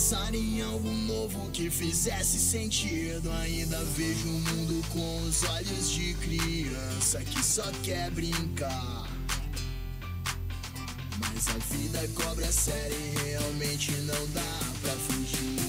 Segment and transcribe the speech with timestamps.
[0.00, 3.30] pensar em algo novo que fizesse sentido.
[3.42, 9.06] Ainda vejo o mundo com os olhos de criança que só quer brincar.
[11.18, 15.60] Mas a vida cobra séria e realmente não dá pra fugir.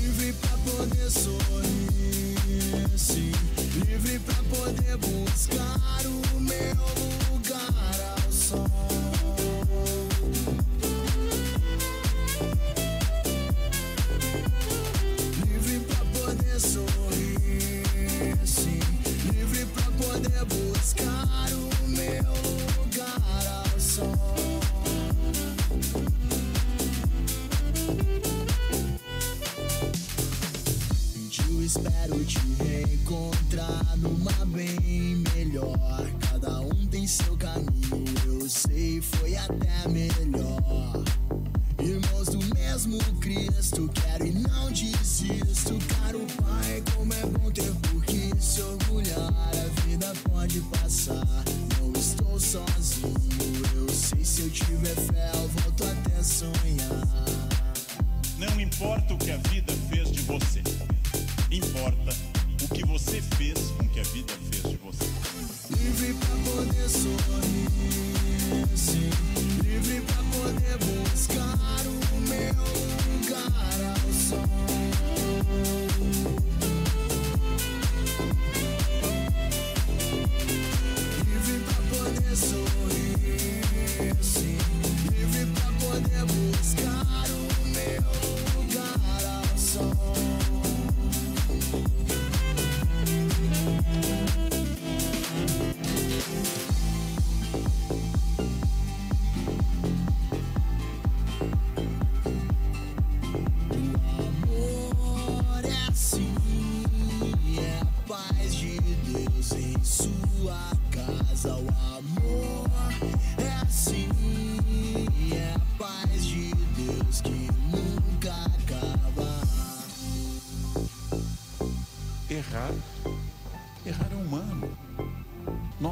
[0.00, 1.39] Livre pra poder sorrir,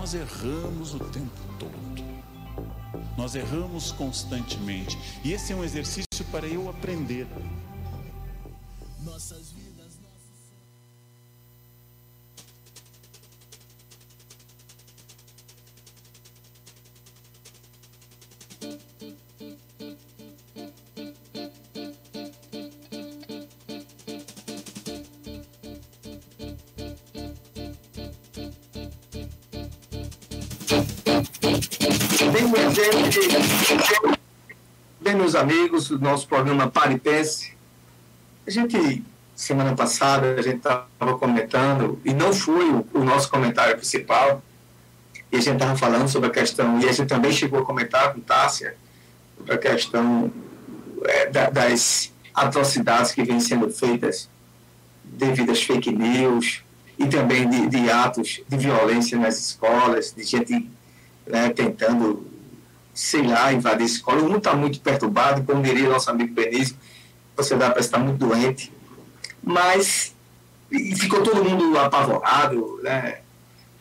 [0.08, 2.02] Nós erramos o tempo todo.
[3.14, 4.98] Nós erramos constantemente.
[5.22, 7.26] E esse é um exercício para eu aprender.
[35.08, 37.54] Bem, meus amigos, nosso programa Pare e Pense.
[38.46, 39.02] A gente,
[39.34, 40.86] semana passada, a gente estava
[41.18, 44.42] comentando, e não foi o, o nosso comentário principal,
[45.32, 48.12] e a gente estava falando sobre a questão, e a gente também chegou a comentar
[48.12, 48.76] com Tássia,
[49.38, 50.30] sobre a questão
[51.06, 54.28] é, da- das atrocidades que vêm sendo feitas
[55.02, 56.62] devido às fake news,
[56.98, 60.70] e também de, de atos de violência nas escolas, de gente
[61.26, 62.26] né, tentando,
[62.98, 64.20] sei lá, invadir a escola.
[64.20, 66.76] O mundo está muito perturbado, como diria nosso amigo Benício,
[67.56, 68.72] dá para estar muito doente.
[69.40, 70.12] Mas
[70.96, 73.18] ficou todo mundo apavorado, né?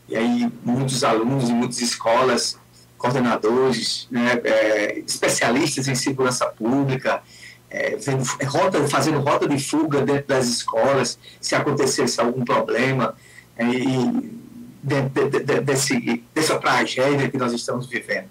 [0.08, 2.60] E aí muitos alunos e muitas escolas,
[2.98, 7.22] coordenadores, né, é, especialistas em segurança pública,
[7.70, 13.16] é, vendo, rota, fazendo rota de fuga dentro das escolas, se acontecesse algum problema.
[13.60, 14.38] é, e
[14.84, 18.30] de- de- de- desse, dessa tragédia que nós estamos vivendo.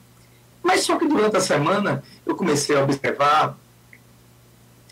[0.67, 3.57] Mas só que durante a semana eu comecei a observar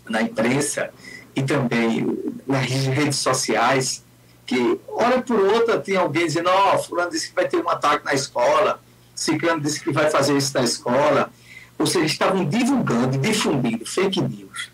[0.07, 0.89] na imprensa
[1.35, 2.17] e também
[2.47, 4.01] nas redes sociais
[4.45, 8.05] que, hora por outra, tem alguém dizendo: Ó, Fulano disse que vai ter um ataque
[8.05, 8.79] na escola,
[9.13, 11.29] Ciclano disse que vai fazer isso na escola.
[11.77, 14.71] Ou seja, estavam divulgando, difundindo fake news,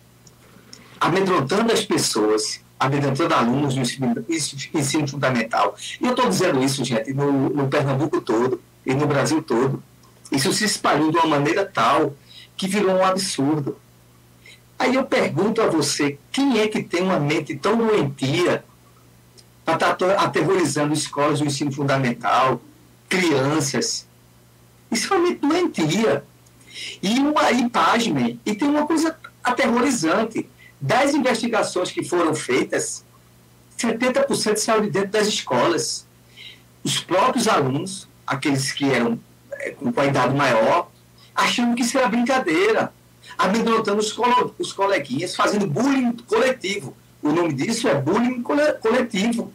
[1.00, 4.24] amedrontando as pessoas, amedrontando alunos do ensino,
[4.72, 5.74] ensino fundamental.
[6.00, 9.82] E eu estou dizendo isso, gente, no, no Pernambuco todo e no Brasil todo.
[10.32, 12.14] Isso se espalhou de uma maneira tal
[12.56, 13.78] que virou um absurdo.
[14.78, 18.64] Aí eu pergunto a você, quem é que tem uma mente tão doentia
[19.64, 22.60] para estar tá aterrorizando escolas do ensino fundamental,
[23.08, 24.08] crianças?
[24.90, 26.24] Isso é uma mente doentia.
[27.02, 27.70] E uma e
[28.46, 30.48] e tem uma coisa aterrorizante.
[30.80, 33.04] Das investigações que foram feitas,
[33.78, 36.06] 70% saiu de dentro das escolas.
[36.82, 39.20] Os próprios alunos, aqueles que eram
[39.70, 40.90] com a idade maior,
[41.34, 42.92] achando que isso era brincadeira,
[43.38, 46.96] amedrontando os, colo os coleguinhas, fazendo bullying coletivo.
[47.22, 49.52] O nome disso é bullying coletivo.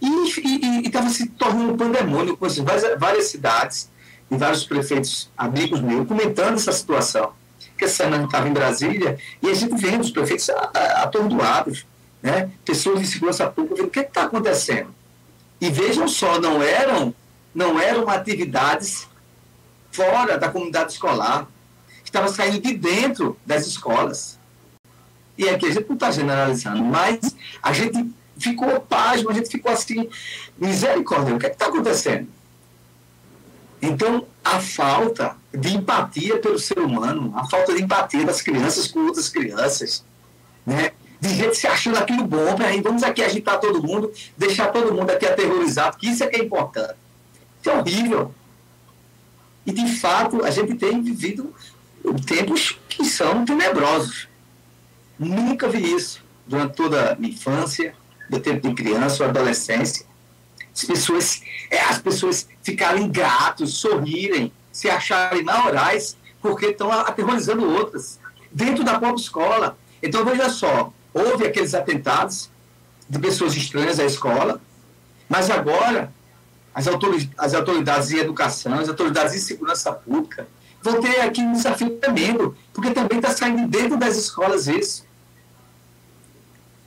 [0.00, 3.90] E estava se tornando um pandemônio com várias, várias cidades
[4.30, 7.32] e vários prefeitos amigos meus comentando essa situação.
[7.76, 10.50] Que essa semana estava em Brasília e a gente vendo os prefeitos
[10.96, 11.86] atordoados,
[12.20, 12.50] né?
[12.64, 14.92] pessoas de segurança pública vendo o que está acontecendo.
[15.60, 17.14] E vejam só, não eram,
[17.58, 19.08] não eram atividades
[19.90, 21.48] fora da comunidade escolar,
[22.04, 24.38] estava saindo de dentro das escolas.
[25.36, 27.18] E aqui a gente não está generalizando, mas
[27.60, 28.08] a gente
[28.38, 30.08] ficou pasmo, a gente ficou assim,
[30.56, 32.28] misericórdia, o que é está acontecendo?
[33.82, 39.00] Então, a falta de empatia pelo ser humano, a falta de empatia das crianças com
[39.00, 40.04] outras crianças,
[40.64, 40.92] né?
[41.20, 45.10] de gente se achando aquilo bom, peraí, vamos aqui agitar todo mundo, deixar todo mundo
[45.10, 47.07] aqui aterrorizado, que isso é que é importante.
[47.60, 48.34] Isso é horrível.
[49.66, 51.54] E, de fato, a gente tem vivido
[52.26, 54.28] tempos que são tenebrosos.
[55.18, 57.94] Nunca vi isso durante toda a minha infância,
[58.28, 60.06] do tempo de criança ou adolescência.
[60.74, 68.18] As pessoas, é, as pessoas ficarem gratos, sorrirem, se acharem maiorais, porque estão aterrorizando outras,
[68.52, 69.78] dentro da própria escola.
[70.02, 72.48] Então, veja só, houve aqueles atentados
[73.08, 74.60] de pessoas estranhas à escola,
[75.28, 76.12] mas agora
[76.78, 80.46] as autoridades, as autoridades de educação, as autoridades de segurança pública
[80.80, 85.08] vão ter aqui um desafio tremendo, porque também está saindo dentro das escolas isso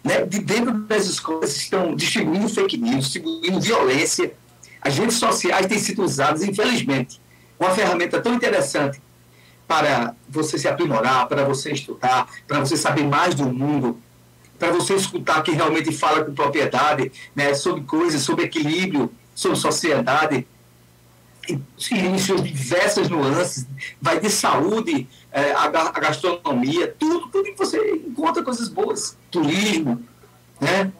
[0.01, 4.33] né, de dentro das escolas estão distribuindo fake news, distribuindo violência.
[4.81, 7.21] As redes sociais têm sido usadas, infelizmente,
[7.59, 9.01] uma ferramenta tão interessante
[9.67, 13.99] para você se aprimorar, para você estudar, para você saber mais do mundo,
[14.57, 20.47] para você escutar quem realmente fala com propriedade né, sobre coisas, sobre equilíbrio, sobre sociedade,
[21.77, 23.65] suas diversas nuances,
[24.01, 30.03] vai de saúde, é, a, a, gastronomia, tudo, tudo que você encontra coisas boas, turismo,
[30.59, 30.91] né?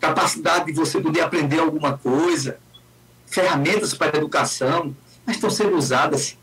[0.00, 2.58] capacidade de você poder aprender alguma coisa,
[3.26, 4.94] ferramentas para a educação,
[5.24, 6.36] mas estão sendo usadas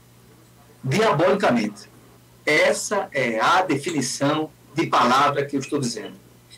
[0.82, 1.90] diabolicamente.
[2.46, 6.14] Essa é a definição de palavra que eu estou dizendo.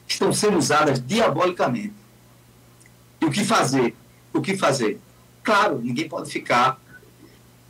[0.08, 1.94] Estão sendo usadas diabolicamente.
[3.20, 3.96] E o que fazer?
[4.34, 5.00] O que fazer?
[5.44, 6.80] Claro, ninguém pode ficar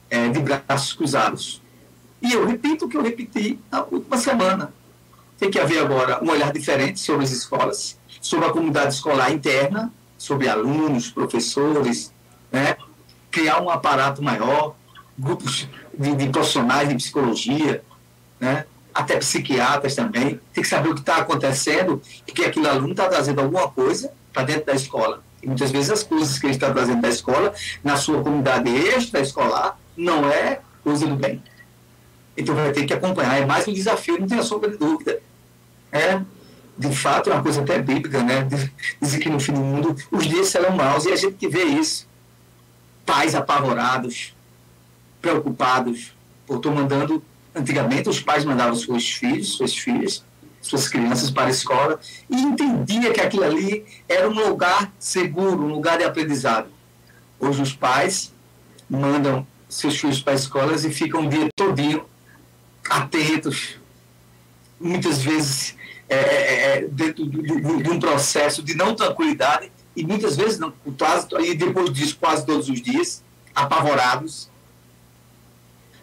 [0.10, 1.62] é, de braços cruzados.
[2.22, 4.74] E eu repito o que eu repeti na última semana.
[5.40, 9.92] Tem que haver agora um olhar diferente sobre as escolas, sobre a comunidade escolar interna,
[10.18, 12.14] sobre alunos, professores,
[12.52, 12.78] né?
[13.32, 14.76] criar um aparato maior,
[15.18, 15.68] grupos
[15.98, 17.84] de, de profissionais de psicologia,
[18.40, 18.66] né?
[18.94, 23.08] até psiquiatras também, tem que saber o que está acontecendo e que aquele aluno está
[23.08, 25.24] trazendo alguma coisa para dentro da escola.
[25.42, 29.78] E muitas vezes as coisas que ele está trazendo da escola, na sua comunidade extra-escolar,
[29.98, 31.42] não é coisa do bem.
[32.38, 33.40] Então vai ter que acompanhar.
[33.40, 35.22] É mais um desafio, não tenha sombra de dúvida.
[35.92, 36.22] É,
[36.78, 38.48] de fato, é uma coisa até bíblica, né?
[39.02, 42.08] Diz que no fim do mundo os dias serão maus e a gente vê isso.
[43.06, 44.36] Pais apavorados,
[45.22, 46.14] preocupados,
[46.46, 47.24] por estou mandando.
[47.54, 50.24] Antigamente, os pais mandavam seus filhos, suas filhas,
[50.62, 52.00] suas crianças para a escola
[52.30, 56.70] e entendia que aquilo ali era um lugar seguro, um lugar de aprendizado.
[57.40, 58.32] Hoje os pais
[58.90, 62.06] mandam seus filhos para escolas e ficam o dia todinho
[62.90, 63.78] atentos,
[64.80, 65.76] muitas vezes
[66.10, 70.60] é, é, é dentro de, de, de, um processo de não tranquilidade e muitas vezes
[70.60, 73.24] não, quase, e depois disso quase todos os dias,
[73.56, 74.50] apavorados,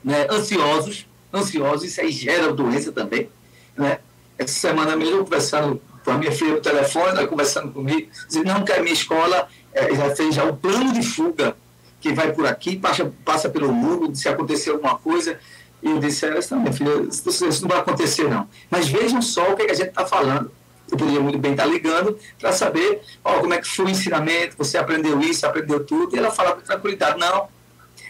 [0.02, 3.28] né, ansiosos, ansiosos, isso aí gera doença também,
[3.76, 3.98] né?
[4.38, 8.64] Essa semana mesmo, conversando com a minha filha no telefone, ela conversando comigo, dizendo não
[8.64, 11.56] que a minha escola é, já fez já o plano de fuga,
[12.00, 15.38] que vai por aqui, passa, passa pelo mundo, se acontecer alguma coisa.
[15.82, 18.48] E eu disse, não, minha filha, isso não vai acontecer não.
[18.70, 20.50] Mas vejam só o que, é que a gente está falando.
[20.90, 23.88] Eu poderia muito bem estar tá ligando para saber ó, como é que foi o
[23.90, 27.48] ensinamento, você aprendeu isso, aprendeu tudo, e ela fala com tranquilidade, não.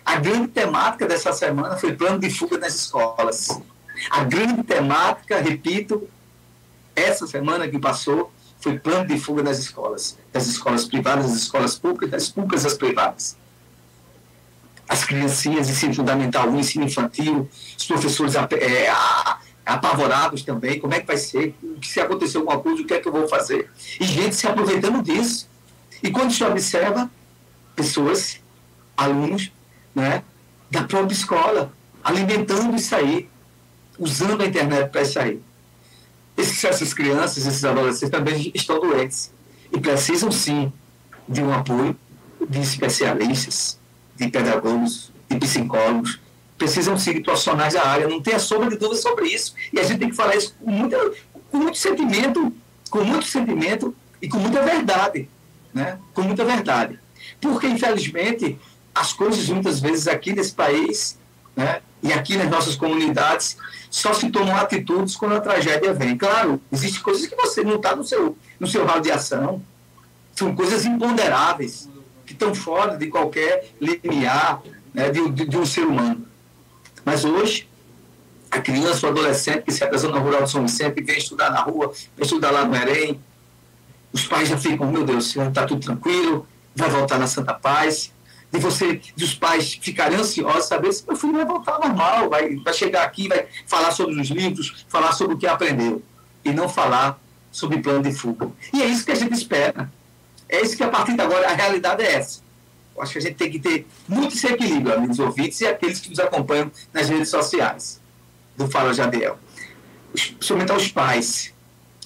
[0.04, 3.48] A grande temática dessa semana foi plano de fuga nas escolas.
[4.10, 6.08] A grande temática, repito,
[6.98, 11.78] essa semana que passou foi plano de fuga das escolas, das escolas privadas, das escolas
[11.78, 13.36] públicas, das públicas das privadas.
[14.88, 18.90] As criancinhas, ensino fundamental, o ensino infantil, os professores é,
[19.64, 23.06] apavorados também, como é que vai ser, se acontecer alguma coisa, o que é que
[23.06, 23.70] eu vou fazer?
[24.00, 25.48] E gente se aproveitando disso.
[26.02, 27.10] E quando se observa,
[27.76, 28.40] pessoas,
[28.96, 29.52] alunos,
[29.94, 30.24] né,
[30.70, 33.28] da própria escola, alimentando isso aí,
[33.98, 35.42] usando a internet para isso aí.
[36.38, 39.32] Esses, essas crianças, esses adolescentes também estão doentes
[39.72, 40.72] e precisam sim
[41.28, 41.96] de um apoio
[42.48, 43.78] de especialistas,
[44.16, 46.20] de pedagogos, de psicólogos,
[46.56, 49.54] precisam sim de profissionais da área, não tenha sombra de dúvida sobre isso.
[49.72, 51.12] E a gente tem que falar isso com, muita,
[51.50, 52.52] com muito sentimento,
[52.88, 55.28] com muito sentimento e com muita verdade,
[55.74, 55.98] né?
[56.14, 56.98] Com muita verdade.
[57.40, 58.58] Porque, infelizmente,
[58.94, 61.18] as coisas muitas vezes aqui nesse país,
[61.54, 61.80] né?
[62.02, 63.56] E aqui nas nossas comunidades,
[63.90, 66.16] só se tomam atitudes quando a tragédia vem.
[66.16, 69.62] Claro, existem coisas que você não está no seu, no seu raio de ação,
[70.34, 71.88] são coisas imponderáveis,
[72.24, 74.62] que estão fora de qualquer limiar
[74.94, 76.26] né, de, de, de, um ser humano.
[77.04, 77.68] Mas hoje,
[78.50, 81.60] a criança ou adolescente que se apresenta na Rural de São Vicente, vem estudar na
[81.62, 83.20] rua, vem estudar lá no Erém,
[84.12, 88.12] os pais já ficam, meu Deus, está tudo tranquilo, vai voltar na Santa Paz,
[88.50, 92.72] de você, dos pais ficarem ansiosos, saber se meu filho vai voltar normal, vai, vai
[92.72, 96.02] chegar aqui, vai falar sobre os livros, falar sobre o que aprendeu,
[96.44, 97.20] e não falar
[97.52, 98.50] sobre plano de fuga.
[98.72, 99.90] E é isso que a gente espera.
[100.48, 102.40] É isso que a partir de agora a realidade é essa.
[102.96, 106.00] Eu acho que a gente tem que ter muito esse equilíbrio, amigos ouvintes e aqueles
[106.00, 108.00] que nos acompanham nas redes sociais
[108.56, 109.38] do Fala Jadiel.
[110.12, 111.52] Principalmente aos pais.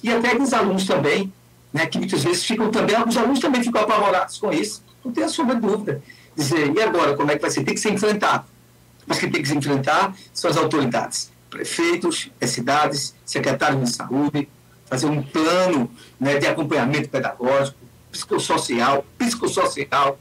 [0.03, 1.33] E até os alunos também,
[1.73, 4.83] né, que muitas vezes ficam também, alguns alunos também ficam apavorados com isso.
[5.05, 6.03] Não tenha sombra de dúvida
[6.37, 7.65] dizer, e agora, como é que vai ser?
[7.65, 8.45] Tem que ser enfrentado.
[9.07, 14.49] Mas quem tem que se enfrentar são as autoridades, prefeitos, as cidades, secretários de saúde,
[14.87, 17.79] fazer um plano né, de acompanhamento pedagógico,
[18.11, 20.19] psicossocial, psicossocial,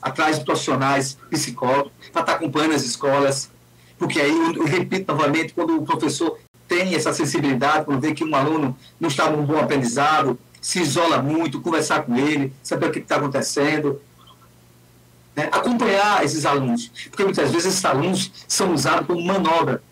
[0.00, 3.50] atrás de profissionais, psicólogos, para estar acompanhando as escolas,
[3.98, 8.34] porque aí, eu repito novamente, quando o professor tem essa sensibilidade, quando vê que um
[8.34, 12.98] aluno não está num bom aprendizado, se isola muito, conversar com ele, saber o que
[12.98, 14.00] está acontecendo,
[15.36, 15.48] né?
[15.50, 19.82] acompanhar esses alunos, porque muitas vezes esses alunos são usados como manobra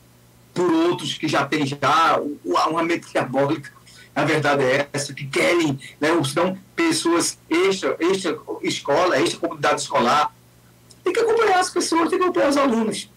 [0.54, 3.70] por outros que já têm já uma mente diabólica.
[4.14, 10.34] A verdade é essa, que querem, né, são pessoas extra, extra escola, extra comunidade escolar.
[11.02, 13.11] Tem que acompanhar as pessoas, tem que acompanhar os alunos.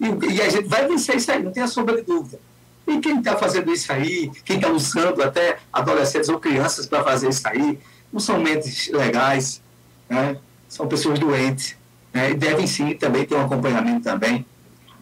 [0.00, 2.40] E, e a gente vai vencer isso aí, não tem a sombra de dúvida.
[2.86, 7.28] E quem está fazendo isso aí, quem está usando até adolescentes ou crianças para fazer
[7.28, 7.78] isso aí,
[8.12, 9.62] não são mentes legais,
[10.08, 10.36] né?
[10.70, 11.76] São pessoas doentes.
[12.14, 12.30] Né?
[12.30, 14.46] E devem sim também ter um acompanhamento também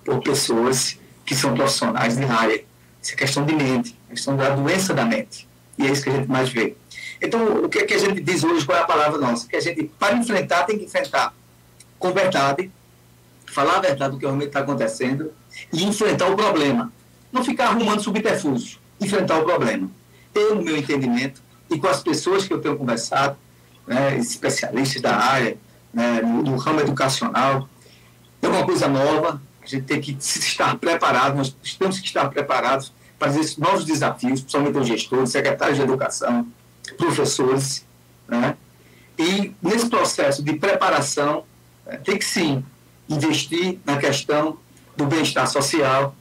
[0.05, 2.65] por pessoas que são profissionais de área.
[3.01, 5.47] Isso é questão de mente, questão da doença da mente.
[5.79, 6.75] E é isso que a gente mais vê.
[7.21, 9.47] Então, o que, é que a gente diz hoje, qual é a palavra nossa?
[9.47, 11.35] Que a gente, para enfrentar, tem que enfrentar
[11.99, 12.71] com verdade,
[13.47, 15.33] falar a verdade do que realmente está acontecendo
[15.73, 16.93] e enfrentar o problema.
[17.31, 19.91] Não ficar arrumando subterfúgio, enfrentar o problema.
[20.35, 23.37] Eu, no meu entendimento, e com as pessoas que eu tenho conversado,
[23.89, 25.57] né, especialistas da área,
[25.93, 27.69] né, no, ramo educacional,
[28.41, 32.93] é uma coisa nova, a gente tem que estar preparado, nós temos que estar preparados
[33.19, 36.47] para esses novos desafios, principalmente os gestores, secretários de educação,
[36.97, 37.85] professores,
[38.29, 38.57] né?
[39.19, 41.45] E nesse processo de preparação,
[41.85, 42.65] né, tem que sim
[43.09, 44.59] investir na questão
[44.97, 46.15] do bem-estar social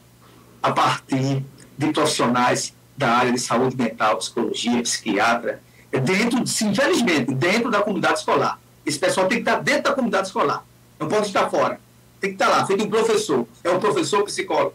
[0.63, 1.43] a partir
[1.77, 8.60] de profissionais da área de saúde mental, psicologia, psiquiatra, dentro, infelizmente, dentro da comunidade escolar.
[8.86, 10.65] Esse pessoal tem que estar dentro da comunidade escolar,
[11.00, 11.79] não pode estar fora.
[12.20, 14.74] Tem que estar lá, feito um professor, é um professor psicólogo.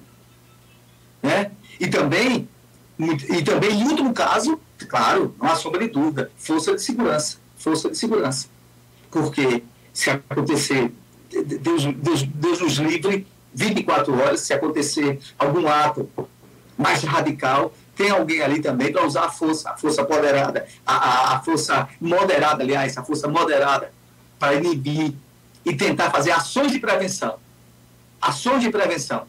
[1.23, 1.51] Né?
[1.81, 2.49] E também,
[2.99, 7.39] e também, em último caso, claro, não há sombra de dúvida, força de segurança.
[7.57, 8.49] Força de segurança.
[9.11, 10.93] Porque se acontecer,
[11.31, 16.09] Deus, Deus, Deus nos livre, 24 horas, se acontecer algum ato
[16.77, 21.37] mais radical, tem alguém ali também para usar a força, a força moderada, a, a,
[21.37, 23.93] a, força moderada, aliás, a força moderada,
[24.39, 25.15] para inibir
[25.65, 27.39] e tentar fazer ações de prevenção.
[28.21, 29.27] Ações de prevenção,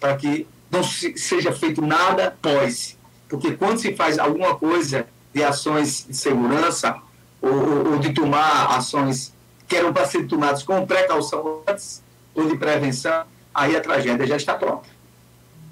[0.00, 2.96] para que não se, seja feito nada pós.
[3.28, 6.96] Porque quando se faz alguma coisa de ações de segurança
[7.40, 9.32] ou, ou de tomar ações
[9.68, 12.02] que eram para ser tomadas com precaução antes
[12.34, 13.24] ou de prevenção,
[13.54, 14.93] aí a tragédia já está pronta.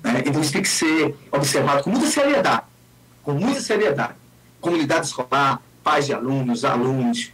[0.02, 0.23] Né?
[0.26, 2.62] Então isso tem que ser observado com muita seriedade,
[3.23, 4.14] com muita seriedade.
[4.61, 7.32] Comunidade escolar, pais de alunos, alunos,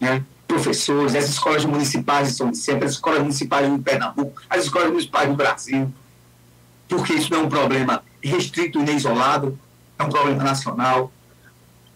[0.00, 0.24] né?
[0.46, 5.28] professores, as escolas municipais de São Vicente, as escolas municipais de Pernambuco, as escolas municipais
[5.28, 5.92] do Brasil,
[6.88, 9.56] porque isso não é um problema restrito e nem isolado,
[9.96, 11.12] é um problema nacional.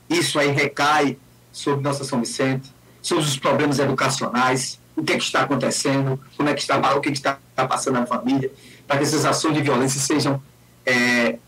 [0.08, 1.18] Isso aí recai
[1.52, 2.72] sobre nossa São Vicente,
[3.02, 7.00] sobre os problemas educacionais, o que, é que está acontecendo, como é que está, o
[7.00, 8.52] que, é que está passando na família,
[8.86, 10.42] para que essas ações de violência sejam,
[10.84, 11.38] é,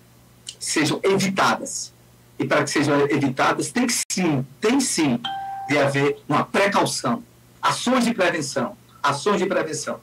[0.58, 1.92] sejam evitadas.
[2.38, 5.20] E para que sejam evitadas, tem sim, tem sim
[5.68, 7.22] de haver uma precaução,
[7.60, 10.00] ações de prevenção, ações de prevenção.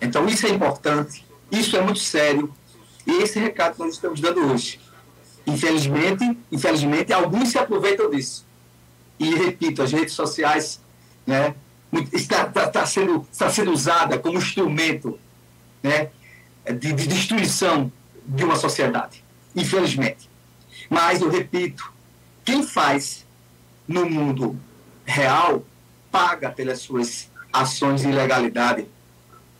[0.00, 2.52] Então, isso é importante, isso é muito sério,
[3.06, 4.80] e esse recado que nós estamos dando hoje.
[5.46, 8.46] Infelizmente, infelizmente, alguns se aproveitam disso.
[9.18, 10.80] E, repito, as redes sociais
[11.26, 11.54] né,
[12.12, 15.18] está, está, está, sendo, está sendo usada como instrumento
[15.82, 16.10] né,
[16.72, 17.92] de, de destruição
[18.26, 19.24] de uma sociedade,
[19.54, 20.28] infelizmente.
[20.88, 21.92] Mas, eu repito,
[22.44, 23.24] quem faz
[23.86, 24.58] no mundo
[25.04, 25.64] real
[26.10, 28.86] paga pelas suas ações de ilegalidade.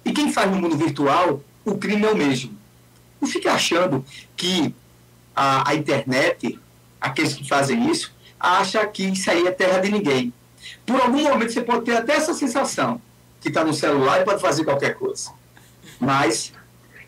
[0.04, 2.56] E quem faz no mundo virtual, o crime é o mesmo.
[3.20, 4.04] Não fique achando
[4.36, 4.74] que
[5.34, 6.58] a, a internet,
[7.00, 10.32] aqueles que fazem isso, acha que isso aí é terra de ninguém.
[10.86, 13.00] Por algum momento você pode ter até essa sensação
[13.40, 15.32] que está no celular e pode fazer qualquer coisa.
[15.98, 16.52] Mas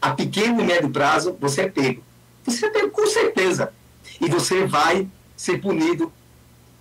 [0.03, 2.03] a pequeno e médio prazo você é pego.
[2.45, 3.73] Você é pego com certeza.
[4.21, 5.07] E você vai
[5.37, 6.13] ser punido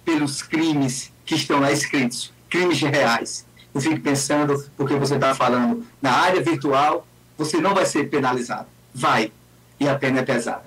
[0.04, 3.46] pelos crimes que estão lá escritos, crimes reais.
[3.72, 8.68] Não fique pensando, porque você está falando na área virtual, você não vai ser penalizado.
[8.94, 9.32] Vai.
[9.80, 10.66] E a pena é pesada.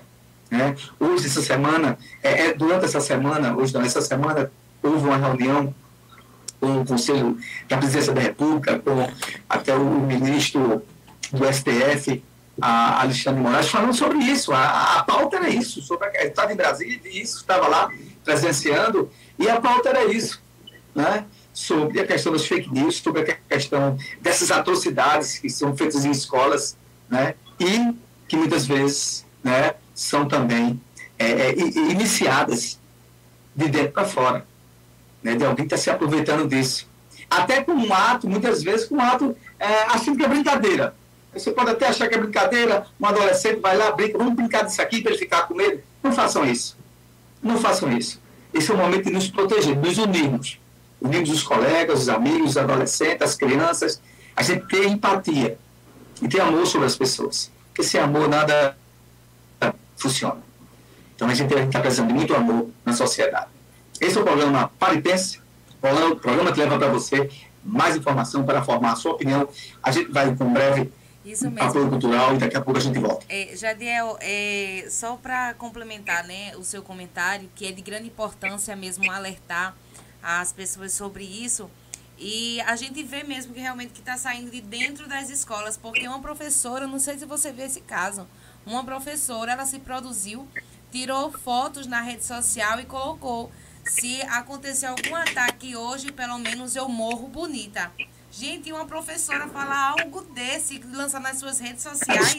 [0.49, 0.75] Né?
[0.99, 5.75] Hoje, essa semana, é, é, durante essa semana, hoje não, essa semana, houve uma reunião
[6.59, 9.07] com o Conselho da Presidência da República, com
[9.49, 10.81] até o ministro
[11.31, 12.23] do STF,
[12.61, 14.53] a Alexandre Moraes, falando sobre isso.
[14.53, 17.89] A, a pauta era isso, sobre a, estava em Brasília e isso, estava lá
[18.23, 20.41] presenciando, e a pauta era isso,
[20.93, 21.25] né?
[21.53, 26.11] sobre a questão das fake news, sobre a questão dessas atrocidades que são feitas em
[26.11, 26.77] escolas,
[27.09, 27.35] né?
[27.59, 27.95] e
[28.27, 30.81] que muitas vezes né, são também
[31.17, 32.79] é, é, iniciadas
[33.55, 34.45] de dentro para fora,
[35.23, 36.87] né, de alguém está se aproveitando disso.
[37.29, 40.93] Até com um ato, muitas vezes com um ato é, assim que é brincadeira.
[41.35, 44.81] Você pode até achar que é brincadeira, um adolescente vai lá, brinca, vamos brincar disso
[44.81, 45.81] aqui para ele ficar com medo.
[46.01, 46.77] Não façam isso.
[47.43, 48.21] Não façam isso.
[48.53, 50.59] Esse é o momento de nos proteger, nos unirmos.
[51.01, 54.01] Unirmos os colegas, os amigos, os adolescentes, as crianças.
[54.35, 55.57] A gente ter empatia
[56.21, 57.51] e ter amor sobre as pessoas.
[57.67, 58.77] Porque sem amor nada
[59.97, 60.41] funciona.
[61.15, 63.47] Então a gente está precisando de muito amor na sociedade.
[63.99, 65.39] Esse é o programa Paripense,
[65.81, 67.29] o programa que leva para você
[67.63, 69.47] mais informação para formar a sua opinião.
[69.81, 70.91] A gente vai com breve
[71.25, 71.69] isso mesmo.
[71.69, 73.25] apoio cultural e daqui a pouco a gente volta.
[73.27, 78.75] É, Jadiel, é, só para complementar né, o seu comentário, que é de grande importância
[78.75, 79.75] mesmo alertar
[80.21, 81.69] as pessoas sobre isso.
[82.17, 86.07] E a gente vê mesmo que realmente que está saindo de dentro das escolas, porque
[86.07, 88.25] uma professora, não sei se você vê esse caso,
[88.65, 90.47] uma professora, ela se produziu,
[90.91, 93.51] tirou fotos na rede social e colocou
[93.83, 97.91] se acontecer algum ataque hoje, pelo menos eu morro bonita.
[98.37, 102.35] Gente, uma professora falar algo desse, lançar nas suas redes sociais.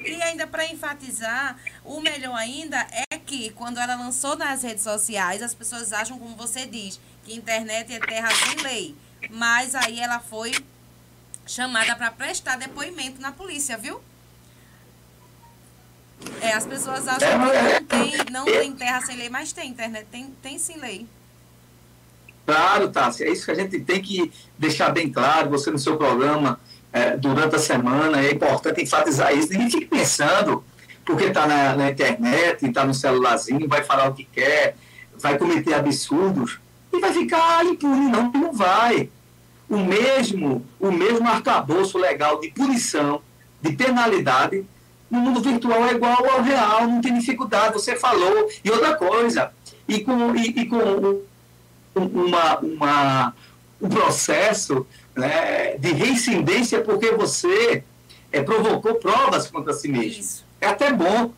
[0.00, 5.42] E ainda para enfatizar, o melhor ainda é que quando ela lançou nas redes sociais,
[5.42, 8.96] as pessoas acham, como você diz, que internet é terra sem lei.
[9.28, 10.52] Mas aí ela foi
[11.46, 14.00] chamada para prestar depoimento na polícia, viu?
[16.40, 20.06] É, as pessoas acham que não tem, não tem terra sem lei, mas tem internet,
[20.10, 21.06] tem, tem sim lei.
[22.46, 25.96] Claro, Tássia, é isso que a gente tem que deixar bem claro, você no seu
[25.96, 26.60] programa,
[26.92, 29.52] é, durante a semana, é importante enfatizar isso.
[29.52, 30.62] Ninguém fique pensando,
[31.04, 34.76] porque está na, na, internet, está no celularzinho, vai falar o que quer,
[35.18, 36.60] vai cometer absurdos
[36.92, 38.08] e vai ficar impune.
[38.08, 39.10] Não, não vai.
[39.68, 43.20] O mesmo, o mesmo arcabouço legal de punição,
[43.60, 44.64] de penalidade,
[45.10, 48.48] no mundo virtual é igual ao real, não tem dificuldade, você falou.
[48.64, 49.50] E outra coisa,
[49.88, 51.20] e com, e, e com
[52.00, 53.34] uma, uma,
[53.80, 57.82] um processo né, de reincidência porque você
[58.30, 60.20] é, provocou provas contra si mesmo.
[60.20, 60.44] Isso.
[60.60, 61.32] É até bom,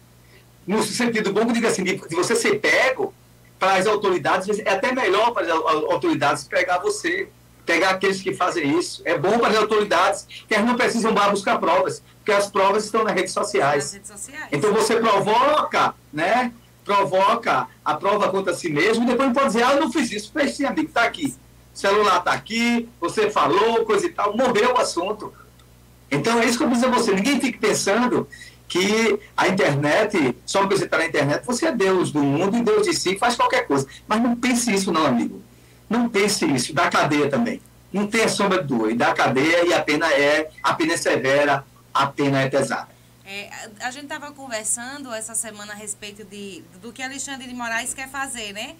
[0.66, 3.14] no sentido bom, que diga assim, de, de você ser pego
[3.58, 7.28] para as autoridades, é até melhor para as autoridades pegar você,
[7.66, 9.02] pegar aqueles que fazem isso.
[9.04, 12.84] É bom para as autoridades, que elas não precisam mais buscar provas, porque as provas
[12.84, 13.84] estão nas redes sociais.
[13.84, 14.48] Nas redes sociais.
[14.52, 16.52] Então você provoca, né?
[16.88, 20.32] Provoca a prova contra si mesmo, e depois pode dizer, ah, eu não fiz isso,
[20.48, 21.34] sim, amigo, está aqui.
[21.74, 25.30] O celular está aqui, você falou, coisa e tal, morreu o assunto.
[26.10, 28.26] Então é isso que eu dizer a você, ninguém fique pensando
[28.66, 32.62] que a internet, só porque você está na internet, você é Deus do mundo e
[32.62, 33.86] Deus de si, faz qualquer coisa.
[34.06, 35.42] Mas não pense isso não, amigo.
[35.88, 37.60] Não pense isso, da cadeia também.
[37.92, 40.96] Não tem a sombra de e da cadeia e a pena é, a pena é
[40.96, 42.97] severa, a pena é pesada.
[43.30, 47.92] É, a gente estava conversando essa semana a respeito de, do que Alexandre de Moraes
[47.92, 48.74] quer fazer, né?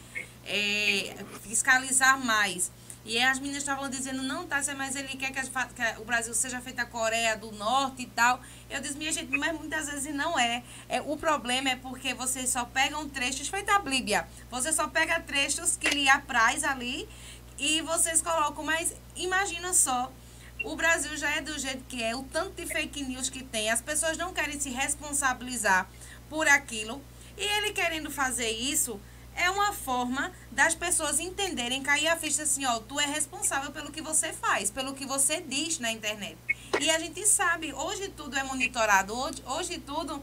[0.47, 2.73] É, fiscalizar mais.
[3.05, 6.33] E as meninas estavam dizendo, não, Tássia, mas ele quer que, a, que, o Brasil
[6.33, 8.41] seja feito a Coreia do Norte e tal.
[8.71, 10.63] Eu disse, minha gente, mas muitas vezes não é.
[10.89, 11.03] é.
[11.03, 15.77] O problema é porque vocês só pegam trechos, feito a Bíblia, você só pega trechos
[15.77, 17.07] que lhe apraz ali
[17.59, 20.11] e vocês colocam, mas imagina só
[20.65, 23.71] o Brasil já é do jeito que é, o tanto de fake news que tem,
[23.71, 25.89] as pessoas não querem se responsabilizar
[26.29, 27.01] por aquilo.
[27.37, 29.01] E ele querendo fazer isso
[29.37, 33.93] é uma forma das pessoas entenderem, cair a ficha assim, ó, tu é responsável pelo
[33.93, 36.37] que você faz, pelo que você diz na internet.
[36.81, 40.21] E a gente sabe, hoje tudo é monitorado, hoje, hoje tudo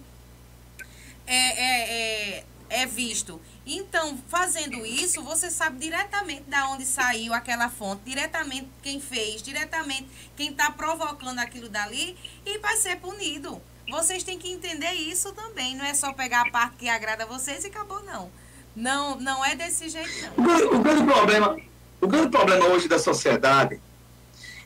[1.25, 3.39] é, é, é, é visto.
[3.65, 10.07] Então, fazendo isso, você sabe diretamente da onde saiu aquela fonte, diretamente quem fez, diretamente
[10.35, 13.61] quem está provocando aquilo dali e vai ser punido.
[13.89, 15.75] Vocês têm que entender isso também.
[15.75, 18.29] Não é só pegar a parte que agrada a vocês e acabou, não.
[18.75, 20.45] Não, não é desse jeito, não.
[20.77, 21.57] O grande, problema,
[22.01, 23.79] o grande problema hoje da sociedade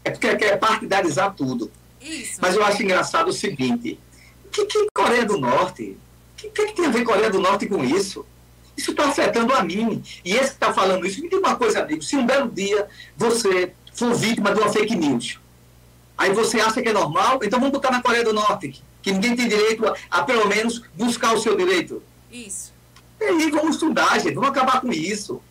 [0.04, 1.72] é porque quer partidarizar tudo.
[2.02, 2.40] Isso.
[2.42, 4.00] Mas eu acho engraçado o seguinte:
[4.50, 5.98] que, que Coreia do Norte?
[6.34, 8.26] O que, que, tem a ver Coreia do Norte com isso?
[8.80, 10.02] Isso está afetando a mim.
[10.24, 12.88] E esse que está falando isso, me diga uma coisa, amigo: se um belo dia
[13.18, 15.38] você for vítima de uma fake news,
[16.18, 19.36] aí você acha que é normal, então vamos botar na Coreia do Norte, que ninguém
[19.36, 22.02] tem direito a, a pelo menos buscar o seu direito.
[22.32, 22.72] Isso.
[23.20, 25.42] E aí, vamos estudar, gente, vamos acabar com isso.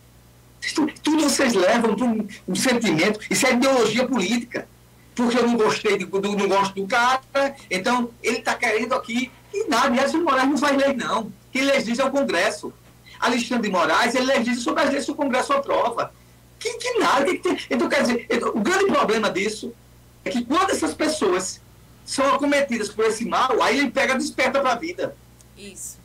[1.03, 4.67] Tudo vocês levam para um, um, sentimento, isso é ideologia política.
[5.13, 7.21] Porque eu não gostei, do, do não gosto do cara,
[7.69, 9.31] então ele está querendo aqui.
[9.53, 11.31] E nada, e Edson Moraes não faz lei, não.
[11.51, 12.73] Quem legisla é o Congresso.
[13.19, 16.13] Alexandre de Moraes, ele legisla sobre as leis que o Congresso aprova.
[16.59, 17.57] Que, que nada, que, que tem?
[17.69, 19.73] Então, quer dizer, então, o grande problema disso
[20.25, 21.61] é que quando essas pessoas
[22.05, 25.15] são acometidas por esse mal, aí ele pega desperta para a vida.
[25.57, 25.99] Isso.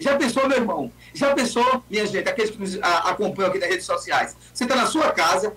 [0.00, 0.90] Já pensou, meu irmão?
[1.12, 4.34] Já pensou, minha gente, aqueles que nos acompanham aqui nas redes sociais?
[4.52, 5.54] Você está na sua casa,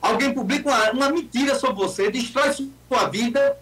[0.00, 3.58] alguém publica uma, uma, mentira sobre você, destrói sua vida.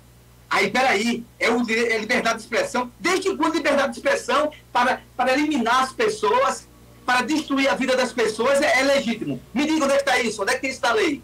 [0.51, 2.93] Aí, peraí, é, o, é liberdade de expressão.
[3.01, 6.69] Desde quando liberdade de expressão para, para eliminar as pessoas,
[7.05, 9.41] para destruir a vida das pessoas é, é legítimo?
[9.53, 11.23] Me diga onde é que está isso, onde é que isso na lei?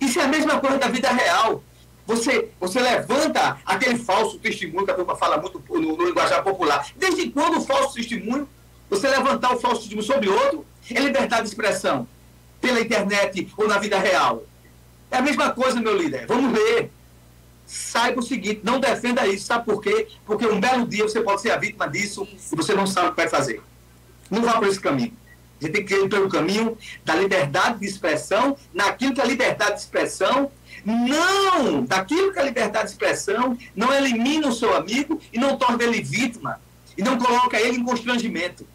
[0.00, 1.62] Isso é a mesma coisa da vida real.
[2.06, 6.86] Você, você levanta aquele falso testemunho que a turma fala muito no, no linguajar popular.
[6.96, 8.48] Desde quando o falso testemunho,
[8.88, 12.08] você levantar o falso testemunho sobre outro, é liberdade de expressão?
[12.60, 14.44] Pela internet ou na vida real?
[15.10, 16.26] É a mesma coisa, meu líder.
[16.26, 16.90] Vamos ver.
[17.66, 19.44] Saiba o seguinte, não defenda isso.
[19.44, 20.08] Sabe por quê?
[20.24, 22.54] Porque um belo dia você pode ser a vítima disso isso.
[22.54, 23.62] e você não sabe o que vai fazer.
[24.30, 25.12] Não vá por esse caminho.
[25.60, 29.74] A gente tem que ir pelo caminho da liberdade de expressão, naquilo que a liberdade
[29.74, 30.50] de expressão
[30.84, 35.82] não, daquilo que a liberdade de expressão não elimina o seu amigo e não torna
[35.82, 36.60] ele vítima
[36.96, 38.66] e não coloca ele em constrangimento.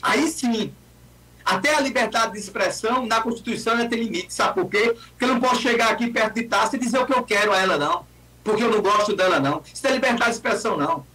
[0.00, 0.72] Aí sim,
[1.44, 4.32] até a liberdade de expressão na Constituição ela tem limite.
[4.32, 4.96] Sabe por quê?
[5.10, 7.52] Porque eu não posso chegar aqui perto de Tassi e dizer o que eu quero
[7.52, 8.06] a ela, não.
[8.42, 9.62] Porque eu não gosto dela, não.
[9.72, 11.06] Isso é liberdade de expressão, não.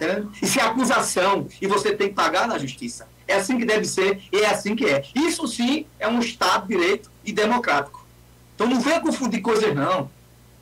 [0.00, 1.48] É Isso é acusação.
[1.60, 3.08] E você tem que pagar na justiça.
[3.26, 5.04] É assim que deve ser e é assim que é.
[5.14, 8.06] Isso sim é um Estado de direito e democrático.
[8.54, 10.10] Então não venha confundir coisas, não.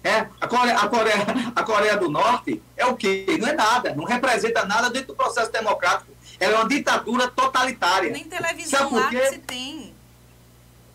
[0.03, 3.27] É, a, Coreia, a, Coreia, a Coreia do Norte é o quê?
[3.41, 6.13] Não é nada, não representa nada dentro do processo democrático.
[6.39, 8.11] Ela é uma ditadura totalitária.
[8.11, 9.95] Nem televisão lá que se tem.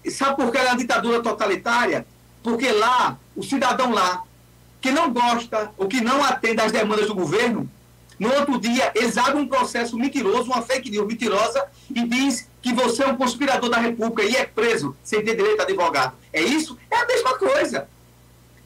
[0.09, 2.05] Sabe por que ela é uma ditadura totalitária?
[2.41, 4.23] Porque lá, o cidadão lá,
[4.79, 7.69] que não gosta ou que não atende às demandas do governo,
[8.21, 12.71] no outro dia, eles abrem um processo mentiroso, uma fake news mentirosa, e diz que
[12.71, 16.13] você é um conspirador da República e é preso sem ter direito a advogado.
[16.31, 16.77] É isso?
[16.91, 17.89] É a mesma coisa.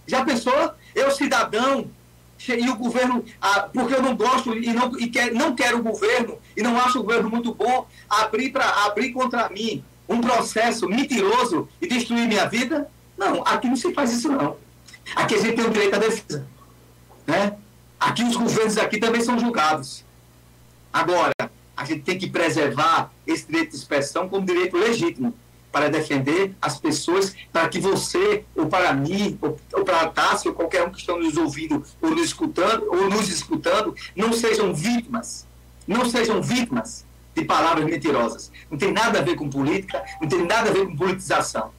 [0.05, 0.73] Já pensou?
[0.93, 1.89] Eu, cidadão,
[2.45, 5.83] e o governo, ah, porque eu não gosto e, não, e quer, não quero o
[5.83, 10.85] governo, e não acho o governo muito bom, abrir, pra, abrir contra mim um processo
[10.85, 12.91] mentiroso e destruir minha vida?
[13.17, 14.57] Não, aqui não se faz isso não.
[15.15, 16.45] Aqui a gente tem o direito à defesa.
[17.25, 17.57] Né?
[18.05, 20.05] Aqui os governos aqui também são julgados.
[20.93, 21.33] Agora,
[21.75, 25.33] a gente tem que preservar esse direito de expressão como direito legítimo
[25.71, 30.51] para defender as pessoas, para que você, ou para mim, ou, ou para a Tássia,
[30.51, 34.71] ou qualquer um que está nos ouvindo, ou nos escutando, ou nos escutando, não sejam
[34.71, 35.47] vítimas,
[35.87, 38.51] não sejam vítimas de palavras mentirosas.
[38.69, 41.71] Não tem nada a ver com política, não tem nada a ver com politização.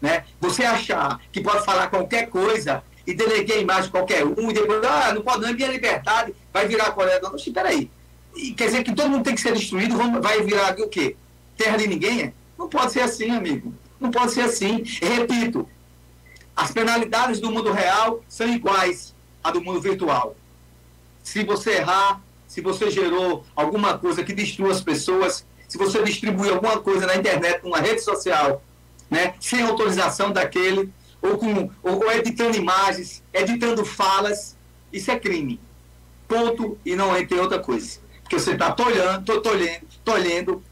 [0.00, 0.24] Né?
[0.40, 4.54] Você achar que pode falar qualquer coisa e deleguei a imagem de qualquer um, e
[4.54, 7.48] depois, ah, não pode não, é minha liberdade, vai virar Coreia do Norte.
[7.48, 7.90] Espera aí.
[8.34, 11.16] E quer dizer que todo mundo tem que ser destruído, vai virar o quê?
[11.56, 12.34] Terra de ninguém?
[12.58, 13.72] Não pode ser assim, amigo.
[14.00, 14.82] Não pode ser assim.
[15.00, 15.68] repito,
[16.56, 20.36] as penalidades do mundo real são iguais à do mundo virtual.
[21.22, 26.50] Se você errar, se você gerou alguma coisa que destrua as pessoas, se você distribui
[26.50, 28.62] alguma coisa na internet, numa rede social,
[29.10, 30.92] né, sem autorização daquele,
[31.24, 34.56] ou, com, ou, ou editando imagens, editando falas,
[34.92, 35.58] isso é crime.
[36.28, 37.98] Ponto, e não tem outra coisa.
[38.22, 40.62] Porque você está tolhendo, tolhendo, tolhendo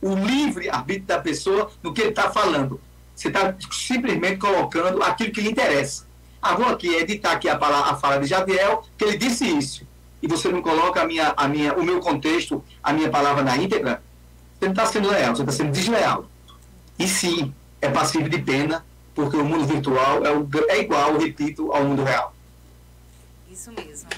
[0.00, 2.80] o livre arbítrio da pessoa no que ele está falando.
[3.14, 6.06] Você está simplesmente colocando aquilo que lhe interessa.
[6.40, 9.86] Ah, vou aqui editar aqui a, palavra, a fala de Jadiel, que ele disse isso.
[10.22, 13.56] e você não coloca a minha, a minha, o meu contexto, a minha palavra na
[13.56, 14.02] íntegra,
[14.58, 16.26] você não está sendo leal, você está sendo desleal.
[16.98, 18.84] E sim, é passivo de pena,
[19.18, 22.32] porque o mundo virtual é, o, é igual, repito, ao mundo real.
[23.50, 24.08] Isso mesmo.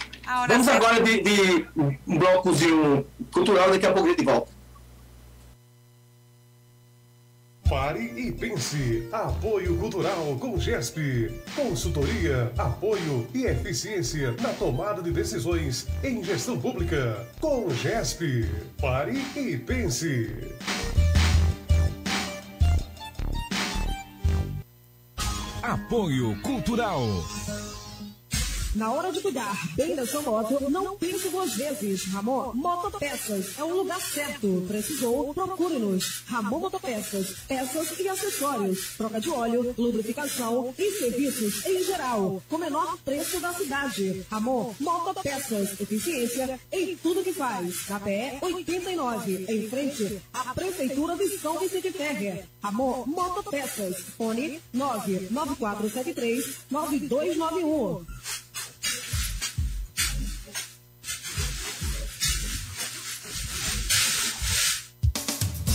[0.46, 1.66] Vamos agora de, de
[2.06, 4.52] um blocozinho cultural, daqui a pouco a gente volta.
[7.66, 9.08] Pare e pense.
[9.10, 11.32] Apoio Cultural com GESP.
[11.56, 17.26] Consultoria, apoio e eficiência na tomada de decisões em gestão pública.
[17.40, 18.44] Com GESP.
[18.78, 20.36] Pare e pense.
[25.70, 27.69] Apoio Cultural.
[28.74, 32.04] Na hora de cuidar bem da sua moto, não pense duas vezes.
[32.04, 34.64] Ramon Motopeças é o lugar certo.
[34.68, 35.34] Precisou?
[35.34, 36.22] Procure-nos.
[36.26, 42.96] Ramon Motopeças, peças e acessórios, troca de óleo, lubrificação e serviços em geral, com menor
[43.04, 44.24] preço da cidade.
[44.30, 47.88] Ramon Motopeças, eficiência em tudo que faz.
[47.88, 52.44] Na PE 89, em frente à Prefeitura de São Vicente Ferrer.
[52.62, 58.49] Ramon Motopeças, fone 99473 9291.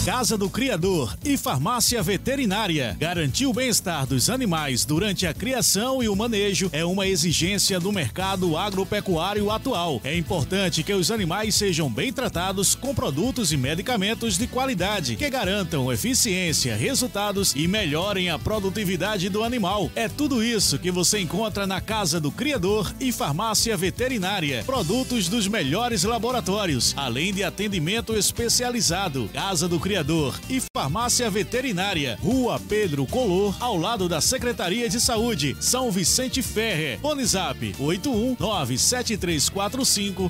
[0.05, 2.95] Casa do Criador e Farmácia Veterinária.
[2.99, 7.91] Garantir o bem-estar dos animais durante a criação e o manejo é uma exigência do
[7.91, 9.99] mercado agropecuário atual.
[10.03, 15.27] É importante que os animais sejam bem tratados com produtos e medicamentos de qualidade que
[15.27, 19.89] garantam eficiência, resultados e melhorem a produtividade do animal.
[19.95, 24.63] É tudo isso que você encontra na Casa do Criador e Farmácia Veterinária.
[24.65, 29.27] Produtos dos melhores laboratórios, além de atendimento especializado.
[29.33, 29.94] Casa do Criador
[30.49, 36.97] E Farmácia Veterinária, Rua Pedro Color, ao lado da Secretaria de Saúde, São Vicente Ferre.
[36.97, 40.29] Bonizap 81 97345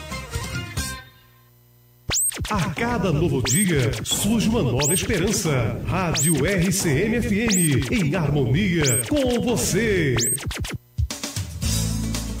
[2.51, 5.81] A cada novo dia surge uma nova esperança.
[5.87, 10.17] Rádio RCM-FM, em harmonia com você.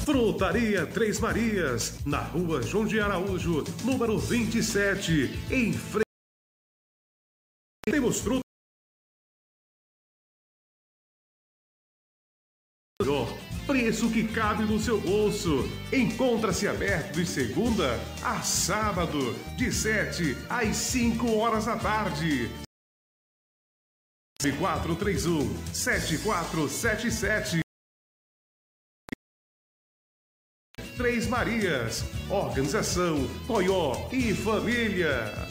[0.03, 6.03] Frutaria Três Marias, na rua João de Araújo, número 27, em frente.
[7.85, 8.50] Temos frutas.
[13.71, 15.63] Preço que cabe no seu bolso.
[15.93, 22.49] Encontra-se aberto de segunda a sábado, de 7 às 5 horas da tarde.
[24.59, 27.61] 431 7477
[30.97, 35.50] Três Marias, Organização Coió e Família.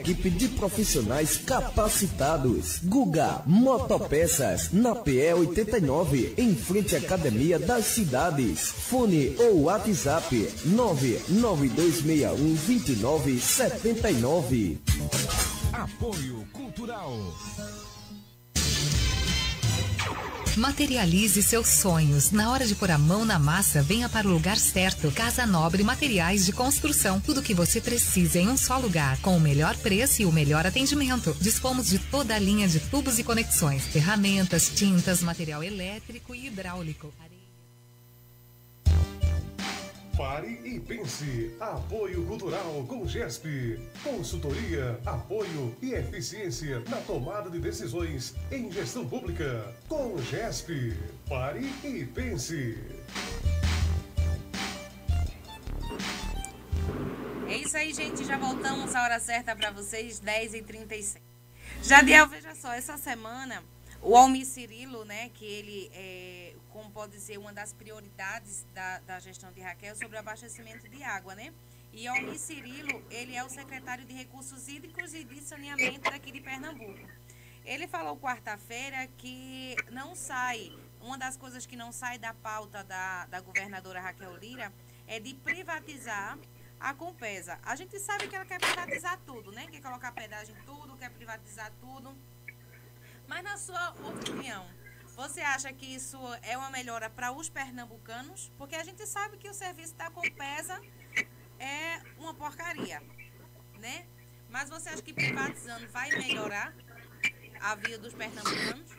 [0.00, 2.78] equipe de profissionais capacitados.
[2.84, 8.60] Guga Motopeças, na PE 89, em frente à Academia das Cidades.
[8.60, 14.78] Fone ou WhatsApp 99261 2979.
[15.72, 17.12] Apoio Cultural.
[20.56, 22.30] Materialize seus sonhos.
[22.30, 25.10] Na hora de pôr a mão na massa, venha para o lugar certo.
[25.12, 27.20] Casa Nobre Materiais de Construção.
[27.20, 30.32] Tudo o que você precisa em um só lugar, com o melhor preço e o
[30.32, 31.36] melhor atendimento.
[31.40, 37.12] Dispomos de toda a linha de tubos e conexões, ferramentas, tintas, material elétrico e hidráulico.
[40.18, 41.54] Pare e pense.
[41.60, 43.78] Apoio Cultural com GESP.
[44.02, 49.72] Consultoria, apoio e eficiência na tomada de decisões em gestão pública.
[49.88, 50.92] Com GESP.
[51.28, 52.76] Pare e pense.
[57.46, 58.24] É isso aí, gente.
[58.24, 61.18] Já voltamos à hora certa para vocês, 10h36.
[61.80, 63.62] Jadiel, veja só, essa semana
[64.02, 66.37] o Almir Cirilo, né, que ele é,
[66.88, 71.02] como pode ser uma das prioridades da, da gestão de Raquel sobre o abastecimento de
[71.02, 71.52] água, né?
[71.92, 76.40] E Almir Cirilo, ele é o secretário de Recursos Hídricos e de Saneamento daqui de
[76.40, 77.06] Pernambuco.
[77.64, 83.26] Ele falou quarta-feira que não sai, uma das coisas que não sai da pauta da,
[83.26, 84.72] da governadora Raquel Lira
[85.06, 86.38] é de privatizar
[86.80, 87.58] a Compesa.
[87.62, 89.66] A gente sabe que ela quer privatizar tudo, né?
[89.66, 92.16] Quer colocar pedágio em tudo, quer privatizar tudo.
[93.26, 94.66] Mas na sua opinião,
[95.18, 98.52] você acha que isso é uma melhora para os pernambucanos?
[98.56, 100.80] Porque a gente sabe que o serviço da Compesa
[101.58, 103.02] é uma porcaria,
[103.80, 104.06] né?
[104.48, 106.72] Mas você acha que privatizando vai melhorar
[107.60, 108.92] a vida dos pernambucanos?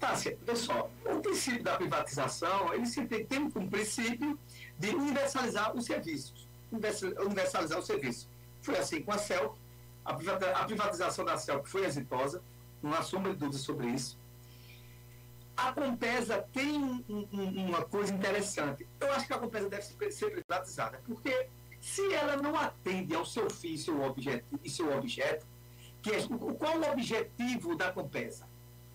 [0.00, 4.36] Tássia, pessoal, o princípio da privatização, ele sempre tem como princípio
[4.76, 6.48] de universalizar os serviços.
[6.72, 8.28] Universalizar o serviço.
[8.60, 9.56] Foi assim com a CEL,
[10.04, 12.42] a privatização da CEL foi exitosa,
[12.82, 14.20] não há sombra de dúvida sobre isso.
[15.62, 18.86] A Compesa tem um, um, uma coisa interessante.
[19.00, 21.46] Eu acho que a Compesa deve ser privatizada, porque
[21.80, 25.46] se ela não atende ao seu fim seu objeto, e seu objeto,
[26.02, 26.18] que é,
[26.58, 28.44] qual o objetivo da Compesa?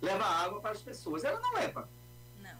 [0.01, 1.23] Leva água para as pessoas.
[1.23, 1.89] Ela não leva.
[2.41, 2.59] Não.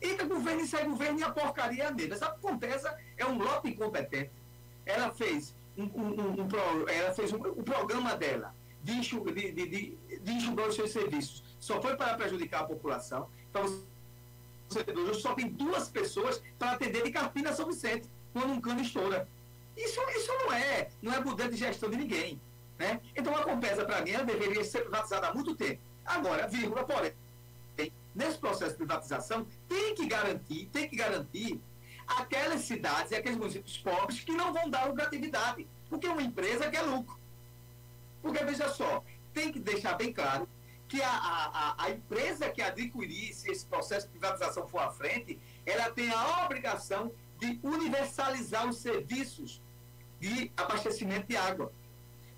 [0.00, 2.14] Entra governo e sai governo e a porcaria é mesmo.
[2.14, 4.30] Essa Compesa é um lote incompetente.
[4.86, 9.98] Ela fez um, um, um ela fez o programa dela de, enxugar, de, de, de,
[10.20, 11.49] de enxugar os seus serviços.
[11.60, 13.28] Só foi para prejudicar a população.
[13.50, 13.64] Então,
[15.06, 19.28] hoje só tem duas pessoas para atender de Carpina São Vicente, quando um cano estoura.
[19.76, 22.40] Isso, isso não é, não é poder de gestão de ninguém.
[22.78, 23.00] Né?
[23.14, 25.80] Então a Compesa, para mim, ela deveria ser privatizada há muito tempo.
[26.04, 27.12] Agora, vírgula, porém,
[28.14, 31.60] nesse processo de privatização, tem que garantir, tem que garantir
[32.06, 35.66] aquelas cidades e aqueles municípios pobres que não vão dar lucratividade.
[35.88, 37.18] Porque uma empresa quer lucro.
[38.22, 40.48] Porque, veja só, tem que deixar bem claro
[40.90, 45.38] que a, a, a empresa que adquirir, se esse processo de privatização for à frente,
[45.64, 49.62] ela tem a obrigação de universalizar os serviços
[50.18, 51.72] de abastecimento de água.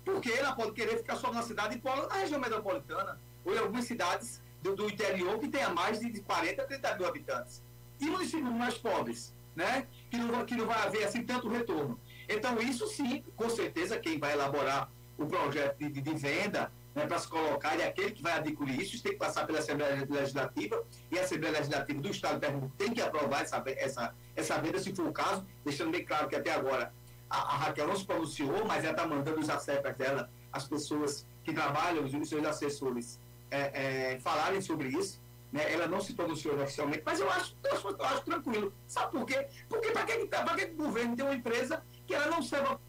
[0.05, 3.85] Porque ela pode querer ficar só na cidade de na região metropolitana, ou em algumas
[3.85, 7.63] cidades do, do interior que tenha mais de 40, 30 mil habitantes.
[7.99, 9.87] E municípios mais pobres, né?
[10.11, 11.99] Que não, que não vai haver assim tanto retorno.
[12.29, 17.19] Então, isso sim, com certeza, quem vai elaborar o projeto de, de venda né, para
[17.19, 20.83] se colocar, e aquele que vai adquirir isso, isso tem que passar pela Assembleia Legislativa,
[21.11, 24.93] e a Assembleia Legislativa do Estado Pernambuco tem que aprovar essa, essa, essa venda, se
[24.93, 26.93] for o caso, deixando bem claro que até agora
[27.29, 31.25] a, a Raquel não se pronunciou, mas ela está mandando os acertos dela, as pessoas
[31.43, 35.21] que trabalham, os seus assessores, é, é, falarem sobre isso.
[35.51, 35.71] Né?
[35.71, 38.73] Ela não se pronunciou oficialmente, mas eu acho, eu acho, eu acho tranquilo.
[38.87, 39.47] Sabe por quê?
[39.69, 42.79] Porque para que, que o governo tem uma empresa que ela não serve a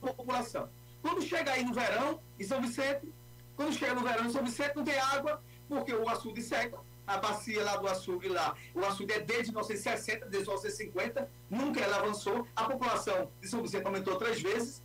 [0.00, 0.68] população?
[1.08, 3.08] Quando chega aí no verão, em São Vicente,
[3.56, 7.16] quando chega no verão em São Vicente, não tem água, porque o açude seca, a
[7.16, 12.46] bacia lá do açude lá, o açude é desde 1960, desde 1950, nunca ela avançou,
[12.54, 14.82] a população de São Vicente aumentou três vezes,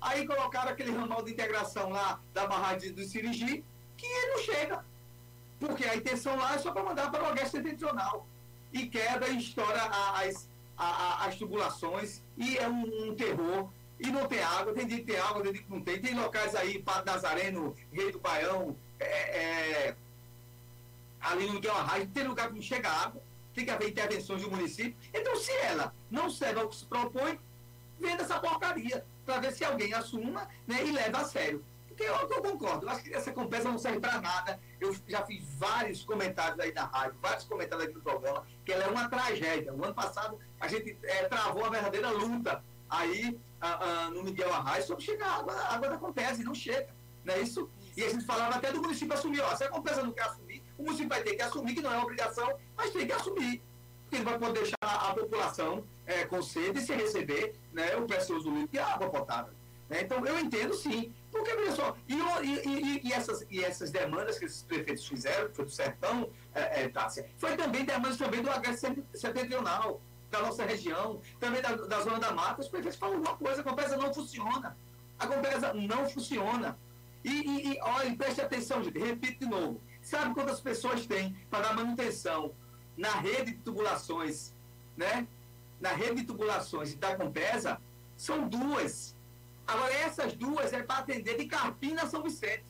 [0.00, 3.62] aí colocaram aquele ramal de integração lá da barragem do Sirigi,
[3.98, 4.82] que não chega,
[5.60, 8.26] porque a intenção lá é só para mandar para o Oeste Setentrional,
[8.72, 9.82] e quebra e estoura
[10.14, 10.48] as,
[10.78, 13.68] as, as tubulações, e é um, um terror
[13.98, 16.00] e não tem água, tem dia que tem água, tem dia que não tem.
[16.00, 19.96] Tem locais aí, Padre Nazareno, Rei do Baião, é, é,
[21.20, 23.22] ali no Miguel Arraio, tem lugar que não chega água,
[23.54, 24.96] tem que haver intervenções do município.
[25.14, 27.38] Então, se ela não serve ao que se propõe,
[27.98, 31.64] venda essa porcaria, para ver se alguém assuma né, e leva a sério.
[31.88, 34.60] Porque eu, eu concordo, eu acho que essa compensa não serve para nada.
[34.78, 38.84] Eu já fiz vários comentários aí na rádio, vários comentários aqui no programa, que ela
[38.84, 39.72] é uma tragédia.
[39.72, 43.38] O ano passado a gente é, travou a verdadeira luta aí
[44.12, 46.88] no Miguel Arraes sobre chegar água, a água da Compesa e não chega.
[47.24, 47.68] Não é isso?
[47.96, 50.62] E a gente falava até do município assumir, ó, se a Compesa não quer assumir,
[50.78, 53.62] o município vai ter que assumir, que não é obrigação, mas tem que assumir.
[54.02, 58.48] Porque ele vai poder deixar a população é, com sede sem receber né, o precioso
[58.50, 59.52] líquido e a água potável.
[59.88, 60.02] Né?
[60.02, 61.12] Então, eu entendo sim.
[61.30, 65.64] Porque, veja só, e, e, e, essas, e essas demandas que esses prefeitos fizeram, foi
[65.64, 70.00] do Sertão, é, é, Tássia, foi também demandas também do Agreste Setentrional,
[70.36, 72.60] da nossa região, também da, da Zona da Mata.
[72.60, 74.76] Os prefeitos falam uma coisa, a Compesa não funciona.
[75.18, 76.78] A Compesa não funciona.
[77.24, 79.80] E, e, e olha, preste atenção, gente, repito de novo.
[80.02, 82.52] Sabe quantas pessoas tem para manutenção
[82.96, 84.52] na rede de tubulações,
[84.96, 85.26] né?
[85.80, 87.80] Na rede de tubulações da Compesa,
[88.16, 89.14] são duas.
[89.66, 92.64] Agora, essas duas é para atender de Carpina a São Vicente.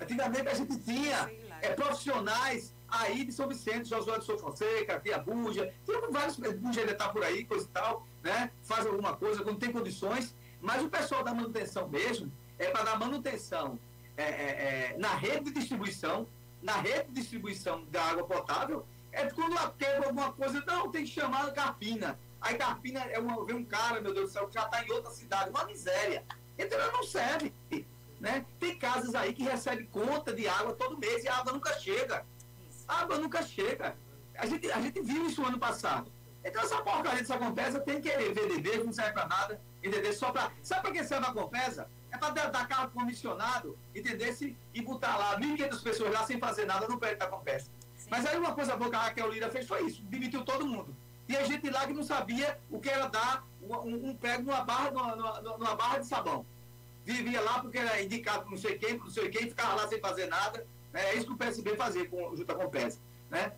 [0.00, 1.30] Antigamente a gente tinha
[1.60, 6.80] é, profissionais aí de São Vicente, Josué de São Fonseca, Tia Buja, tem vários, Buja
[6.80, 8.50] ainda está por aí, coisa e tal, né?
[8.62, 12.98] Faz alguma coisa, quando tem condições, mas o pessoal da manutenção mesmo é para dar
[12.98, 13.78] manutenção
[14.16, 16.26] é, é, é, na rede de distribuição,
[16.62, 21.10] na rede de distribuição da água potável, é quando quebra alguma coisa, não, tem que
[21.10, 22.18] chamar a Carpina.
[22.40, 24.90] Aí Carpina é uma, vem um cara, meu Deus do céu, que já está em
[24.92, 26.24] outra cidade, uma miséria.
[26.58, 27.52] Então ela não serve.
[28.20, 28.44] Né?
[28.58, 32.24] Tem casas aí que recebem conta de água todo mês e a água nunca chega.
[32.86, 33.96] A água nunca chega.
[34.36, 36.12] A gente, a gente viu isso ano passado.
[36.44, 40.12] Então essa porcaria dessa Compesa tem que VDB, não serve para nada, entendeu?
[40.12, 40.52] Só para.
[40.62, 41.88] Sabe para que serve a Compesa?
[42.12, 44.32] É para dar carro comissionado, entendeu?
[44.72, 47.68] E botar lá 1.500 pessoas lá sem fazer nada no prédio da Compesa.
[48.08, 50.94] Mas aí uma coisa boa que a Raquel Lira fez foi isso, demitiu todo mundo.
[51.28, 54.62] E a gente lá que não sabia o que era dar um, um prego numa
[54.62, 56.46] barra, numa, numa, barra de sabão.
[57.04, 60.26] Vivia lá porque era indicado não sei quem, não sei quem, ficava lá sem fazer
[60.26, 60.64] nada.
[60.96, 61.10] Né?
[61.10, 62.98] É isso que o PSB fazia com, junto com o PES.
[63.30, 63.52] Né?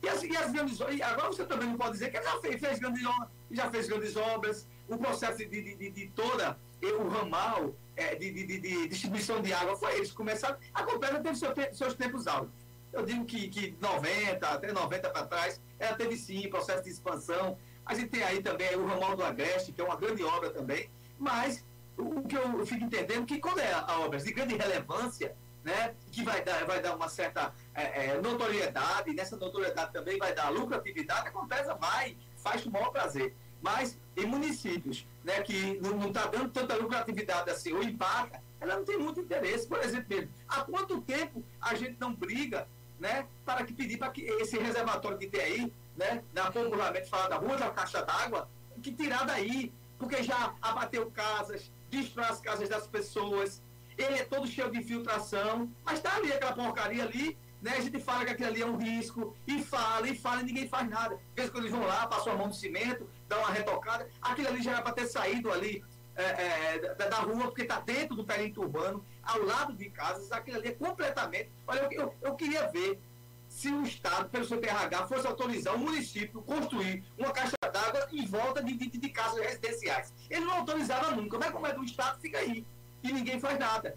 [0.00, 2.60] E, as, e as grandes e agora você também não pode dizer que já fez,
[2.60, 7.08] fez grandes obras, já fez grandes obras, o processo de, de, de, de toda o
[7.08, 10.58] ramal é, de, de, de, distribuição de água foi eles começaram.
[10.74, 12.52] A Compesa teve seu, seus tempos altos.
[12.92, 17.56] Eu digo que, que 90, até 90 para trás, ela teve sim processo de expansão.
[17.86, 20.90] A gente tem aí também o ramal do Agreste, que é uma grande obra também,
[21.18, 21.64] mas
[21.96, 25.34] o que eu fico entendendo é que quando é a obra de grande relevância,
[25.64, 30.18] né, que vai dar, vai dar uma certa é, é, notoriedade, e nessa notoriedade também
[30.18, 33.34] vai dar lucratividade, a Compesa vai, faz o maior prazer.
[33.62, 38.84] Mas em municípios né, que não está dando tanta lucratividade assim, ou empaca, ela não
[38.84, 39.66] tem muito interesse.
[39.66, 42.68] Por exemplo, mesmo, há quanto tempo a gente não briga
[43.00, 47.36] né, para que pedir para que esse reservatório que tem aí, né, na popularmente falada
[47.36, 48.48] rua da caixa d'água,
[48.82, 53.62] que tirar daí, porque já abateu casas, destrói as casas das pessoas,
[53.96, 57.74] ele é todo cheio de infiltração, mas está ali aquela porcaria ali, né?
[57.76, 60.68] A gente fala que aquilo ali é um risco, e fala, e fala, e ninguém
[60.68, 61.14] faz nada.
[61.14, 64.48] Às vezes quando eles vão lá, passam a mão no cimento, dão uma retocada, aquilo
[64.48, 65.84] ali já era para ter saído ali
[66.16, 70.30] é, é, da, da, rua, porque está dentro do perímetro urbano, ao lado de casas,
[70.30, 71.50] aquilo ali é completamente.
[71.66, 73.00] Olha, eu, eu, eu queria ver
[73.48, 78.26] se o Estado, pelo seu TRH, fosse autorizar o município construir uma caixa d'água em
[78.26, 80.12] volta de, de, de casas residenciais.
[80.28, 82.66] Ele não autorizava nunca, mas como é do Estado, fica aí
[83.04, 83.96] e ninguém faz nada.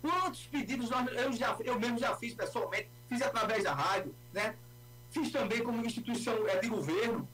[0.00, 4.54] Quantos pedidos nós, eu, já, eu mesmo já fiz pessoalmente, fiz através da rádio, né?
[5.10, 7.28] fiz também como instituição é, de governo,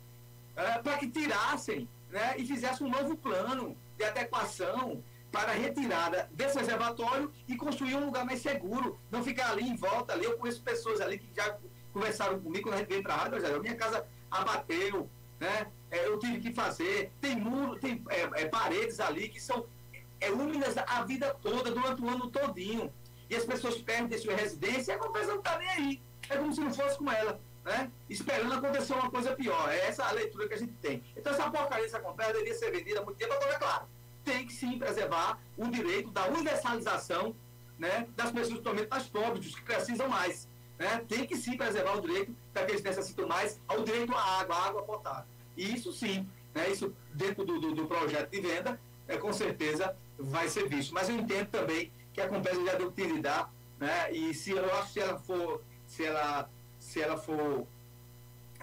[0.56, 6.28] é, para que tirassem né, e fizessem um novo plano de adequação para a retirada
[6.32, 10.24] desse reservatório e construir um lugar mais seguro, não ficar ali em volta ali.
[10.24, 11.56] Eu conheço pessoas ali que já
[11.92, 15.08] conversaram comigo quando a gente veio para a rádio, minha casa abateu,
[15.40, 15.66] né?
[15.90, 19.66] É, eu tive que fazer, tem muro, tem é, é, paredes ali que são
[20.23, 22.93] é, úmidas a vida toda, durante o ano todinho.
[23.29, 26.03] E as pessoas perdem sua residência e a Compesa não está nem aí.
[26.31, 27.91] É como se não fosse com ela, né?
[28.09, 29.68] Esperando acontecer uma coisa pior.
[29.68, 31.03] É essa a leitura que a gente tem.
[31.16, 33.87] Então essa porcaria dessa Compesa deveria ser vendida há muito tempo, agora é claro.
[34.25, 37.35] Tem que sim preservar o direito da universalização
[37.79, 40.49] né, das pessoas, principalmente mais pobres, dos que precisam mais.
[40.79, 41.05] Né?
[41.09, 44.66] Tem que sim preservar o direito daqueles que necessitam mais ao direito à água, à
[44.68, 45.25] água potável.
[45.57, 49.97] E isso sim, né, isso dentro do, do, do projeto de venda, é, com certeza
[50.23, 50.93] vai ser visto.
[50.95, 53.49] Mas eu entendo também que a Compesa já deu utilidade,
[53.79, 54.12] né?
[54.12, 56.49] E se eu acho que ela for, se ela,
[56.79, 57.66] se ela for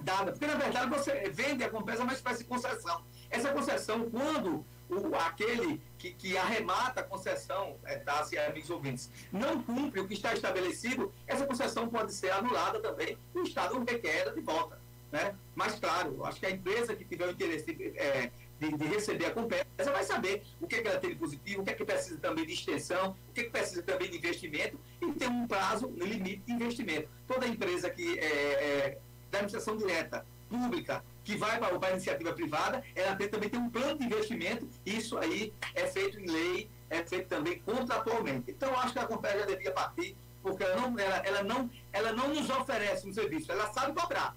[0.02, 3.04] dada, porque na verdade você vende a Compesa uma espécie de concessão.
[3.30, 8.70] Essa concessão, quando o, aquele que, que arremata a concessão, é, tá, se é amigos
[8.70, 13.84] ouvintes, não cumpre o que está estabelecido, essa concessão pode ser anulada também, o Estado
[13.84, 14.80] requer de volta.
[15.12, 15.36] Né?
[15.56, 19.32] Mas, claro, acho que a empresa que tiver o interesse é, de, de, receber a
[19.32, 21.86] Compesa, vai saber o que, é que ela tem de positivo, o que é que
[21.86, 25.48] precisa também de extensão, o que, é que precisa também de investimento e tem um
[25.48, 27.10] prazo, um limite de investimento.
[27.28, 28.98] Toda empresa que é, é
[29.32, 33.70] da administração direta, pública, que vai para, a iniciativa privada, ela tem, também tem um
[33.70, 38.50] plano de investimento, isso aí é feito em lei, é feito também contratualmente.
[38.50, 42.12] Então, acho que a Compesa já devia partir, porque ela não, ela, ela, não, ela
[42.12, 44.36] não nos oferece um serviço, ela sabe cobrar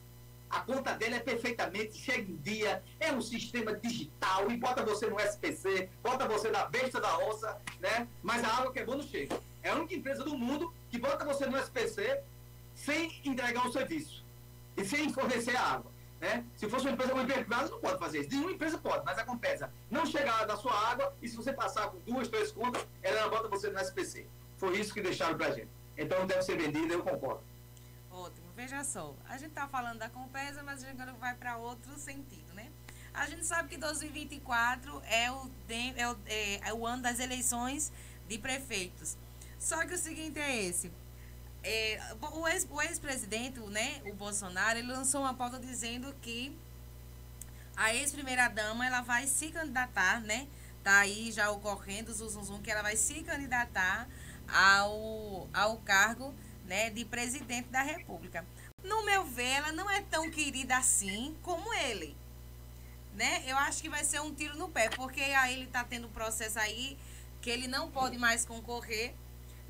[0.52, 5.06] a conta dele é perfeitamente, chega em dia, é um sistema digital e bota você
[5.06, 8.06] no SPC, bota você na besta da onça, né?
[8.22, 9.40] Mas a água que é boa não chega.
[9.62, 12.20] É a única empresa do mundo que bota você no SPC
[12.74, 14.22] sem entregar o serviço
[14.76, 15.90] e sem fornecer a água.
[16.20, 16.44] Né?
[16.54, 18.30] Se fosse uma empresa, uma empresa privada não pode fazer isso.
[18.30, 19.26] Nenhuma empresa pode, mas a
[19.90, 23.48] não chega da sua água e se você passar com duas, três contas, ela bota
[23.48, 24.26] você no SPC.
[24.58, 25.68] Foi isso que deixaram pra gente.
[25.96, 27.40] Então deve ser vendida, eu concordo.
[28.62, 29.12] Veja só.
[29.28, 32.70] A gente tá falando da Compesa, mas a gente vai para outro sentido, né?
[33.12, 35.50] A gente sabe que 2024 é o,
[35.96, 37.90] é, o, é, é o ano das eleições
[38.28, 39.16] de prefeitos.
[39.58, 40.92] Só que o seguinte é esse.
[41.64, 46.56] É, o, ex, ex-presidente, né, o Bolsonaro, ele lançou uma pauta dizendo que
[47.76, 50.46] a ex-primeira-dama ela vai se candidatar, né?
[50.84, 54.08] Tá aí já ocorrendo o zum, zum, que ela vai se candidatar
[54.46, 56.32] ao, ao cargo
[56.66, 58.44] né, de presidente da República.
[58.82, 62.16] No meu ver, ela não é tão querida assim como ele.
[63.14, 63.44] Né?
[63.46, 66.12] Eu acho que vai ser um tiro no pé, porque aí ele está tendo um
[66.12, 66.98] processo aí
[67.40, 69.14] que ele não pode mais concorrer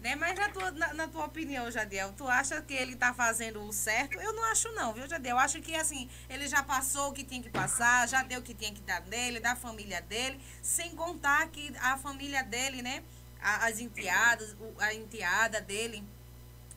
[0.03, 0.17] né?
[0.17, 3.73] Mas na tua, na, na, tua opinião, Jadiel, tu acha que ele tá fazendo o
[3.73, 4.21] certo?
[4.21, 5.37] Eu não acho não, viu, Jadiel?
[5.37, 8.43] Eu acho que, assim, ele já passou o que tinha que passar, já deu o
[8.43, 13.05] que tinha que dar dele, da família dele, sem contar que a família dele, né?
[13.41, 16.05] As enteadas, a enteada dele,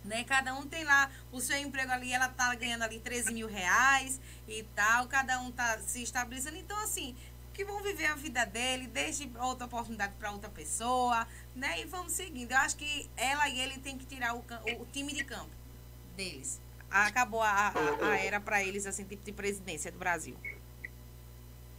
[0.06, 0.24] né?
[0.24, 4.20] Cada um tem lá o seu emprego ali, ela tá ganhando ali 13 mil reais
[4.48, 6.58] e tal, cada um tá se estabelecendo.
[6.58, 7.16] Então, assim,
[7.54, 11.26] que vão viver a vida dele, deixe outra oportunidade para outra pessoa,
[11.56, 11.82] né?
[11.82, 12.52] E vamos seguindo.
[12.52, 14.44] Eu acho que ela e ele tem que tirar o,
[14.80, 15.52] o time de campo
[16.16, 16.62] deles.
[16.92, 20.38] Acabou a, a, a era para eles, assim, tipo de presidência do Brasil.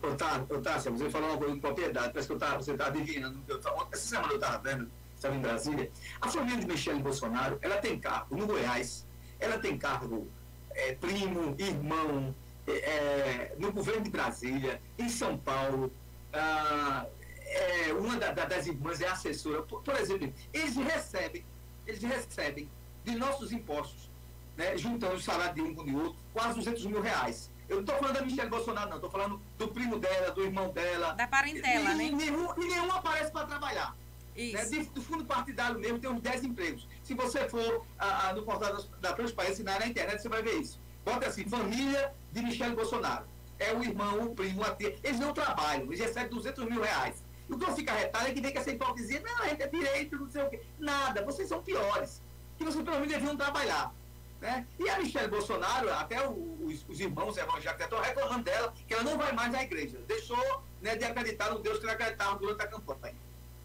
[0.03, 2.87] Ô, tá, Tássia, você falou uma coisa com propriedade, parece que eu tava, você está
[2.87, 3.43] adivinhando.
[3.49, 5.91] Eu tava, essa semana eu estava vendo, estava em Brasília.
[6.21, 9.07] A família de Michele Bolsonaro, ela tem cargo no Goiás,
[9.41, 10.29] ela tem cargo
[10.71, 12.35] é, primo, irmão,
[12.67, 15.93] é, no governo de Brasília, em São Paulo,
[16.33, 17.07] ah,
[17.47, 19.62] é, uma da, da, das irmãs é assessora.
[19.62, 21.45] Por, por, exemplo, eles recebem,
[21.87, 22.69] eles recebem
[23.05, 24.11] de nossos impostos,
[24.57, 27.51] né, juntando o salário de um com o outro, quase 200 mil reais.
[27.69, 28.97] Eu não estou falando da Michelle Bolsonaro, não.
[28.97, 31.14] Estou falando do primo dela, do irmão dela.
[31.14, 32.05] Da parentela, e, né?
[32.05, 33.97] E nenhum, e nenhum aparece para trabalhar.
[34.37, 34.55] Isso.
[34.55, 34.64] Né?
[34.64, 36.87] De, do fundo partidário mesmo tem uns 10 empregos.
[37.03, 40.61] Se você for ah, no portal da, da Transparência na, na internet, você vai ver
[40.61, 40.80] isso.
[41.05, 43.24] Bota assim, família de Michele Bolsonaro.
[43.59, 44.99] É o irmão, o primo, a tia.
[45.03, 47.24] Eles não trabalham, eles recebem 200 mil reais.
[47.49, 49.68] O que eu fico arretado é que vem com essa hipocrisia, não, a gente é
[49.68, 50.61] direito, não sei o quê.
[50.78, 52.20] Nada, vocês são piores.
[52.59, 53.95] Que vocês pelo menos deviam trabalhar.
[54.41, 54.66] Né?
[54.78, 59.16] E a Michelle Bolsonaro, até os, os irmãos evangélicos estão reclamando dela, que ela não
[59.16, 59.99] vai mais à igreja.
[60.07, 63.14] Deixou né, de acreditar no Deus que ela acreditava durante a campanha.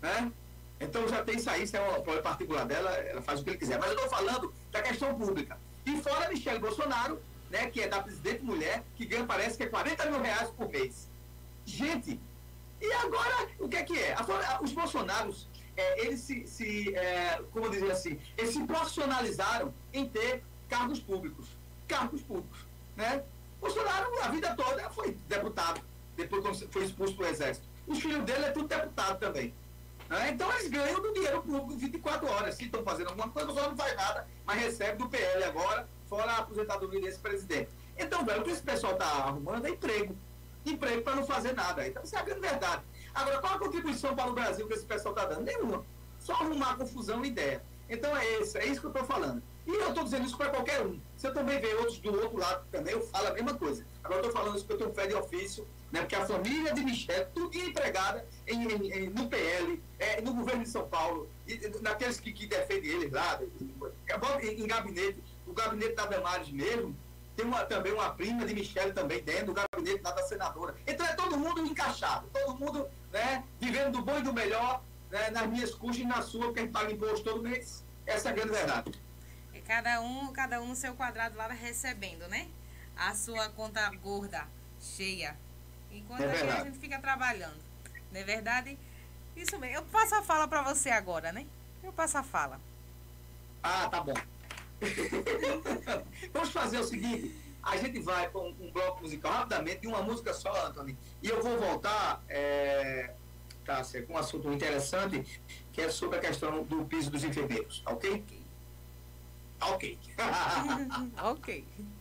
[0.01, 0.31] Né?
[0.81, 3.51] Então já tem isso aí, isso é uma problema particular dela, ela faz o que
[3.51, 3.79] ele quiser.
[3.79, 5.57] Mas eu estou falando da questão pública.
[5.85, 9.63] E fora a Michelle Bolsonaro, né, que é da presidente mulher, que ganha, parece que
[9.63, 11.07] é 40 mil reais por mês.
[11.65, 12.19] Gente,
[12.81, 14.15] e agora, o que é que é?
[14.61, 20.43] Os Bolsonaros, é, eles se, se é, como dizer assim, eles se profissionalizaram em ter
[20.67, 21.47] cargos públicos.
[21.87, 22.65] Cargos públicos,
[22.95, 23.23] né?
[23.59, 25.81] Bolsonaro, a vida toda, foi deputado,
[26.17, 27.67] depois foi expulso do Exército.
[27.85, 29.53] Os filhos dele é tudo deputado também.
[30.11, 30.31] Né?
[30.31, 32.55] Então eles ganham do dinheiro público 24 horas.
[32.55, 36.29] Se estão fazendo alguma coisa, só não faz nada, mas recebe do PL agora, fora
[36.33, 37.69] a aposentadoria desse presidente.
[37.97, 40.13] Então, velho, o que esse pessoal está arrumando é emprego.
[40.65, 41.87] Emprego para não fazer nada.
[41.87, 42.83] Então, isso é a grande verdade.
[43.15, 45.43] Agora, qual a contribuição para o Brasil que esse pessoal está dando?
[45.43, 45.85] Nenhuma.
[46.19, 47.63] Só arrumar confusão e ideia.
[47.89, 49.41] Então, é isso, é isso que eu estou falando.
[49.65, 50.99] E eu estou dizendo isso para qualquer um.
[51.15, 53.85] Você também vê outros do outro lado também, eu falo a mesma coisa.
[54.03, 56.01] Agora, eu estou falando isso porque eu tenho fé de ofício, né?
[56.01, 60.63] porque a família de Michel, tudo empregada em, em, em, no PL, é, no governo
[60.63, 63.39] de São Paulo, e, naqueles que, que defendem eles lá,
[64.41, 65.21] em, em gabinete
[65.51, 66.95] o gabinete da Damares mesmo,
[67.35, 70.75] tem uma, também uma prima de Michele também dentro do gabinete da, da senadora.
[70.87, 75.29] Então é todo mundo encaixado, todo mundo né, vivendo do bom e do melhor, né,
[75.29, 77.83] nas minhas custas e na sua, porque a gente paga imposto todo mês.
[78.05, 78.91] Essa é a grande verdade.
[79.53, 82.47] É cada um, cada um no seu quadrado lá recebendo, né?
[82.95, 84.47] A sua conta gorda,
[84.79, 85.37] cheia.
[85.91, 87.59] Enquanto é a gente fica trabalhando.
[88.11, 88.77] Não é verdade?
[89.35, 89.77] Isso mesmo.
[89.77, 91.45] Eu passo a fala para você agora, né?
[91.83, 92.59] Eu passo a fala.
[93.63, 94.13] Ah, tá bom.
[96.33, 100.01] Vamos fazer o seguinte: a gente vai para um, um, bloco musical rapidamente, de uma
[100.01, 103.13] música só, Anthony, e eu vou voltar, é,
[103.65, 108.23] tá, com um assunto interessante, que é sobre a questão do piso dos enfermeiros, ok?
[109.61, 109.99] Ok.
[111.21, 111.67] ok.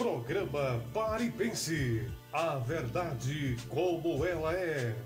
[0.00, 2.08] Programa Pare e Pense.
[2.32, 4.96] A verdade como ela é.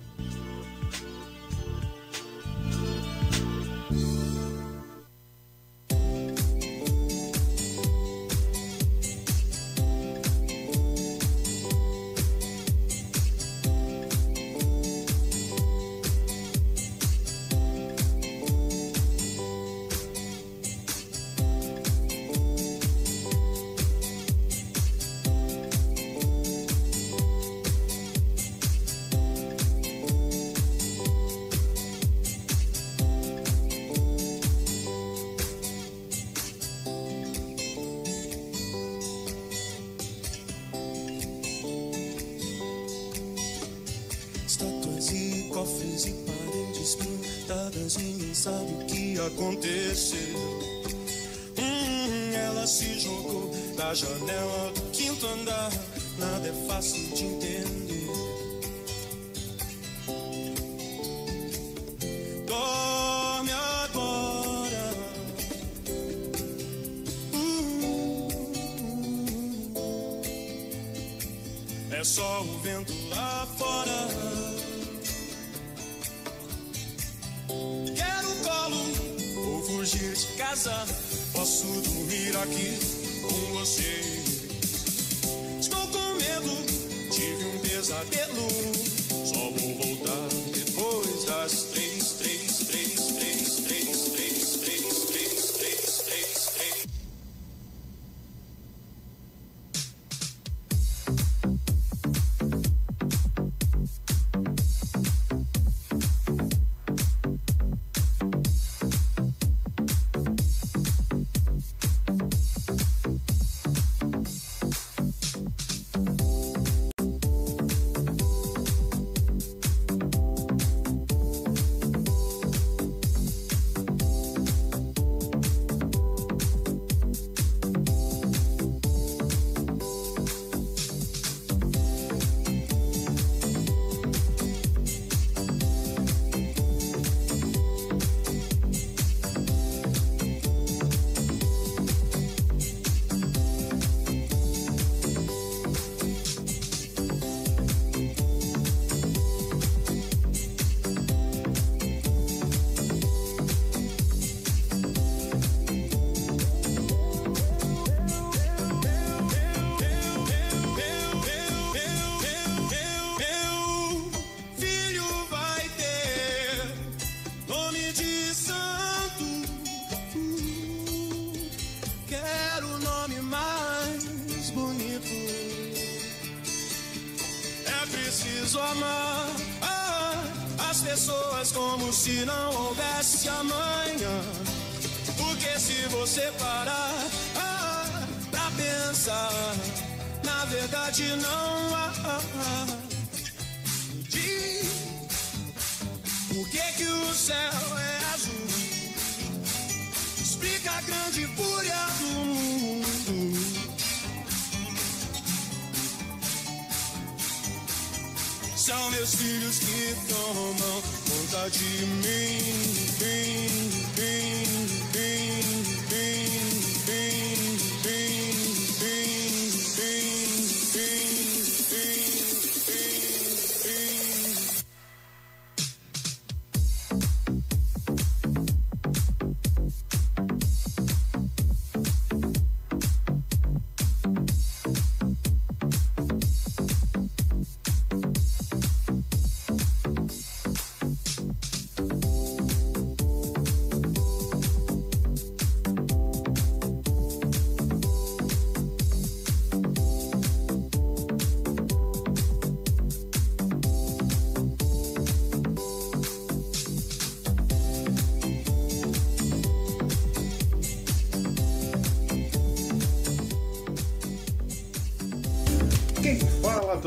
[190.97, 191.43] you know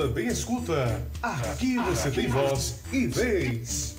[0.08, 1.05] também escuta.
[1.22, 3.97] Aqui você tem voz e vez.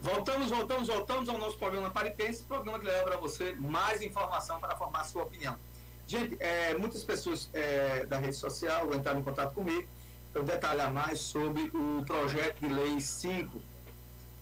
[0.00, 4.74] Voltamos, voltamos, voltamos ao nosso programa Paripense, programa que leva para você mais informação para
[4.76, 5.56] formar sua opinião.
[6.06, 9.86] Gente, é, muitas pessoas é, da rede social entraram em contato comigo
[10.32, 13.60] para detalhar mais sobre o projeto de lei 5,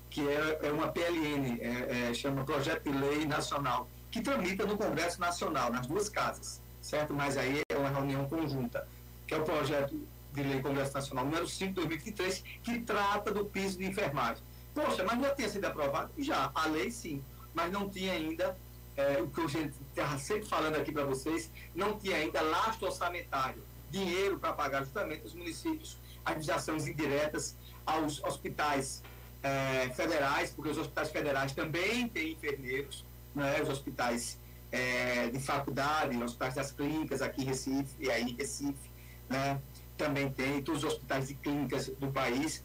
[0.09, 4.77] que é, é uma PLN, é, é, chama Projeto de Lei Nacional que tramita no
[4.77, 7.15] Congresso Nacional, nas duas casas, certo?
[7.15, 8.87] Mas aí é uma reunião conjunta,
[9.27, 9.95] que é o projeto
[10.33, 14.43] de lei Congresso Nacional número 5 de 2023, que trata do piso de enfermagem.
[14.75, 16.13] Poxa, mas já tinha sido aprovado?
[16.19, 17.23] Já, a lei sim,
[17.55, 18.57] mas não tinha ainda,
[18.97, 23.63] é, o que gente estava sempre falando aqui para vocês, não tinha ainda lastro orçamentário,
[23.91, 29.03] dinheiro para pagar justamente os municípios, administrações indiretas aos hospitais
[29.43, 33.05] é, federais, porque os hospitais federais também têm enfermeiros,
[33.35, 34.39] né, os hospitais
[34.73, 38.91] é, de faculdade, os hospitais das clínicas aqui em Recife, e aí Recife,
[39.29, 39.61] né,
[39.97, 42.65] também tem, todos os hospitais de clínicas do país.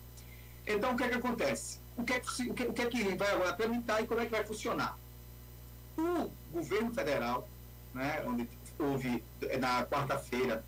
[0.65, 1.79] Então, o que é que acontece?
[1.97, 4.31] O que é que, o que, que, é vai agora perguntar e como é que
[4.31, 4.97] vai funcionar?
[5.97, 7.47] O governo federal,
[7.93, 9.23] né, onde houve
[9.59, 10.63] na quarta-feira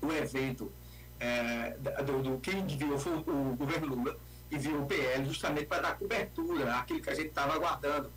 [0.00, 0.72] o evento
[1.18, 4.16] é, do, do quem viu foi o governo Lula
[4.50, 8.10] e viu o PL justamente para dar cobertura àquilo que a gente estava aguardando.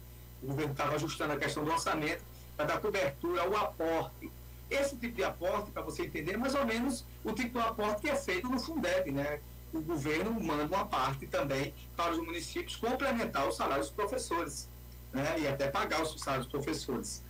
[0.43, 2.23] O governo estava ajustando a questão do orçamento
[2.57, 4.29] para dar cobertura ao aporte.
[4.69, 8.01] Esse tipo de aporte, para você entender, é mais ou menos o tipo de aporte
[8.01, 9.39] que é feito no Fundeb, né?
[9.71, 14.69] O governo manda uma parte também para os municípios complementar os salários dos professores,
[15.11, 15.39] né?
[15.39, 17.23] E até pagar os salários dos professores.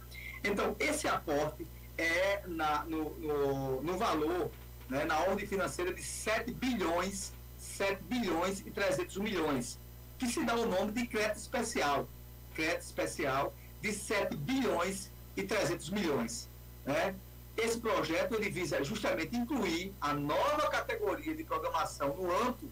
[0.44, 4.50] Então, esse aporte é na, no, no, no valor,
[4.90, 9.80] né, na ordem financeira de 7 bilhões, 7 bilhões e 300 milhões,
[10.18, 12.08] que se dá o nome de crédito especial.
[12.54, 16.50] Crédito especial de 7 bilhões e 300 milhões.
[16.86, 17.16] Né?
[17.56, 22.70] Esse projeto ele visa justamente incluir a nova categoria de programação no âmbito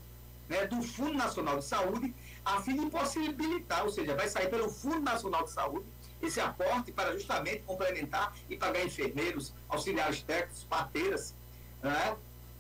[0.50, 2.14] né, do Fundo Nacional de Saúde,
[2.44, 5.86] a fim de possibilitar, ou seja, vai sair pelo Fundo Nacional de Saúde,
[6.22, 11.34] esse aporte para justamente complementar e pagar enfermeiros, auxiliares técnicos, parteiras
[11.82, 12.16] né,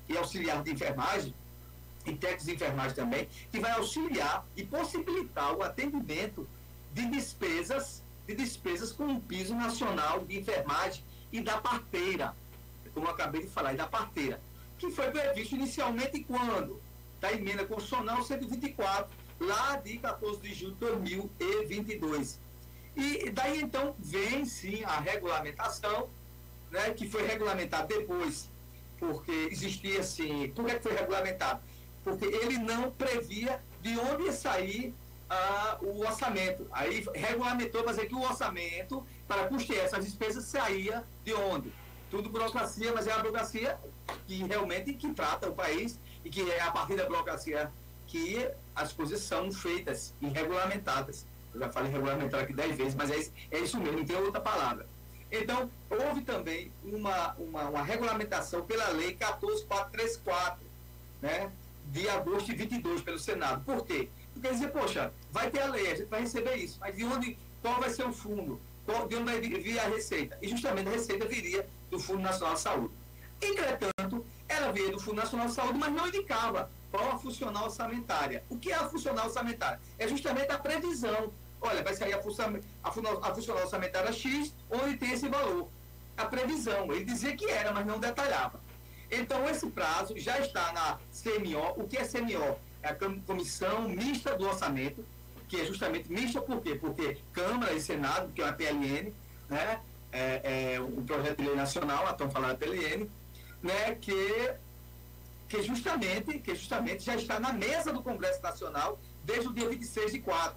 [0.08, 1.34] e auxiliar de enfermagem,
[2.06, 6.48] e técnicos de enfermagem também, que vai auxiliar e possibilitar o atendimento
[6.94, 12.36] de despesas, de despesas com o piso nacional de enfermagem e da parteira,
[12.94, 14.42] como eu acabei de falar, e da parteira,
[14.78, 16.82] que foi previsto inicialmente quando?
[17.20, 22.40] Da emenda constitucional 124, lá de 14 de julho de 2022
[22.96, 26.10] e daí então vem sim a regulamentação,
[26.70, 28.50] né, que foi regulamentado depois,
[29.00, 30.50] porque existia assim.
[30.50, 31.62] Por que foi regulamentado?
[32.04, 34.94] Porque ele não previa de onde ia sair
[35.32, 36.68] ah, o orçamento.
[36.74, 41.72] Aí regulamentou para dizer que o orçamento, para custear essas despesas, saía de onde?
[42.10, 43.80] Tudo burocracia, mas é a burocracia
[44.28, 47.72] que realmente que trata o país e que é a partir da burocracia
[48.08, 51.26] que as coisas são feitas e regulamentadas.
[51.54, 54.18] Eu já falei regulamentar aqui dez vezes, mas é isso, é isso mesmo, não tem
[54.18, 54.86] outra palavra.
[55.32, 60.60] Então, houve também uma, uma, uma regulamentação pela lei 14434,
[61.22, 61.50] né,
[61.86, 63.64] de agosto de 22, pelo Senado.
[63.64, 64.10] Por quê?
[64.34, 67.38] Porque dizer, poxa, vai ter a lei, a gente vai receber isso, mas de onde,
[67.62, 68.60] qual vai ser o fundo?
[68.86, 70.38] Qual, de onde vai vir a receita?
[70.42, 72.94] E justamente a receita viria do Fundo Nacional de Saúde.
[73.42, 78.44] Entretanto, ela veio do Fundo Nacional de Saúde, mas não indicava qual a funcional orçamentária.
[78.50, 79.80] O que é a funcional orçamentária?
[79.98, 81.32] É justamente a previsão.
[81.62, 85.70] Olha, vai sair a, função, a, a funcional orçamentária X, onde tem esse valor.
[86.18, 86.92] A previsão.
[86.92, 88.60] Ele dizia que era, mas não detalhava.
[89.10, 91.82] Então, esse prazo já está na CMO.
[91.82, 92.60] O que é CMO?
[92.84, 95.06] É a Comissão Mista do Orçamento,
[95.52, 96.76] que é justamente mista por quê?
[96.76, 99.14] Porque Câmara e Senado, que é uma PLN,
[99.50, 99.82] né?
[100.10, 103.12] É, é um projeto de lei nacional, a tão falada PLN,
[103.62, 103.96] né?
[103.96, 104.56] Que
[105.50, 110.14] que justamente, que justamente já está na mesa do Congresso Nacional desde o dia 26
[110.14, 110.56] de 4,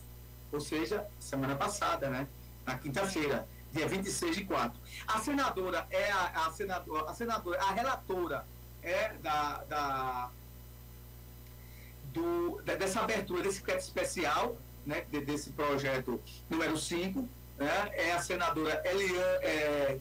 [0.53, 2.29] ou seja, semana passada, né?
[2.65, 4.81] Na quinta-feira, dia 26 de 4.
[5.09, 8.47] A senadora é a, a senadora, a senadora, a relatora
[8.81, 10.31] é da, da
[12.13, 14.57] do, dessa abertura desse crédito especial,
[14.87, 17.29] né, desse projeto número 5,
[17.59, 19.99] né, é a senadora Eliane, é,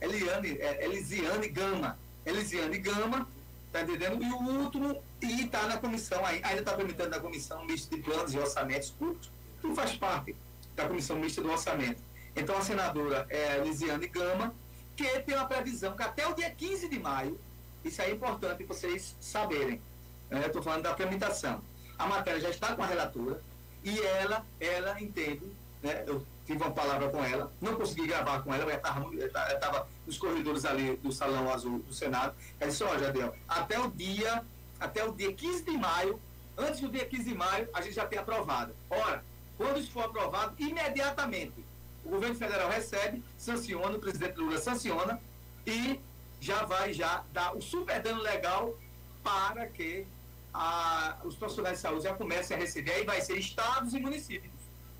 [0.00, 1.98] Eliane, é, Elisiane Gama.
[2.24, 3.26] Elisiane Gama,
[3.72, 4.22] Tá entendendo?
[4.22, 8.34] E o último, e está na comissão, ainda está tramitando na comissão mista de planos
[8.34, 10.34] e orçamentos públicos, que faz parte
[10.74, 12.02] da comissão mista do orçamento.
[12.34, 14.52] Então a senadora é Lisiane Gama,
[14.96, 17.38] que tem uma previsão que até o dia 15 de maio,
[17.84, 19.80] isso é importante vocês saberem.
[20.28, 20.46] Né?
[20.46, 21.62] Estou falando da tramitação.
[21.96, 23.40] A matéria já está com a relatora
[23.84, 25.46] e ela, ela entende,
[25.82, 26.04] né?
[26.06, 30.64] eu tive uma palavra com ela, não consegui gravar com ela, ela estava nos corredores
[30.64, 32.34] ali do Salão Azul do Senado.
[32.58, 34.44] Ela disse, ó, Jadel, até o dia,
[34.78, 36.20] até o dia 15 de maio,
[36.58, 38.74] antes do dia 15 de maio, a gente já tem aprovado.
[38.88, 39.24] Ora,
[39.56, 41.64] quando isso for aprovado, imediatamente,
[42.04, 45.20] o governo federal recebe, sanciona, o presidente Lula sanciona
[45.66, 46.00] e
[46.40, 48.74] já vai já dar o super dano legal
[49.22, 50.06] para que
[50.52, 54.52] a, os profissionais de saúde já comecem a receber, aí vai ser estados e municípios,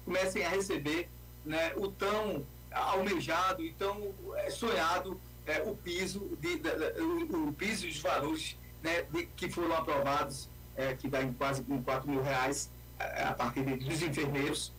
[0.04, 1.08] comecem a receber
[1.44, 7.52] né, o tão almejado, tão é, sonhado é, o piso de, de, de, o, o,
[7.52, 9.04] piso dos valores né,
[9.36, 13.62] que foram aprovados, é, que dá em quase em 4 mil reais é, a partir
[13.62, 14.72] dos enfermeiros,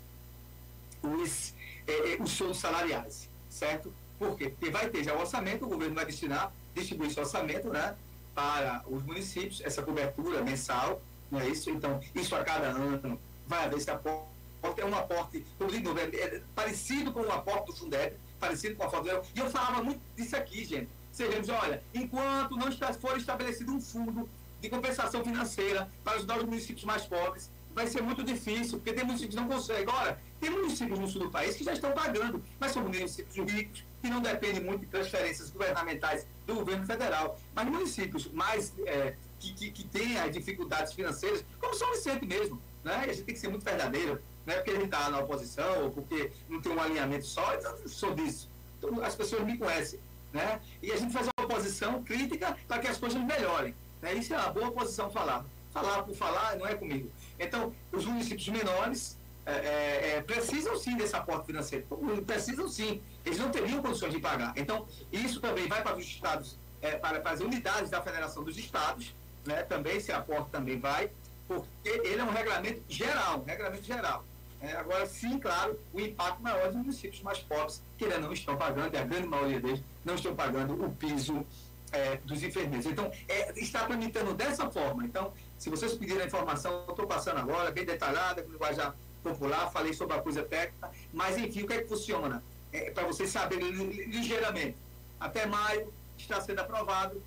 [1.04, 1.54] os,
[1.88, 3.94] é, é, os shows salariais, certo?
[4.18, 4.50] Por quê?
[4.50, 7.96] Porque vai ter já o orçamento, o governo vai destinar, distribuir esse orçamento né,
[8.34, 11.70] para os municípios, essa cobertura mensal, não é isso?
[11.70, 14.30] Então, isso a cada ano vai haver esse aporte,
[14.78, 18.84] é um aporte, como digo, é, é parecido com o aporte do Fundeb, parecido com
[18.84, 20.90] a foto E eu falava muito disso aqui, gente.
[21.12, 24.30] Sejamos, olha, enquanto não está, for estabelecido um fundo
[24.62, 29.04] de compensação financeira para ajudar os municípios mais pobres, vai ser muito difícil, porque tem
[29.04, 29.84] municípios que não conseguem.
[29.84, 33.84] Agora, tem municípios no sul do país que já estão pagando, mas são municípios ricos,
[34.02, 37.40] que não dependem muito de transferências governamentais do governo federal.
[37.54, 42.62] Mas municípios mais é, que, que, que têm as dificuldades financeiras, como São Vicente mesmo,
[42.84, 42.96] né?
[42.96, 45.92] a gente tem que ser muito verdadeiro, não é porque ele está na oposição ou
[45.92, 48.50] porque não tem um alinhamento só, eu sou disso.
[48.78, 50.00] Então, as pessoas me conhecem.
[50.34, 50.60] Né?
[50.82, 53.76] E a gente faz uma oposição crítica para que as coisas melhorem.
[54.02, 54.14] Né?
[54.16, 55.46] Isso é uma boa posição falar.
[55.72, 57.10] Falar por falar não é comigo.
[57.40, 61.86] Então, os municípios menores é, é, é precisam sim desse aporte financeiro.
[62.26, 63.02] Precisam sim.
[63.26, 64.54] Eles não teriam condições de pagar.
[64.56, 68.58] Então, isso também vai para os estados, é, para, para as unidades da Federação dos
[68.58, 69.16] Estados,
[69.46, 69.64] né?
[69.64, 71.12] também esse aporte também vai,
[71.48, 74.24] porque ele é um regulamento geral, um regulamento geral.
[74.62, 78.56] É, agora, sim, claro, o impacto maior dos municípios mais pobres, que ainda não estão
[78.56, 81.44] pagando, e a grande maioria deles não estão pagando o piso
[81.92, 82.86] é, dos enfermeiros.
[82.86, 85.04] Então, é, está tramitando dessa forma.
[85.04, 88.84] Então, se vocês pedirem a informação, eu estou passando agora, bem detalhada, com linguagem
[89.22, 92.44] popular, falei sobre a coisa técnica, mas enfim, o que é que funciona?
[92.72, 94.78] É, Para vocês saberem ligeiramente.
[95.20, 97.22] Até maio está sendo aprovado,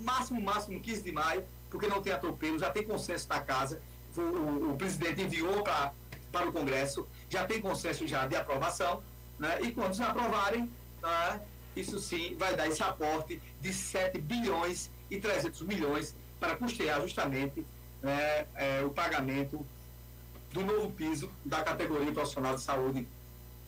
[0.00, 3.80] máximo, máximo 15 de maio, porque não tem atropelo, já tem consenso da casa.
[4.16, 5.92] O, o, o presidente enviou para
[6.32, 9.02] para o Congresso, já tem consenso já de aprovação,
[9.38, 9.60] né?
[9.60, 10.70] e quando se aprovarem,
[11.02, 11.40] né,
[11.76, 17.64] isso sim vai dar esse aporte de 7 bilhões e 300 milhões para custear justamente
[18.00, 19.64] né, é, o pagamento
[20.52, 23.08] do novo piso da categoria profissional de saúde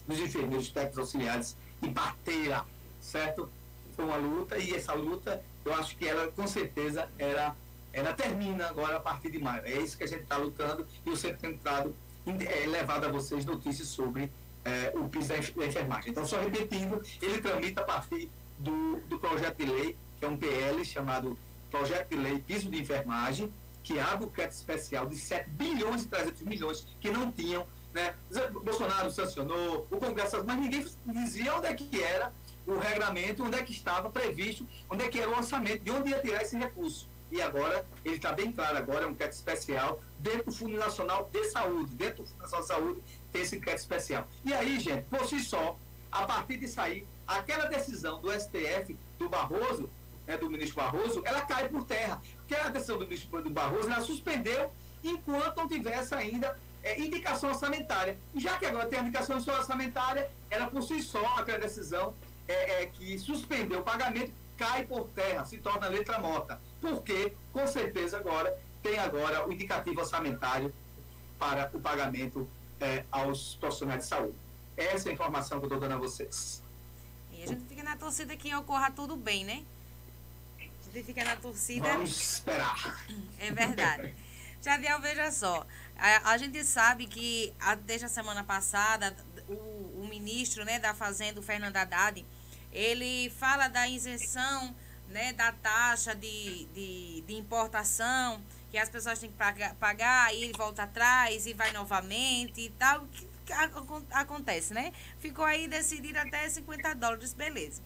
[0.06, 2.64] dos enfermeiros técnicos auxiliares e parteira,
[3.00, 3.48] certo?
[3.96, 7.54] Foi uma luta e essa luta, eu acho que ela com certeza era,
[7.92, 9.62] ela termina agora a partir de maio.
[9.64, 11.94] É isso que a gente está lutando e o Centro Centrado
[12.26, 14.30] é, levado a vocês notícias sobre
[14.64, 16.10] é, o piso da enfermagem.
[16.10, 20.36] Então, só repetindo, ele tramita a partir do, do projeto de lei, que é um
[20.36, 21.38] PL chamado
[21.70, 23.52] Projeto de Lei Piso de Enfermagem,
[23.84, 27.64] que abre o crédito especial de 7 bilhões e 300 milhões que não tinham.
[27.92, 28.12] Né?
[28.50, 32.32] Bolsonaro sancionou, o Congresso, mas ninguém dizia onde é que era
[32.66, 36.10] o regramento, onde é que estava previsto, onde é que era o orçamento, de onde
[36.10, 40.00] ia tirar esse recurso e agora ele está bem claro, agora é um crédito especial
[40.20, 43.80] dentro do Fundo Nacional de Saúde, dentro do Fundo Nacional de Saúde tem esse crédito
[43.80, 44.28] especial.
[44.44, 45.76] E aí, gente, por si só,
[46.12, 49.90] a partir de sair, aquela decisão do STF, do Barroso,
[50.26, 52.22] né, do ministro Barroso, ela cai por terra.
[52.46, 54.70] Porque a decisão do ministro do Barroso, ela suspendeu
[55.02, 58.18] enquanto não tivesse ainda é, indicação orçamentária.
[58.34, 62.14] Já que agora tem a indicação orçamentária, ela por si só, aquela decisão
[62.46, 67.66] é, é, que suspendeu o pagamento, cai por terra, se torna letra morta porque, com
[67.66, 70.72] certeza, agora tem agora o indicativo orçamentário
[71.38, 72.46] para o pagamento
[72.78, 74.34] é, aos profissionais de saúde.
[74.76, 76.62] Essa é a informação que eu estou dando a vocês.
[77.32, 79.64] E a gente fica na torcida que ocorra tudo bem, né?
[81.02, 81.88] Fica na torcida.
[81.88, 83.04] Vamos esperar.
[83.38, 84.14] É verdade.
[84.62, 85.66] Jadiel, veja só.
[85.96, 89.14] A, a, gente sabe que a, desde a semana passada,
[89.48, 92.24] o, o ministro né, da Fazenda, o Fernando Haddad,
[92.72, 94.74] ele fala da isenção
[95.08, 100.42] né, da taxa de, de, de importação, que as pessoas têm que pagar, pagar, aí
[100.42, 103.06] ele volta atrás e vai novamente e tal.
[103.06, 103.52] Que, que
[104.10, 104.92] acontece, né?
[105.20, 107.82] Ficou aí decidido até 50 dólares, beleza.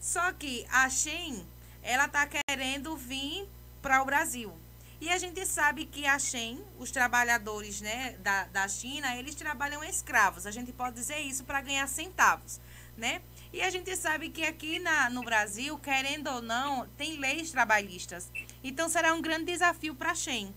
[0.00, 1.44] Só que a Shen,
[1.84, 3.46] ela tá querendo vir
[3.80, 4.52] para o Brasil.
[5.00, 9.84] E a gente sabe que a Shen, os trabalhadores né, da, da China, eles trabalham
[9.84, 10.46] escravos.
[10.46, 12.58] A gente pode dizer isso para ganhar centavos,
[12.96, 13.20] né?
[13.52, 18.30] E a gente sabe que aqui na, no Brasil, querendo ou não, tem leis trabalhistas.
[18.62, 20.54] Então será um grande desafio para a Shen.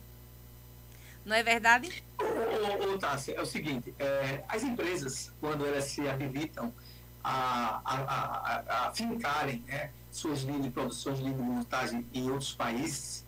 [1.26, 2.04] Não é verdade?
[2.18, 6.74] Ô, Tássia, é o seguinte, é, as empresas, quando elas se habilitam
[7.22, 12.54] a, a, a, a fincarem né, suas linhas de produção, linhas de montagem em outros
[12.54, 13.26] países,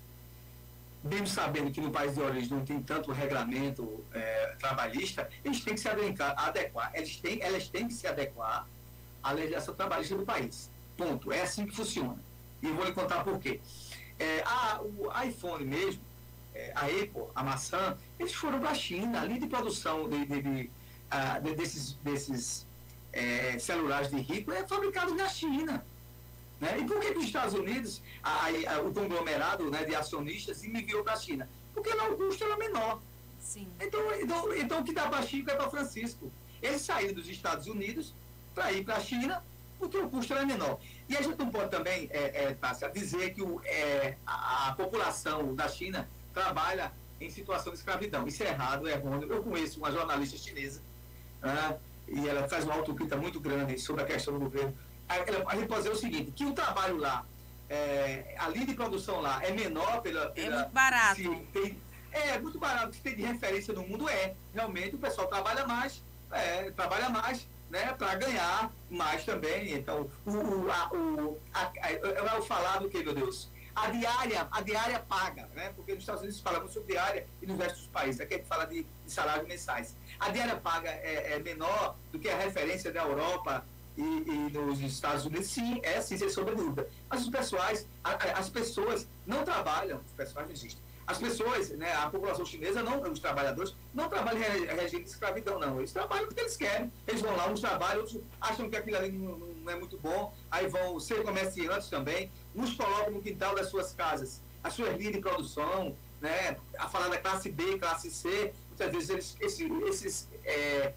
[1.04, 5.76] mesmo sabendo que no país de origem não tem tanto regramento é, trabalhista, eles têm
[5.76, 8.68] que se adequar, adequar eles têm, elas têm que se adequar
[9.24, 10.70] a legislação trabalhista do país.
[10.98, 11.32] Ponto.
[11.32, 12.18] É assim que funciona.
[12.62, 13.62] E vou lhe contar por quê.
[14.18, 16.02] É, a, o iPhone mesmo,
[16.54, 20.42] é, a Apple, a maçã, eles foram para a China, ali de produção de, de,
[20.42, 20.72] de,
[21.44, 22.68] de, desses, desses
[23.14, 25.86] é, celulares de rico é fabricado na China.
[26.60, 26.80] Né?
[26.80, 31.04] E por que, que os Estados Unidos, a, a, o conglomerado né, de acionistas, enviou
[31.04, 31.50] para a China?
[31.74, 33.02] Porque lá o custo era menor.
[33.40, 33.68] Sim.
[33.80, 36.32] Então, então, então o que dá para Chico é para Francisco.
[36.62, 38.14] Ele saiu dos Estados Unidos
[38.54, 39.42] para ir para a China
[39.80, 40.78] porque o custo era menor.
[41.08, 44.74] E a gente não pode também, é, é, Tássia, dizer que o, é, a, a,
[44.74, 48.28] população da China trabalha em situação de escravidão.
[48.28, 49.32] Isso é errado, é errôneo.
[49.32, 50.82] Eu conheço uma jornalista chinesa
[51.42, 51.80] né,
[52.10, 54.78] e ela faz uma autocrítica muito grande sobre a questão do governo.
[55.10, 57.26] A, gente pode dizer o seguinte, que o trabalho lá,
[57.68, 60.30] é, a linha de produção lá é menor pela...
[60.30, 61.46] pela é muito barato.
[61.52, 61.82] Tem,
[62.12, 62.96] é, muito barato.
[62.96, 64.36] Se tem de referência no mundo, é.
[64.54, 69.74] Realmente o pessoal trabalha mais, é, trabalha mais, né, para ganhar mais também.
[69.74, 73.50] Então, o, o, a, o, a, a, eu vou falar do que, meu Deus?
[73.76, 75.72] A diária, a diária paga, né?
[75.76, 78.20] Porque nos Estados Unidos se fala muito sobre diária e no resto dos países.
[78.20, 79.96] Aqui a gente fala de, de salários mensais.
[80.20, 83.64] A diária paga é, é, menor do que a referência da Europa
[84.02, 85.48] e, e nos Estados Unidos.
[85.48, 86.88] Sim, é sim, sem sombra de dúvida.
[87.10, 92.08] Mas os pessoais, as pessoas não trabalham, os pessoais não existem as pessoas, né, a
[92.08, 95.80] população chinesa, não, os trabalhadores, não trabalham em regime de escravidão, não.
[95.80, 96.94] Eles trabalham porque eles querem.
[97.08, 100.32] Eles vão lá, uns trabalham, outros acham que aquilo ali não, não é muito bom,
[100.52, 105.14] aí vão ser comerciantes também, uns colocam no quintal das suas casas as suas linhas
[105.14, 110.30] de produção, né, a falar da classe B, classe C, muitas vezes eles, esses, esses
[110.44, 110.94] é,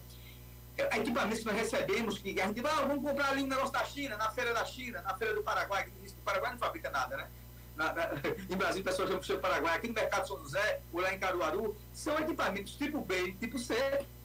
[0.77, 3.83] equipamentos que nós recebemos, que a gente vai, ah, vamos comprar ali um negócio da
[3.85, 7.17] China, na feira da China, na feira do Paraguai, que o Paraguai não fabrica nada,
[7.17, 7.27] né?
[7.75, 8.09] na, na,
[8.49, 11.19] em Brasília, pessoas vão para o Paraguai, aqui no Mercado São José, ou lá em
[11.19, 13.73] Caruaru, são equipamentos tipo B tipo C,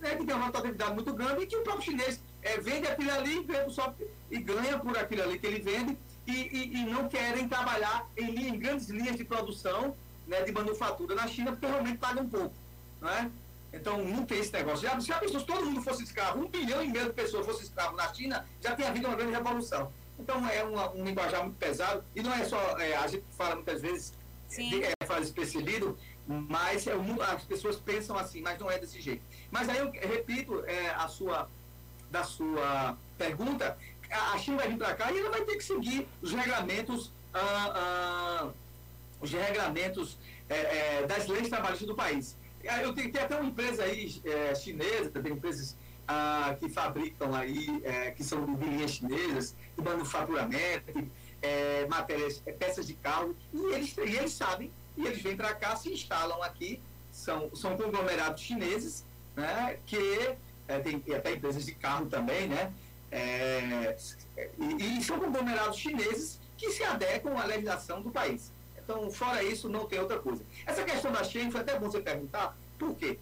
[0.00, 3.12] né, que tem uma rotatividade muito grande e que o próprio chinês é, vende aquilo
[3.12, 3.94] ali vende só,
[4.30, 8.48] e ganha por aquilo ali que ele vende e, e, e não querem trabalhar em,
[8.48, 9.96] em, grandes linhas de produção
[10.26, 12.54] né, de manufatura na China, porque realmente pagam um pouco.
[13.00, 13.30] Não é?
[13.72, 14.88] Então, não tem esse negócio.
[14.88, 17.62] Já, já pensou se todo mundo fosse escravo, um bilhão e meio de pessoas fossem
[17.62, 19.92] escravo na China, já tinha havido uma grande revolução.
[20.18, 23.54] Então é uma, um linguajar muito pesado, e não é só, é, a gente fala
[23.54, 24.12] muitas vezes,
[24.48, 25.96] de, é, faz especialido,
[26.26, 26.92] mas é,
[27.32, 29.22] as pessoas pensam assim, mas não é desse jeito.
[29.50, 31.48] Mas aí eu repito é, a sua,
[32.10, 33.78] da sua pergunta,
[34.10, 37.72] a China vai vir para cá e ela vai ter que seguir os regulamentos, ah,
[37.74, 38.50] ah,
[39.20, 42.36] os regulamentos é, é, das leis trabalhistas do país.
[42.82, 47.80] Eu tenho, tem até uma empresa aí é, chinesa, tem empresas ah, que fabricam aí,
[47.84, 51.10] é, que são de linhas chinesas, de manufaturamento,
[51.42, 55.54] é, matérias, é, peças de carro, e eles, e eles sabem, e eles vêm para
[55.54, 56.80] cá, se instalam aqui,
[57.12, 59.04] são, são conglomerados chineses,
[59.36, 59.98] né, que
[60.66, 62.72] é, tem até empresas de carro também, né,
[63.10, 63.96] é,
[64.58, 68.50] e, e são conglomerados chineses que se adequam à legislação do país.
[68.88, 70.42] Então, fora isso, não tem outra coisa.
[70.64, 73.18] Essa questão da Shein foi até bom você perguntar, por quê?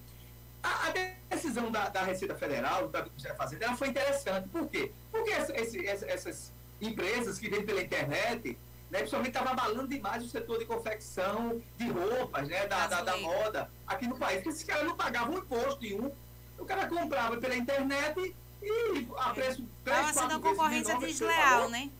[0.62, 0.92] A, a
[1.28, 4.48] decisão da, da, Receita Federal, da Ministério da Fazenda, ela foi interessante.
[4.48, 4.92] Por quê?
[5.10, 8.56] Porque essa, esse, essas empresas que vêm pela internet,
[8.88, 13.16] né, principalmente estava abalando demais o setor de confecção de roupas, né, da, da, da,
[13.16, 14.36] moda aqui no país.
[14.36, 16.12] Porque esses caras não pagavam imposto nenhum.
[16.60, 19.68] O cara comprava pela internet e a preço...
[19.84, 21.90] Estava sendo uma concorrência desleal, né?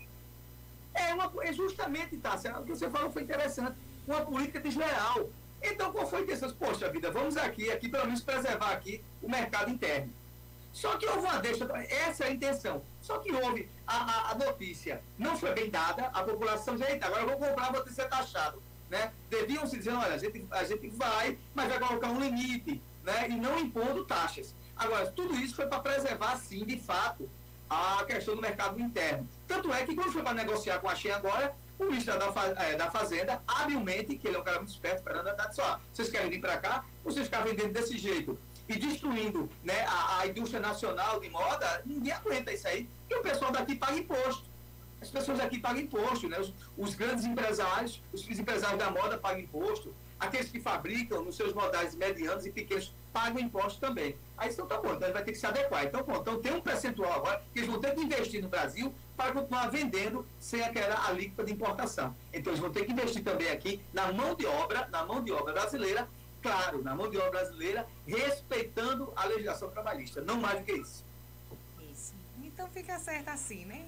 [0.96, 3.76] É, uma, é justamente, tá, o que você falou foi interessante.
[4.06, 5.28] Uma política desleal.
[5.62, 6.50] Então, qual foi a intenção?
[6.52, 10.12] Poxa vida, vamos aqui, aqui pelo menos preservar aqui o mercado interno.
[10.72, 12.82] Só que houve uma deixa, essa é a intenção.
[13.00, 17.22] Só que houve a, a, a notícia, não foi bem dada, a população já, agora
[17.22, 18.62] eu vou comprar, vou ter que ser taxado.
[18.90, 19.10] Né?
[19.28, 23.26] Deviam se dizer, olha, a gente, a gente vai, mas vai colocar um limite, né?
[23.28, 24.54] e não impondo taxas.
[24.76, 27.28] Agora, tudo isso foi para preservar, sim, de fato,
[27.68, 29.28] a questão do mercado interno.
[29.46, 32.74] Tanto é que quando foi para negociar com a Shein agora, o ministro da, é,
[32.74, 36.08] da Fazenda, habilmente, que ele é um cara muito esperto, Fernando Haddad, disse, ó, vocês
[36.08, 38.38] querem vir para cá, vocês ficarem vendendo desse jeito
[38.68, 42.88] e destruindo né, a, a, indústria nacional de moda, ninguém aguenta isso aí.
[43.08, 44.44] E o pessoal daqui paga imposto.
[45.00, 46.40] As pessoas daqui pagam imposto, né?
[46.40, 51.52] Os, os grandes empresários, os empresários da moda pagam imposto, aqueles que fabricam nos seus
[51.52, 54.16] modais medianos e pequenos pagam imposto também.
[54.36, 55.84] Aí então tá bom, então ele vai ter que se adequar.
[55.84, 58.94] Então, bom, então tem um percentual agora que eles vão ter que investir no Brasil
[59.16, 62.14] para continuar vendendo sem aquela alíquota de importação.
[62.32, 65.32] Então eles vão ter que investir também aqui na mão de obra, na mão de
[65.32, 66.06] obra brasileira,
[66.42, 71.04] claro, na mão de obra brasileira, respeitando a legislação trabalhista, não mais do que isso.
[71.90, 72.14] Isso.
[72.42, 73.86] Então fica certo assim, né?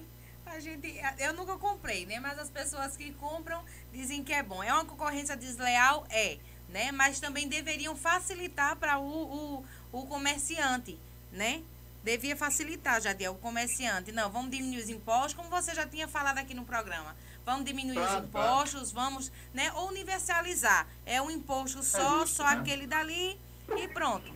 [0.49, 2.19] A gente, eu nunca comprei, né?
[2.19, 4.63] Mas as pessoas que compram dizem que é bom.
[4.63, 6.05] É uma concorrência desleal?
[6.09, 6.37] É,
[6.69, 6.91] né?
[6.91, 10.99] Mas também deveriam facilitar para o, o, o comerciante,
[11.31, 11.63] né?
[12.03, 14.11] devia facilitar, Jadiel, o comerciante.
[14.11, 17.15] Não, vamos diminuir os impostos, como você já tinha falado aqui no programa.
[17.45, 19.09] Vamos diminuir claro, os impostos, claro.
[19.09, 20.87] vamos, né, ou universalizar.
[21.05, 22.57] É um imposto só, é justo, só né?
[22.59, 23.39] aquele dali
[23.77, 24.31] e pronto.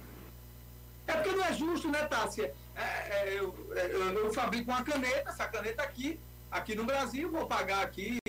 [1.07, 2.53] É porque não é justo, né, Tássia?
[2.75, 6.19] É, é, eu, eu, eu, fabrico uma caneta, essa caneta aqui,
[6.51, 8.19] aqui no Brasil, vou pagar aqui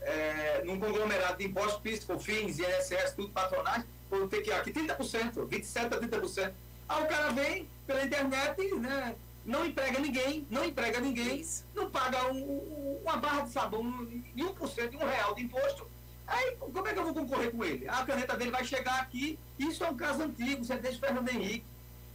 [0.00, 4.72] é, num conglomerado de impostos, PIS, COFINS, INSS, tudo patronagem, vou ter que ir aqui
[4.72, 6.52] 30%, 27% a 30%.
[6.88, 9.14] Aí o cara vem pela internet, né?
[9.44, 11.44] Não emprega ninguém, não emprega ninguém,
[11.74, 15.86] não paga um, um, uma barra de sabão de 1%, de um real de imposto.
[16.26, 17.88] Aí, como é que eu vou concorrer com ele?
[17.88, 21.28] A caneta dele vai chegar aqui, isso é um caso antigo, você é desde Fernando
[21.28, 21.64] Henrique.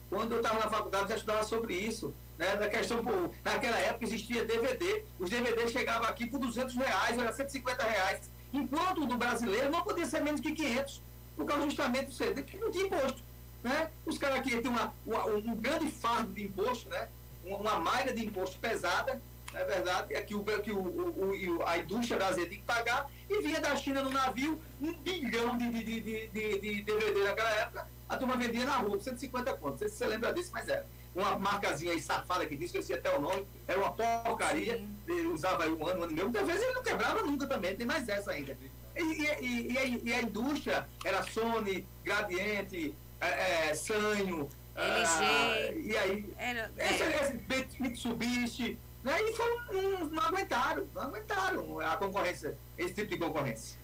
[0.10, 2.14] Quando eu estava na faculdade, eu já estudava sobre isso.
[2.38, 7.18] Né, da questão, por, naquela época existia DVD, os DVDs chegavam aqui por 200 reais,
[7.18, 11.02] era 150 reais, enquanto o do brasileiro não podia ser menos que 500,
[11.36, 13.24] por causa justamente do que não tinha imposto.
[13.64, 13.90] Né?
[14.06, 17.08] Os caras aqui têm uma, uma, um grande fardo de imposto, né?
[17.44, 19.20] uma, uma malha de imposto pesada,
[19.54, 23.42] é verdade, é que, o, que o, o, a indústria brasileira tem que pagar, e
[23.42, 27.88] vinha da China no navio um bilhão de, de, de, de, de DVD naquela época,
[28.10, 29.72] a turma vendia na rua, 150 contos.
[29.72, 30.86] Não sei se você lembra disso, mas era.
[31.14, 34.88] Uma marcazinha aí safada que disse, que eu sei até o nome, era uma porcaria,
[35.34, 36.30] usava aí um ano, um ano e meio.
[36.30, 38.56] Vezes ele não quebrava nunca também, tem mais essa ainda.
[38.96, 45.24] E, e, e, a, e a, indústria era Sony, Gradiente, é, é, Sanho, LG.
[45.24, 47.40] Ah, e aí, era, esse, é.
[47.50, 49.20] esse Mitsubishi, né?
[49.22, 53.80] E foram, não aguentaram, não aguentaram a concorrência, esse tipo de concorrência.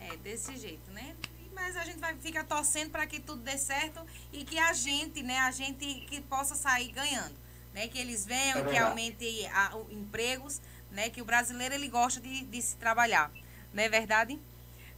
[0.00, 1.16] É, desse jeito, né?
[1.56, 3.98] Mas a gente vai ficar torcendo para que tudo dê certo
[4.30, 7.34] e que a gente, né, a gente que possa sair ganhando,
[7.72, 10.60] né, que eles venham, é que aumente a, o, empregos,
[10.92, 13.32] né, que o brasileiro ele gosta de, de se trabalhar,
[13.72, 14.38] não é verdade?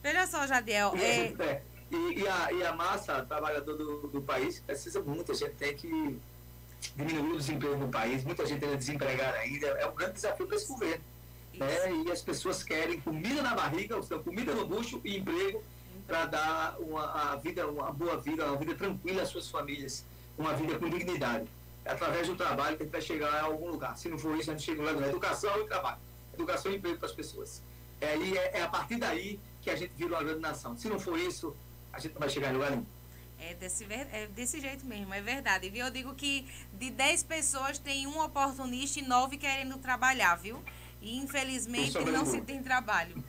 [0.02, 0.94] Veja só, Jadiel.
[0.96, 5.34] É, é, e, e, a, e a massa trabalhadora do, do país precisa muito, a
[5.36, 6.20] gente tem que
[6.96, 10.56] diminuir o desemprego no país, muita gente é desempregada ainda, é um grande desafio para
[10.56, 11.04] esse governo.
[11.54, 12.02] Né?
[12.04, 15.62] E as pessoas querem comida na barriga, ou seja, comida no bucho e emprego
[16.08, 20.06] para dar uma, vida, uma boa vida, uma vida tranquila às suas famílias,
[20.38, 21.46] uma vida com dignidade.
[21.84, 23.96] É através do trabalho que a gente vai chegar a algum lugar.
[23.98, 25.98] Se não for isso, a gente chega lá na educação e trabalho.
[26.32, 27.62] Educação e emprego para as pessoas.
[28.00, 30.74] É, aí, é, é, a partir daí que a gente vira uma grande nação.
[30.78, 31.54] Se não for isso,
[31.92, 32.86] a gente não vai chegar em lugar nenhum.
[33.38, 35.68] É desse, é desse jeito mesmo, é verdade.
[35.68, 35.84] Viu?
[35.84, 40.62] Eu digo que de 10 pessoas tem um oportunista e 9 querendo trabalhar, viu?
[41.02, 43.22] E infelizmente não se tem trabalho.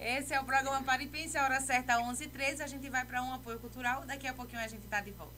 [0.00, 2.62] Esse é o programa Para e Pense, a hora certa 11h13.
[2.62, 4.02] A gente vai para um apoio cultural.
[4.06, 5.34] Daqui a pouquinho a gente está de volta.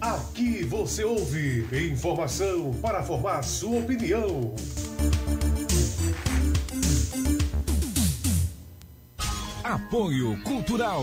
[0.00, 4.54] Aqui você ouve informação para formar sua opinião.
[9.62, 11.02] Apoio Cultural.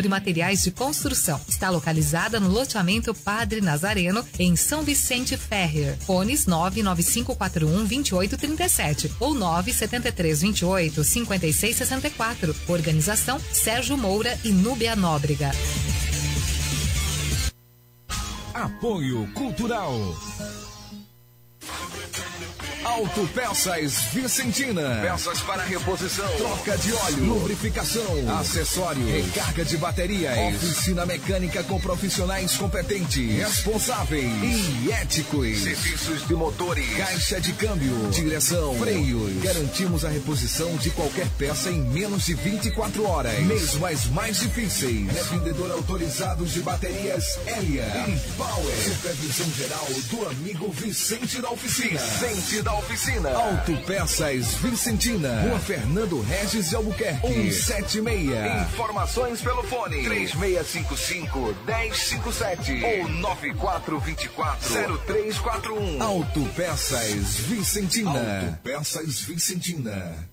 [0.00, 1.38] Nobre Materiais de Construção.
[1.46, 5.98] Está localizada no loteamento Padre Nazareno, em São Vicente Ferrer.
[5.98, 12.56] Fones 99541 2837 ou 97328 5664.
[12.68, 15.50] Organização Sérgio Moura e Núbia Nóbrega.
[18.54, 20.16] Apoio Cultural.
[22.84, 25.00] Autopeças Vicentina.
[25.02, 30.56] Peças para reposição, troca de óleo, lubrificação, acessórios, recarga de baterias.
[30.56, 34.24] Oficina mecânica com profissionais competentes, responsáveis
[34.82, 35.58] e éticos.
[35.62, 39.42] Serviços de motores, caixa de câmbio, direção, freios.
[39.42, 43.38] Garantimos a reposição de qualquer peça em menos de 24 horas.
[43.40, 45.16] Mesmo as mais difíceis.
[45.16, 48.76] É vendedor autorizado de baterias Elia e Power.
[48.82, 52.00] Supervisão geral do amigo Vicente da Oficina.
[52.00, 53.30] Vicente da da oficina.
[53.30, 55.42] Autopeças Vicentina.
[55.42, 57.52] Rua Fernando Regis de Albuquerque.
[57.52, 58.62] 176.
[58.62, 60.04] Informações pelo fone.
[60.04, 64.74] 3655 1057 ou 9424
[65.06, 66.02] 0341.
[66.02, 68.40] Autopeças Vicentina.
[68.46, 70.30] Autopeças Vicentina.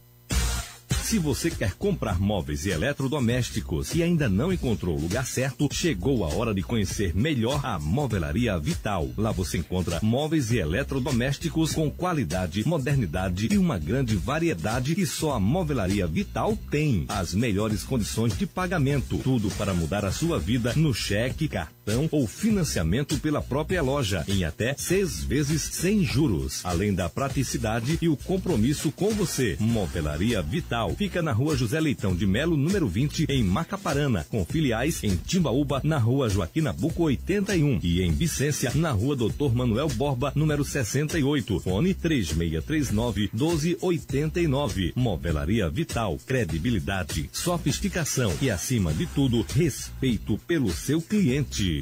[1.07, 6.25] Se você quer comprar móveis e eletrodomésticos e ainda não encontrou o lugar certo, chegou
[6.25, 9.09] a hora de conhecer melhor a Movelaria Vital.
[9.15, 15.31] Lá você encontra móveis e eletrodomésticos com qualidade, modernidade e uma grande variedade que só
[15.31, 17.05] a Movelaria Vital tem.
[17.07, 22.09] As melhores condições de pagamento, tudo para mudar a sua vida no cheque, cartão cartão
[22.11, 26.59] ou financiamento pela própria loja em até seis vezes sem juros.
[26.65, 29.55] Além da praticidade e o compromisso com você.
[29.59, 35.01] Movelaria Vital fica na rua José Leitão de Melo, número 20, em Macaparana, com filiais
[35.01, 40.34] em Timbaúba, na rua Joaquim Nabuco 81 e em Vicência, na rua Doutor Manuel Borba,
[40.35, 41.59] número 68.
[41.61, 44.93] Fone 3639 1289.
[44.95, 51.77] Movelaria Vital, credibilidade, sofisticação e acima de tudo, respeito pelo seu cliente.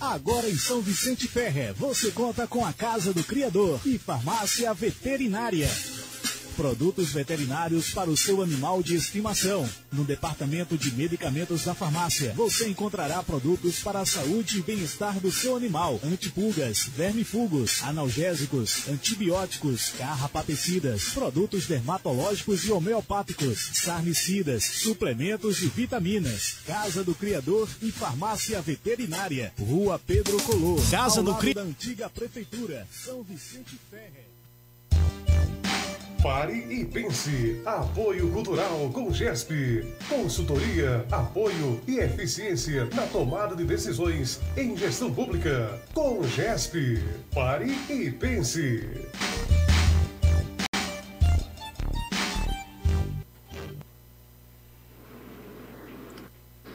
[0.00, 5.68] Agora em São Vicente Ferre, você conta com a Casa do Criador e Farmácia Veterinária.
[6.58, 9.70] Produtos veterinários para o seu animal de estimação.
[9.92, 15.30] No departamento de medicamentos da farmácia, você encontrará produtos para a saúde e bem-estar do
[15.30, 26.56] seu animal: antipulgas, vermifugos, analgésicos, antibióticos, carrapaticidas, produtos dermatológicos e homeopáticos, sarnicidas, suplementos e vitaminas.
[26.66, 29.52] Casa do Criador e Farmácia Veterinária.
[29.60, 30.90] Rua Pedro Color.
[30.90, 34.26] Casa do lado Cri- da antiga prefeitura, São Vicente Ferre.
[36.22, 37.62] Pare e pense.
[37.64, 39.94] Apoio Cultural com GESP.
[40.08, 45.80] Consultoria, apoio e eficiência na tomada de decisões em gestão pública.
[45.94, 46.98] Com GESP.
[47.32, 49.08] Pare e pense.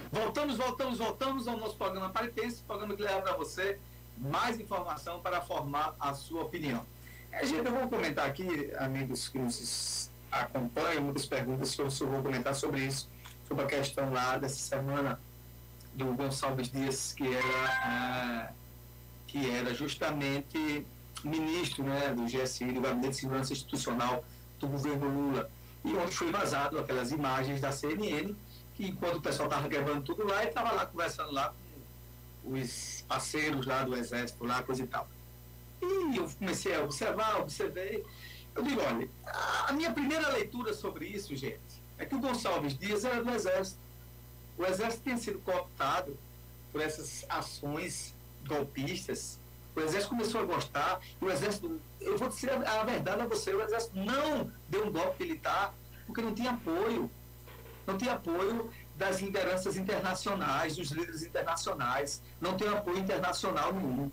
[0.10, 3.78] Voltamos, voltamos, voltamos ao nosso programa Paritense, programa que leva para você
[4.18, 6.86] mais informação para formar a sua opinião.
[7.34, 12.22] É, gente, eu vou comentar aqui, amigos que nos acompanham, muitas perguntas que eu vou
[12.22, 13.10] comentar sobre isso,
[13.48, 15.20] sobre a questão lá dessa semana
[15.96, 17.44] do Gonçalves Dias, que era,
[17.84, 18.52] ah,
[19.26, 20.86] que era justamente
[21.24, 24.24] ministro né, do GSI, do Gabinete de Segurança Institucional
[24.60, 25.50] do governo Lula,
[25.84, 28.36] e onde foi vazado aquelas imagens da CNN,
[28.76, 31.52] que enquanto o pessoal estava gravando tudo lá, ele estava lá conversando lá
[32.44, 35.08] com os parceiros lá do Exército, lá, coisa e tal.
[35.84, 38.04] E eu comecei a observar, observei.
[38.56, 39.10] Eu digo, olha,
[39.68, 43.80] a minha primeira leitura sobre isso, gente, é que o Gonçalves Dias era do Exército.
[44.58, 46.18] O Exército tinha sido cooptado
[46.72, 48.14] por essas ações
[48.48, 49.40] golpistas.
[49.76, 53.54] O Exército começou a gostar, o Exército, eu vou dizer a, a verdade a você,
[53.54, 55.74] o Exército não deu um golpe militar
[56.06, 57.10] porque não tinha apoio.
[57.86, 64.12] Não tinha apoio das lideranças internacionais, dos líderes internacionais, não tem apoio internacional nenhum.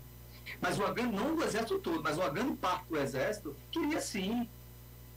[0.59, 4.47] Mas uma grande, não do exército todo, mas uma grande parte do exército queria sim.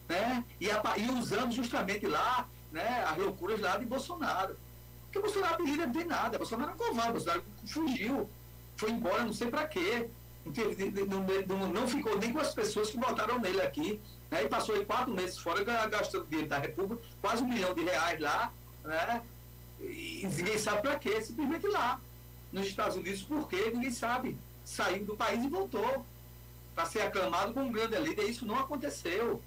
[0.09, 0.44] Né?
[0.61, 4.56] E, apa- e usando justamente lá né, as loucuras lá de Bolsonaro.
[5.05, 8.28] Porque o Bolsonaro não líder de nada, Bolsonaro é um covarde, Bolsonaro fugiu,
[8.77, 10.09] foi embora, não sei para quê.
[11.48, 14.01] Não, não, ficou nem com as pessoas que votaram nele aqui.
[14.31, 14.44] Né?
[14.44, 17.82] E passou aí quatro meses fora ga- gastando dinheiro da República, quase um milhão de
[17.82, 18.52] reais lá,
[18.85, 19.23] né?
[19.81, 22.01] E ninguém sabe para quê, simplesmente lá.
[22.52, 23.70] Nos Estados Unidos, por quê?
[23.73, 24.36] Ninguém sabe.
[24.65, 26.05] Saiu do país e voltou
[26.74, 28.28] para ser aclamado como grande líder.
[28.28, 29.43] Isso não aconteceu.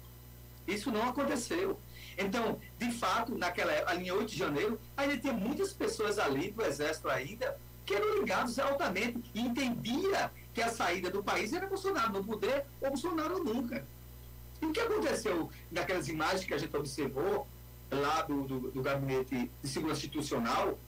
[0.66, 1.78] Isso não aconteceu.
[2.16, 6.64] Então, de fato, naquela época, em 8 de janeiro, ainda tinha muitas pessoas ali do
[6.64, 12.12] Exército ainda que eram ligados altamente e entendia que a saída do país era Bolsonaro
[12.12, 13.86] no poder ou Bolsonaro nunca.
[14.60, 17.46] E o que aconteceu naquelas imagens que a gente observou
[17.90, 20.78] lá do, do, do gabinete de segurança institucional,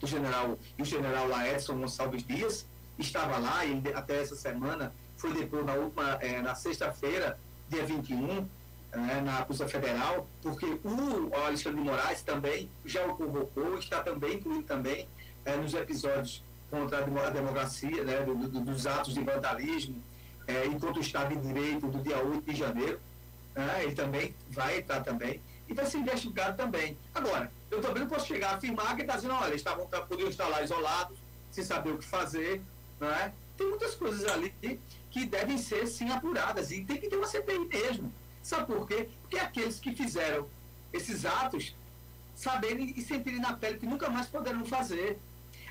[0.00, 2.66] do general, o general Laedson Gonçalves Dias,
[2.98, 8.48] estava lá, e até essa semana foi depor na última, eh, na sexta-feira, dia 21,
[8.94, 14.34] né, na Polícia Federal, porque o Alexandre de Moraes também já o convocou, está também
[14.36, 15.08] incluído também
[15.44, 20.02] eh, nos episódios contra a demo- a democracia, né, do- do- dos atos de vandalismo,
[20.46, 23.00] eh, enquanto o Estado de Direito do dia 8 de janeiro,
[23.54, 26.96] né, ele também vai estar também, e vai ser investigado também.
[27.14, 30.28] Agora, eu também não posso chegar a afirmar que está dizendo, olha, eles estavam, podiam
[30.28, 31.16] estar lá isolados,
[31.50, 32.60] sem saber o que fazer,
[33.00, 33.32] é?
[33.56, 34.54] Tem muitas coisas ali
[35.10, 38.12] que devem ser, sim, apuradas, e tem que ter uma CPI mesmo.
[38.42, 39.08] Sabe por quê?
[39.22, 40.48] Porque aqueles que fizeram
[40.92, 41.74] esses atos
[42.34, 45.18] saberem e sentirem na pele que nunca mais poderão fazer.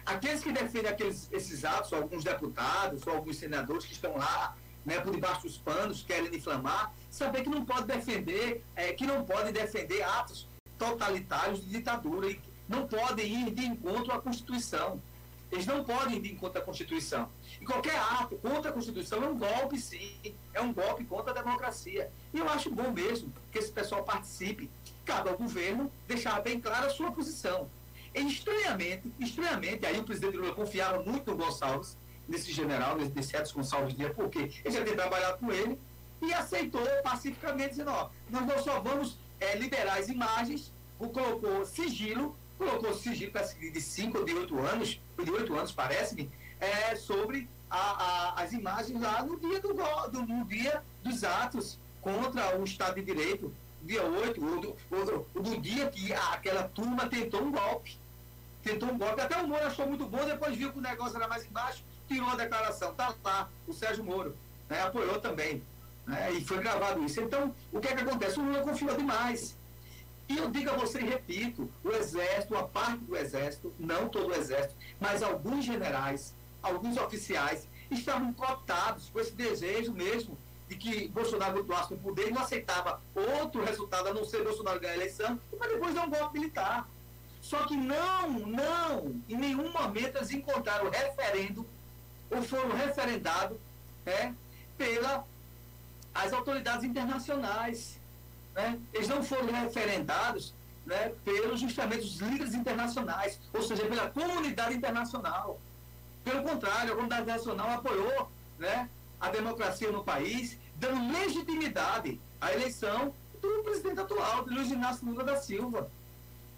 [0.05, 5.13] Aqueles que defendem aqueles, esses atos, alguns deputados alguns senadores que estão lá, né, por
[5.13, 10.03] debaixo dos panos, querem inflamar, saber que não pode defender, eh, que não podem defender
[10.03, 10.47] atos
[10.77, 15.01] totalitários de ditadura e não podem ir de encontro à Constituição.
[15.55, 17.29] Eles não podem ir de encontro à Constituição.
[17.61, 20.35] E qualquer ato contra a Constituição é um golpe, sim.
[20.53, 22.11] É um golpe contra a democracia.
[22.33, 24.69] E eu acho bom mesmo que esse pessoal participe.
[25.05, 27.69] Cabe ao governo deixar bem clara a sua posição.
[28.13, 33.55] E estranhamente, estranhamente, aí o presidente Lula confiava muito no Gonçalves, nesse general, nesse, Edson
[33.55, 35.79] Gonçalves Dias, porque ele já tinha trabalhado com ele
[36.21, 41.65] e aceitou pacificamente, dizendo, ó, nós não só vamos eh, liberar as imagens, o colocou
[41.65, 43.31] sigilo colocou sigilo
[43.71, 46.29] de 5 ou de 8 anos, de 8 anos, parece-me,
[46.59, 51.77] é, sobre a, a, as imagens lá no dia, do, do, no dia dos atos
[52.01, 54.75] contra o Estado de Direito, dia 8, ou do,
[55.35, 57.97] ou do dia que aquela turma tentou um golpe.
[58.63, 59.21] Tentou um golpe.
[59.21, 62.29] Até o Moro achou muito bom, depois viu que o negócio era mais embaixo, tirou
[62.29, 62.93] a declaração.
[62.95, 64.35] Tá lá, o Sérgio Moro.
[64.67, 65.61] Né, apoiou também.
[66.07, 67.21] Né, e foi gravado isso.
[67.21, 68.39] Então, o que é que acontece?
[68.39, 69.55] O Lula confiou demais.
[70.27, 74.29] E eu digo a você e repito, o Exército, a parte do Exército, não todo
[74.29, 80.37] o Exército, mas alguns generais, alguns oficiais, estavam cooptados com esse desejo mesmo
[80.67, 84.79] de que Bolsonaro continuasse no poder e não aceitava outro resultado a não ser Bolsonaro
[84.79, 86.89] ganhar a eleição, para depois dar um golpe militar.
[87.39, 91.63] Só que não, não, em nenhum momento eles encontraram referendo
[92.31, 93.57] ou foram referendados
[94.03, 94.33] né,
[94.75, 95.23] pela
[96.15, 97.99] as autoridades internacionais.
[98.55, 98.79] Né?
[98.93, 100.53] Eles não foram referendados
[100.85, 105.59] né, pelos justamente os líderes internacionais, ou seja, pela comunidade internacional.
[106.23, 113.13] Pelo contrário, a comunidade internacional apoiou né, a democracia no país, dando legitimidade à eleição
[113.41, 115.89] do presidente atual, de Luiz Inácio Lula da Silva.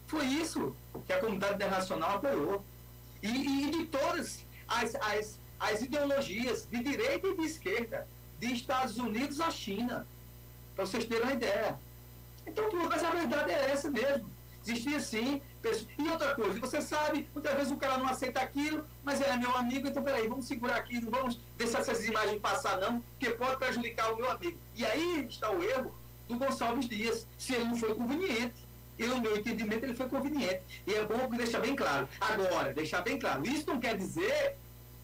[0.06, 0.76] Foi isso
[1.06, 2.64] que a comunidade internacional apoiou.
[3.22, 8.08] E, e de todas as, as, as ideologias de direita e de esquerda,
[8.40, 10.08] de Estados Unidos à China,
[10.76, 11.80] para vocês terem uma ideia.
[12.48, 14.30] Então, mas a verdade é essa mesmo.
[14.66, 15.42] Existia sim.
[15.98, 19.38] E outra coisa, você sabe, muitas vezes o cara não aceita aquilo, mas ele é
[19.38, 23.32] meu amigo, então peraí, vamos segurar aqui, não vamos deixar essas imagens passar, não, porque
[23.32, 24.58] pode prejudicar o meu amigo.
[24.76, 25.94] E aí está o erro
[26.28, 28.68] do Gonçalves Dias, se ele não foi conveniente.
[28.98, 30.62] E no meu entendimento ele foi conveniente.
[30.86, 32.08] E é bom deixar bem claro.
[32.20, 34.58] Agora, deixar bem claro, isso não quer dizer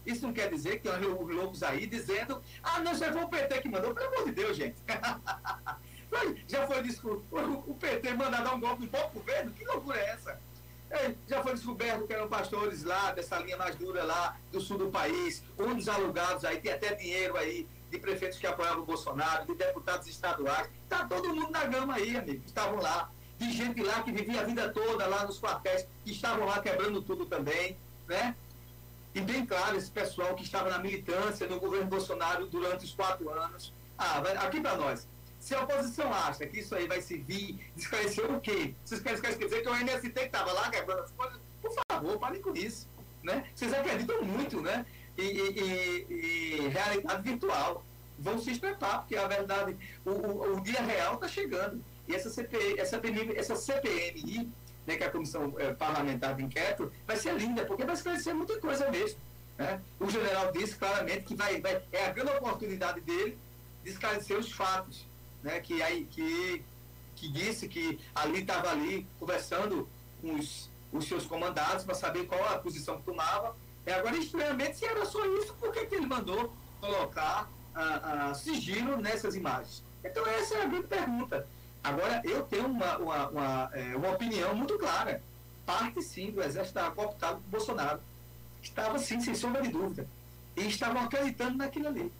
[0.05, 3.27] isso não quer dizer que tem os loucos aí dizendo, ah, não, isso foi o
[3.29, 3.93] PT que mandou.
[3.93, 4.75] Pelo amor de Deus, gente.
[6.47, 9.51] Já foi descoberto, o PT mandar dar um golpe no próprio governo?
[9.51, 10.39] Que loucura é essa?
[11.27, 14.89] Já foi descoberto que eram pastores lá, dessa linha mais dura lá, do sul do
[14.89, 19.55] país, dos alugados aí, tem até dinheiro aí de prefeitos que apoiavam o Bolsonaro, de
[19.55, 20.69] deputados estaduais.
[20.89, 23.09] Tá todo mundo na gama aí, amigo, estavam lá.
[23.37, 27.01] De gente lá que vivia a vida toda lá nos quartéis, que estavam lá quebrando
[27.01, 27.77] tudo também,
[28.07, 28.35] né?
[29.13, 33.29] E bem claro, esse pessoal que estava na militância no governo Bolsonaro durante os quatro
[33.29, 33.73] anos.
[33.97, 35.07] Ah, aqui para nós,
[35.43, 38.73] se a oposição acha que isso aí vai servir esclarecer o quê?
[38.85, 41.37] Vocês querem esclarecer que o NST que estava lá quebrando as coisas?
[41.61, 42.87] Por favor, parem com isso.
[43.21, 43.43] Né?
[43.53, 44.85] Vocês acreditam muito né?
[45.17, 47.83] em, realidade virtual.
[48.17, 49.75] Vão se estrepar, porque a verdade,
[50.05, 51.83] o, o, o dia real está chegando.
[52.07, 54.49] E essa, CPI, essa, CPMI, essa CPMI,
[54.87, 58.33] né, que é a Comissão é, Parlamentar de Inquérito, vai ser linda, porque vai esclarecer
[58.33, 59.19] muita coisa mesmo.
[59.57, 59.81] Né?
[59.99, 63.37] O general disse claramente que vai, vai, é a grande oportunidade dele
[63.83, 65.05] de esclarecer os fatos
[65.43, 66.63] né, que, aí, que,
[67.15, 69.87] que disse que ali estava ali conversando
[70.21, 73.55] com os, os seus comandados para saber qual a posição que tomava.
[73.85, 78.97] É, agora, estranhamente, se era só isso, por que, que ele mandou colocar ah, sigilo
[78.97, 79.83] nessas imagens?
[80.03, 81.47] Então, essa é a grande pergunta.
[81.83, 85.21] Agora, eu tenho uma, uma, uma, é, uma opinião muito clara.
[85.65, 87.99] Parte, sim, do exército estava cooptado por Bolsonaro.
[88.61, 90.07] Estava, sim, sem sombra de dúvida.
[90.55, 92.11] E estavam acreditando naquilo ali.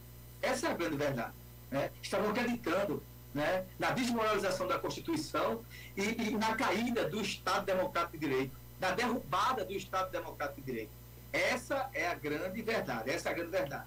[0.42, 1.34] Essa é a grande verdade.
[1.72, 1.92] Né?
[2.02, 3.02] Estavam acreditando
[3.34, 5.64] né, na desmoralização da Constituição
[5.98, 10.66] e, e, na caída do Estado Democrático de Direito, na derrubada do Estado Democrático de
[10.66, 10.92] Direito.
[11.32, 13.86] Essa é a grande verdade, essa é a grande verdade.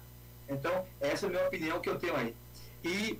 [0.49, 2.35] Então, essa é a minha opinião que eu tenho aí.
[2.83, 3.19] E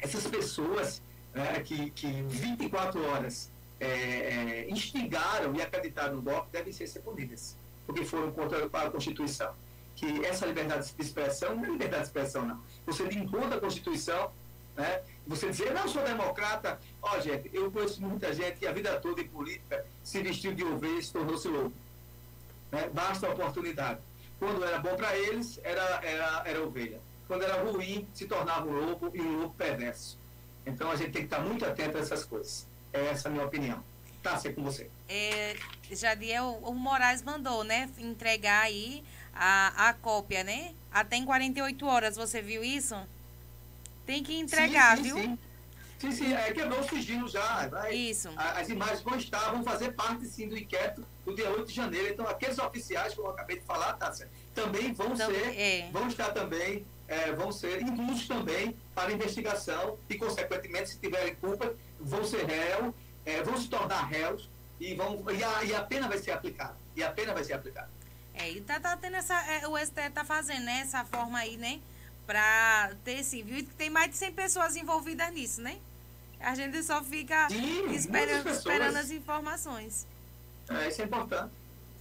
[0.00, 1.02] essas pessoas
[1.32, 3.50] né, que, que 24 horas
[3.80, 7.56] é, é, instigaram e acreditaram no golpe devem ser punidas,
[7.86, 9.54] porque foram contra a Constituição.
[9.96, 12.60] Que essa liberdade de expressão não é liberdade de expressão, não.
[12.86, 14.30] Você encontro à Constituição,
[14.76, 18.72] né, você dizer, não sou democrata, ó, oh, gente, eu conheço muita gente que a
[18.72, 21.72] vida toda em política se vestiu de ovelha e se tornou-se lobo.
[22.70, 22.88] Né?
[22.92, 24.00] Basta a oportunidade.
[24.38, 27.00] Quando era bom para eles, era, era, era ovelha.
[27.28, 30.18] Quando era ruim, se tornava um lobo e um lobo perverso.
[30.66, 32.66] Então a gente tem que estar muito atento a essas coisas.
[32.92, 33.82] É essa a minha opinião.
[34.22, 34.88] Tá, ser com você.
[35.08, 35.56] É,
[35.90, 39.02] Jadiel, o Moraes mandou, né, entregar aí
[39.34, 40.74] a, a cópia, né?
[40.92, 42.94] Até em 48 horas, você viu isso?
[44.06, 45.16] Tem que entregar, sim, sim, viu?
[45.16, 45.38] Sim.
[46.02, 47.68] Sim, sim, é, quebrou o sigilo já.
[47.68, 48.28] Vai, Isso.
[48.36, 52.08] as imagens vão estar, vão fazer parte sim do inquérito do dia 8 de janeiro.
[52.08, 54.12] Então, aqueles oficiais que eu acabei de falar, tá,
[54.52, 55.90] também vão também, ser, é.
[55.92, 61.72] vão estar também, é, vão ser inclusos também para investigação e, consequentemente, se tiverem culpa,
[62.00, 62.92] vão ser réus,
[63.24, 64.50] é, vão se tornar réus
[64.80, 66.76] e, vão, e, a, e a pena vai ser aplicada.
[66.96, 67.88] E a pena vai ser aplicada.
[68.34, 69.34] É, e tá, tá tendo essa.
[69.34, 70.80] É, o STF tá fazendo, né?
[70.80, 71.80] Essa forma aí, né?
[72.26, 73.66] Para ter sim, viu?
[73.76, 75.78] Tem mais de 100 pessoas envolvidas nisso, né?
[76.40, 80.06] A gente só fica sim, esperando, esperando as informações.
[80.68, 81.52] É, isso é importante.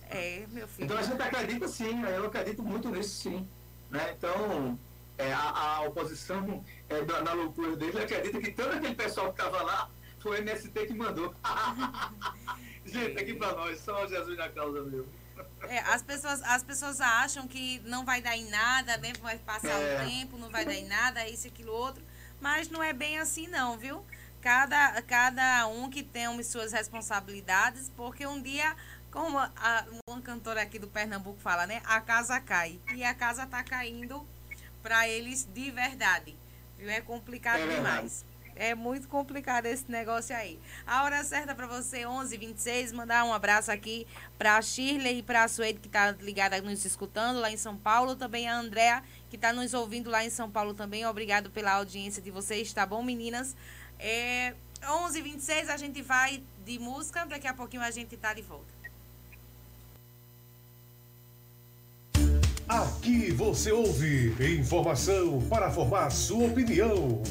[0.10, 0.85] É, meu filho.
[0.85, 3.48] Então a gente acredita sim, eu acredito muito nisso sim.
[3.89, 4.15] Né?
[4.18, 4.77] Então,
[5.18, 9.61] é, a, a, oposição é, na loucura dele acredita que todo aquele pessoal que estava
[9.61, 9.89] lá
[10.19, 11.34] foi o MST que mandou.
[12.85, 15.07] gente, aqui para nós, só Jesus na causa mesmo.
[15.70, 19.14] É, as, pessoas, as pessoas acham que não vai dar em nada, né?
[19.22, 20.04] Vai passar é.
[20.04, 22.04] o tempo, não vai dar em nada, isso, aquilo, outro.
[22.40, 24.06] Mas não é bem assim não, viu?
[24.42, 28.76] Cada, cada um que tem suas responsabilidades, porque um dia,
[29.12, 31.82] como a, uma cantora aqui do Pernambuco fala, né?
[31.86, 32.80] A casa cai.
[32.96, 34.28] E a casa tá caindo
[34.82, 36.36] para eles de verdade.
[36.78, 36.90] Viu?
[36.90, 38.26] É complicado é demais.
[38.56, 40.60] É muito complicado esse negócio aí.
[40.86, 42.94] A hora certa para você, 11h26.
[42.94, 44.06] Mandar um abraço aqui
[44.38, 48.15] para Shirley e para a Suede, que está ligada nos escutando lá em São Paulo.
[48.15, 51.06] Também a Andréa, que está nos ouvindo lá em São Paulo também.
[51.06, 53.56] Obrigado pela audiência de vocês, tá bom, meninas?
[53.99, 54.53] É,
[54.84, 57.26] 11h26, a gente vai de música.
[57.26, 58.82] Daqui a pouquinho a gente tá de volta.
[62.68, 67.22] Aqui você ouve informação para formar sua opinião.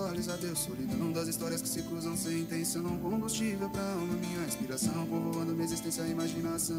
[0.00, 2.82] Olhos, adeus, solidão das histórias que se cruzam sem intenção.
[2.98, 6.78] Combustível pra alma, minha inspiração, povoando minha existência imaginação.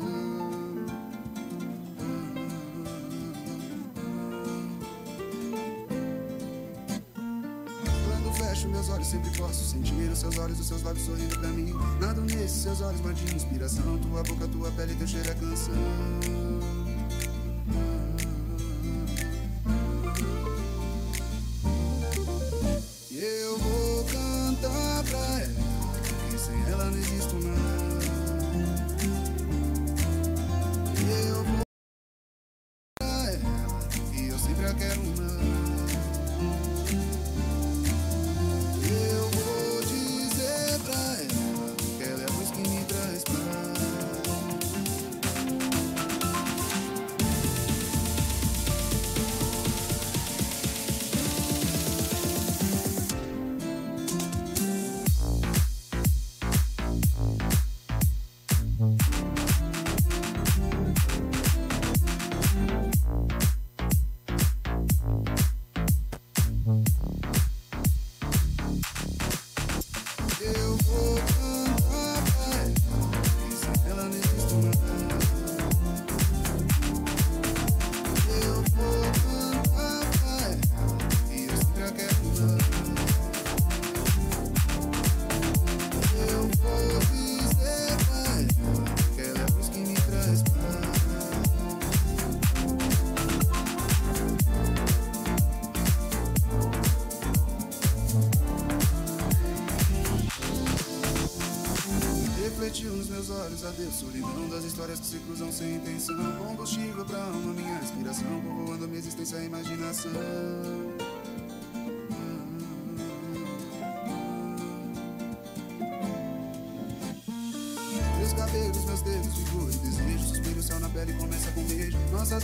[8.08, 11.50] Quando fecho meus olhos, sempre posso sentir os seus olhos, os seus lábios sorrindo pra
[11.50, 11.74] mim.
[12.00, 13.98] Nada nesses seus olhos, mas de inspiração.
[14.00, 16.51] Tua boca, tua pele, teu cheiro é canção.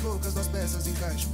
[0.08, 1.30] poucas das peças encaixam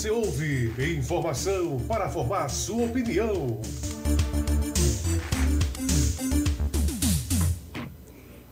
[0.00, 3.60] você ouve informação para formar sua opinião.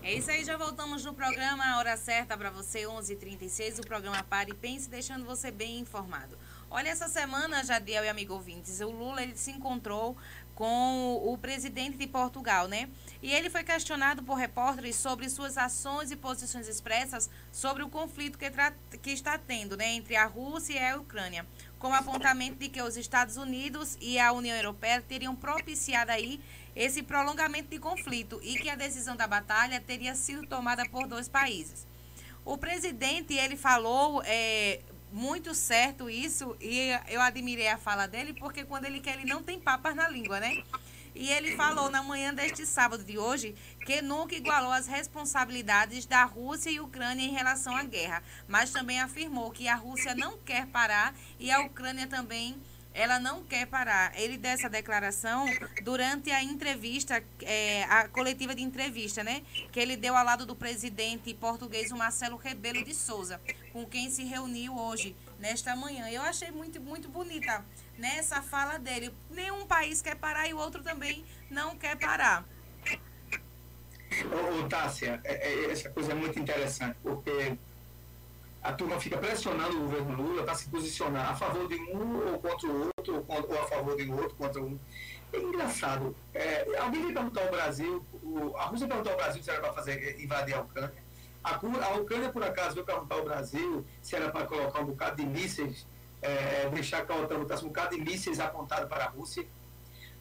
[0.03, 3.79] É isso aí, já voltamos no programa A Hora Certa para você, 11:36 h 36
[3.79, 6.37] o programa Pare e Pense, deixando você bem informado.
[6.71, 10.19] Olha, essa semana, Jadiel e amigo ouvintes, o Lula ele se encontrou
[10.55, 12.91] com o presidente de Portugal, né?
[13.29, 18.39] E ele foi questionado por repórteres sobre suas ações e posições expressas sobre o conflito
[18.39, 18.51] que,
[19.03, 21.47] que está tendo, né, entre a Rússia e a Ucrânia,
[21.79, 26.41] com o apontamento de que os Estados Unidos e a União Europeia teriam propiciado aí
[26.75, 31.29] esse prolongamento de conflito e que a decisão da batalha teria sido tomada por dois
[31.29, 31.87] países.
[32.47, 34.81] O presidente ele falou é,
[35.13, 39.43] muito certo isso e eu admirei a fala dele porque quando ele quer ele não
[39.43, 40.65] tem papas na língua, né?
[41.19, 43.53] E ele falou na manhã deste sábado de hoje
[43.85, 49.01] que nunca igualou as responsabilidades da Rússia e Ucrânia em relação à guerra, mas também
[49.01, 52.57] afirmou que a Rússia não quer parar e a Ucrânia também
[52.95, 54.13] ela não quer parar.
[54.17, 55.47] Ele deu essa declaração
[55.83, 59.43] durante a entrevista, é, a coletiva de entrevista, né?
[59.73, 63.41] Que ele deu ao lado do presidente português, o Marcelo Rebelo de Souza,
[63.73, 66.09] com quem se reuniu hoje, nesta manhã.
[66.09, 67.65] Eu achei muito, muito bonita
[67.99, 69.13] né, essa fala dele.
[69.31, 72.45] Nenhum país quer parar e o outro também não quer parar.
[74.33, 77.59] Ô, ô Tássia, é, é, essa coisa é muito interessante, porque
[78.63, 82.39] a turma fica pressionando o governo Lula para se posicionar a favor de um ou
[82.39, 84.79] contra o outro, ou, a favor de outro contra um.
[85.33, 86.17] É engraçado.
[86.33, 89.73] É, alguém veio perguntar ao Brasil, o, a Rússia perguntou ao Brasil se era para
[89.73, 91.09] fazer invadir a Ucrânia.
[91.45, 95.17] A, a Ucrânia, por acaso, veio perguntar ao Brasil se era para colocar um bocado
[95.17, 95.87] de mísseis,
[96.23, 99.47] é, deixar que a OTAN botasse um bocado de mísseis apontados para a Rússia.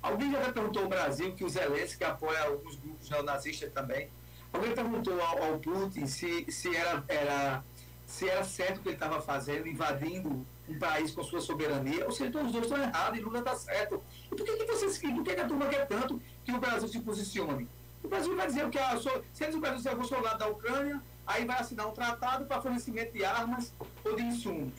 [0.02, 4.10] Alguém já perguntou ao Brasil que o Zelensky apoia alguns grupos neonazistas também.
[4.54, 7.64] Alguém perguntou ao, ao Putin se, se era, era
[8.06, 12.12] se era certo o que ele estava fazendo, invadindo um país com sua soberania, ou
[12.12, 14.02] seja, todos os dois estão errados e Lula está certo.
[14.26, 16.88] E por que, que vocês por que, que a turma quer tanto que o Brasil
[16.88, 17.68] se posicione?
[18.02, 21.60] O Brasil vai dizer que a, se o Brasil se lado da Ucrânia, aí vai
[21.60, 23.74] assinar um tratado para fornecimento de armas
[24.06, 24.74] ou de insumos.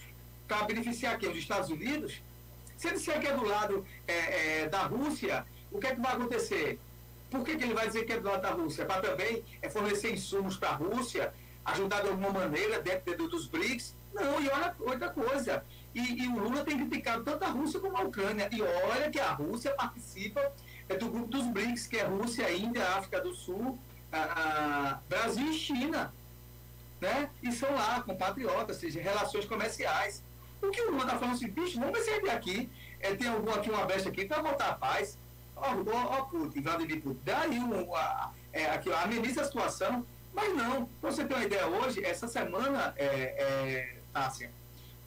[0.49, 1.31] Para beneficiar quem?
[1.31, 2.23] Os Estados Unidos?
[2.77, 6.01] Se ele disser que é do lado é, é, da Rússia, o que é que
[6.01, 6.81] vai acontecer?
[7.31, 8.87] Por que, que ele vai dizer que é do lado da Rússia?
[8.87, 11.35] Para também é fornecer insumos para a Rússia
[11.65, 13.95] ajudar de alguma maneira dentro dos BRICS.
[14.15, 15.65] Não, e olha outra coisa.
[15.95, 18.49] E, e, o Lula tem criticado tanto a Rússia como a Ucrânia.
[18.51, 20.53] E olha que a Rússia participa
[20.89, 23.79] é, do grupo dos BRICS, que é Rússia, Índia, África do Sul,
[24.11, 24.21] a,
[24.93, 26.13] a Brasil e China.
[27.01, 27.31] Né?
[27.43, 30.23] E são lá compatriotas, ou seja, relações comerciais.
[30.61, 32.71] O que o Lula está falando assim, bicho, vamos ver aqui.
[33.01, 35.19] É, tem algum aqui, uma besta aqui, para botar a paz.
[35.57, 40.05] Ó, ó, ó Putin, Vladimir Putin, daí um, a, é, aqui, ameniza a situação.
[40.33, 44.53] Mas não, para você ter uma ideia, hoje, essa semana, é, é, Tássia,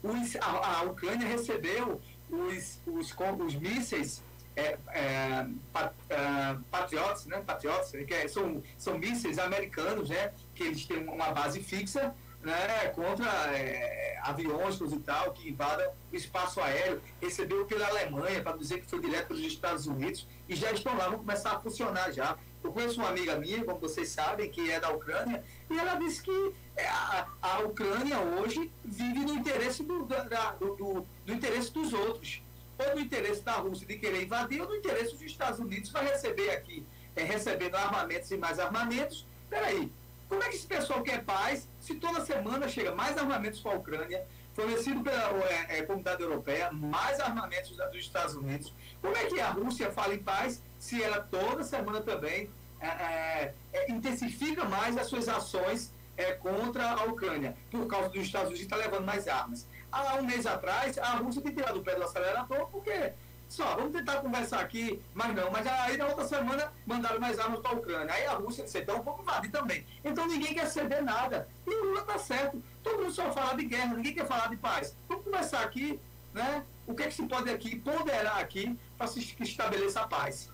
[0.04, 4.24] os, a, a, Ucrânia recebeu os, os, os mísseis
[4.56, 10.64] é, é, pat, é, patriotas, né, patriotas, que é, são, são mísseis americanos, né, que
[10.64, 12.14] eles têm uma base fixa
[12.44, 18.58] né, contra é, aviões e tal, que invadam o espaço aéreo, recebeu pela Alemanha, para
[18.58, 21.60] dizer que foi direto para os Estados Unidos, e já estão lá, vão começar a
[21.60, 22.38] funcionar já.
[22.64, 26.22] Eu conheço uma amiga minha, como vocês sabem, que é da Ucrânia, e ela disse
[26.22, 31.72] que é, a, a Ucrânia hoje vive no interesse do, da, do, do, do, interesse
[31.72, 32.44] dos outros.
[32.78, 36.06] Ou do interesse da Rússia de querer invadir, ou do interesse dos Estados Unidos vai
[36.06, 36.86] receber aqui,
[37.16, 39.28] é, recebendo armamentos e mais armamentos.
[39.50, 39.92] Peraí,
[40.32, 43.76] como é que esse pessoal quer paz se toda semana chega mais armamentos para a
[43.76, 48.74] Ucrânia, fornecido pela é, é, comunidade europeia, mais armamentos dos Estados Unidos?
[49.02, 52.50] Como é que a Rússia fala em paz se ela toda semana também
[52.80, 58.22] é, é, é, intensifica mais as suas ações é, contra a Ucrânia, por causa dos
[58.22, 59.68] Estados Unidos estar levando mais armas.
[59.92, 63.12] Há um mês atrás, a Rússia tem tirado o pé do acelerador, porque
[63.52, 65.52] só, vamos tentar conversar aqui, mas não.
[65.52, 68.14] Mas aí na outra semana mandaram mais armas para a Ucrânia.
[68.14, 69.86] Aí a Rússia disse, então vamos invadir também.
[70.06, 71.50] Então ninguém quer ceder nada.
[71.68, 72.64] E o Lula está certo.
[72.82, 74.96] Todo mundo só fala de guerra, ninguém quer falar de paz.
[75.10, 76.00] Vamos começar aqui,
[76.34, 76.64] né?
[76.88, 80.50] O que é que se pode aqui ponderar aqui para se estabeleça a paz?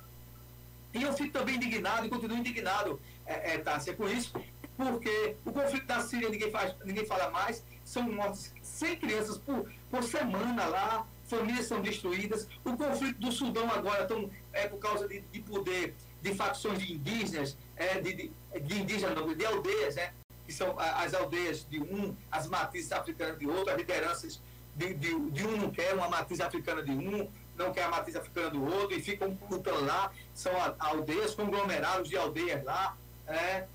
[0.91, 4.33] E eu fico também indignado e continuo indignado, é, é, Tássia, com isso,
[4.75, 9.71] porque o conflito da Síria ninguém, faz, ninguém fala mais, são mortas 100 crianças por,
[9.91, 12.47] por semana lá, famílias são destruídas.
[12.63, 16.93] O conflito do Sudão agora tão, é por causa de, de poder de facções de
[16.93, 18.31] indígenas, é, de, de,
[18.61, 20.13] de indígenas, não, de aldeias, né?
[20.45, 24.41] que são as aldeias de um, as matrizes africanas de outro, as lideranças
[24.75, 28.15] de, de, de um não quer uma matriz africana de um, não quer a matriz
[28.15, 32.95] africana do outro, e ficam lutando lá, são aldeias, conglomerados de aldeias lá,
[33.27, 33.65] é,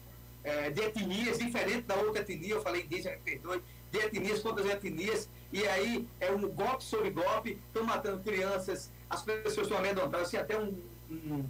[0.45, 4.71] é, de etnias diferentes da outra etnia, eu falei indígena, perdoe, de etnias contra as
[4.71, 10.29] etnias, e aí é um golpe sobre golpe, estão matando crianças, as pessoas estão amedrontadas,
[10.29, 10.81] assim, até um,
[11.11, 11.45] um,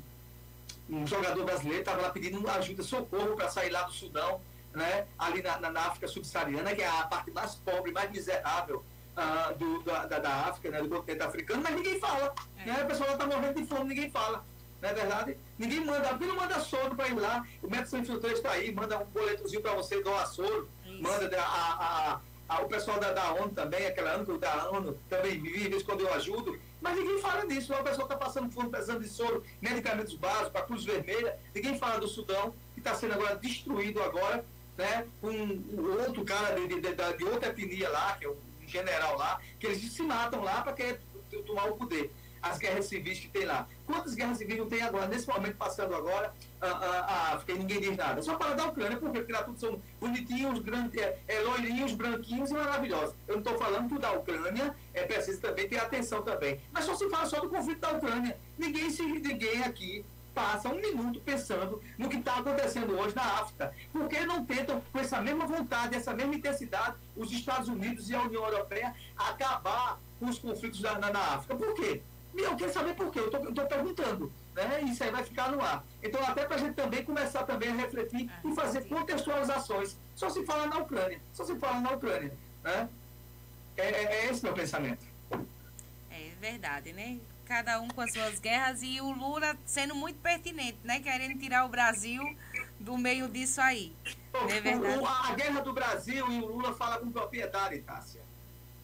[0.90, 4.40] um jogador brasileiro estava lá pedindo ajuda, socorro para sair lá do Sudão,
[4.74, 8.84] né, ali na, na, África subsaariana, que é a parte mais pobre, mais miserável
[9.16, 12.34] uh, do, da, da, África, né, do continente africano, mas ninguém fala.
[12.58, 12.66] É.
[12.66, 14.44] Né, a pessoa está morrendo de fome, ninguém fala.
[14.80, 15.36] Não é verdade?
[15.56, 17.46] Ninguém manda, porque não manda soro para ir lá.
[17.62, 21.00] O Médico Sem Fronteiras está aí, manda um boletozinho para você doar soro, Isso.
[21.00, 22.20] manda a, a ah,
[22.60, 26.58] o pessoal da, da ONU também, aquela ONU da ONU também vive quando eu ajudo,
[26.80, 27.72] mas ninguém fala disso.
[27.72, 31.98] O pessoal está passando fome, precisando de soro, medicamentos básicos, a Cruz Vermelha, ninguém fala
[31.98, 34.44] do Sudão, que está sendo agora destruído agora,
[34.76, 35.06] né?
[35.20, 39.16] Com um outro cara de, de, de, de outra etnia lá, que é um general
[39.16, 41.00] lá, que eles se matam lá para querer
[41.46, 42.10] tomar o poder.
[42.42, 43.68] As guerras civis que tem lá.
[43.86, 47.80] Quantas guerras civis não tem agora, nesse momento passando agora, a, a, África e ninguém
[47.80, 48.20] diz nada?
[48.20, 52.50] Só para da Ucrânia, porque, porque lá tudo são bonitinhos, grandes, é, é, loirinhos, branquinhos
[52.50, 53.14] e maravilhosos.
[53.28, 56.60] Eu não estou falando que o da Ucrânia é preciso também ter atenção também.
[56.72, 58.36] Mas só se fala só do conflito da Ucrânia.
[58.58, 60.04] Ninguém, se, ninguém aqui
[60.34, 63.72] passa um minuto pensando no que está acontecendo hoje na África.
[63.92, 68.14] Por que não tentam, com essa mesma vontade, essa mesma intensidade, os Estados Unidos e
[68.14, 71.54] a União Europeia acabar com os conflitos na, na, na África?
[71.54, 72.02] Por quê?
[72.34, 74.32] Eu quero saber por quê, eu estou perguntando.
[74.54, 74.82] Né?
[74.82, 75.84] Isso aí vai ficar no ar.
[76.02, 79.96] Então, até para a gente também começar também a refletir e fazer contextualizações.
[80.14, 82.32] Só se fala na Ucrânia, só se fala na Ucrânia.
[82.62, 82.88] Né?
[83.76, 85.04] É, é, é esse meu pensamento.
[86.10, 87.20] É verdade, né?
[87.52, 91.00] cada um com as suas guerras e o Lula sendo muito pertinente, né?
[91.00, 92.22] Querendo tirar o Brasil
[92.80, 93.94] do meio disso aí.
[94.48, 95.04] é verdade?
[95.04, 98.21] A guerra do Brasil e o Lula fala com propriedade, Tássia.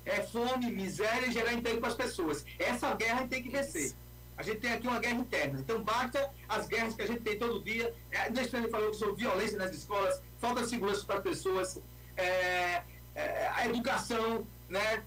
[0.09, 2.45] É fome, miséria e gerar emprego para as pessoas.
[2.59, 3.95] Essa guerra a gente tem que vencer.
[4.39, 5.59] A gente tem aqui uma guerra interna.
[5.61, 7.93] Então, basta as guerras que a gente tem todo dia.
[8.11, 11.79] É, Neste ele falou sobre violência nas escolas, falta de segurança para as pessoas,
[12.17, 12.83] é,
[13.15, 15.03] é, a educação, né?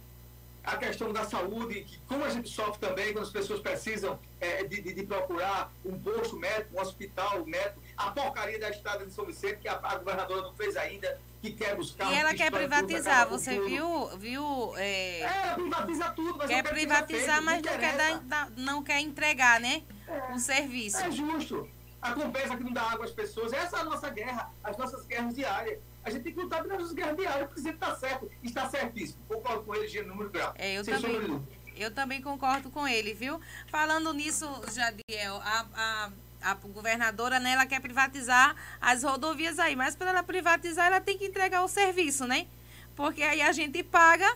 [0.64, 4.64] a questão da saúde, que como a gente sofre também quando as pessoas precisam é,
[4.64, 9.26] de, de, procurar um posto médico, um hospital médico, a porcaria da estrada de São
[9.26, 12.12] Vicente, que a, a governadora não fez ainda, que quer buscar...
[12.12, 14.08] E ela quer privatizar, você viu?
[14.18, 15.22] viu é...
[15.22, 19.82] é, ela privatiza tudo, mas quer privatizar, mas não quer, dar, não quer entregar, né?
[20.08, 20.98] É, um serviço.
[20.98, 21.68] É justo.
[22.02, 23.54] A compensa que não dá água às pessoas.
[23.54, 25.80] Essa é a nossa guerra, as nossas guerras diárias.
[26.04, 28.32] A gente tem que lutar pelas nossas guerras diárias, porque sempre está certo.
[28.42, 29.20] Está certíssimo.
[29.28, 30.54] Concordo com ele, Gino, número grau.
[30.58, 31.42] É, eu também.
[31.76, 33.40] Eu também concordo com ele, viu?
[33.68, 36.12] Falando nisso, Jadiel, a, a,
[36.42, 41.18] a governadora, né, ela quer privatizar as rodovias aí, mas para ela privatizar, ela tem
[41.18, 42.48] que entregar o serviço, né?
[42.96, 44.36] Porque aí a gente paga,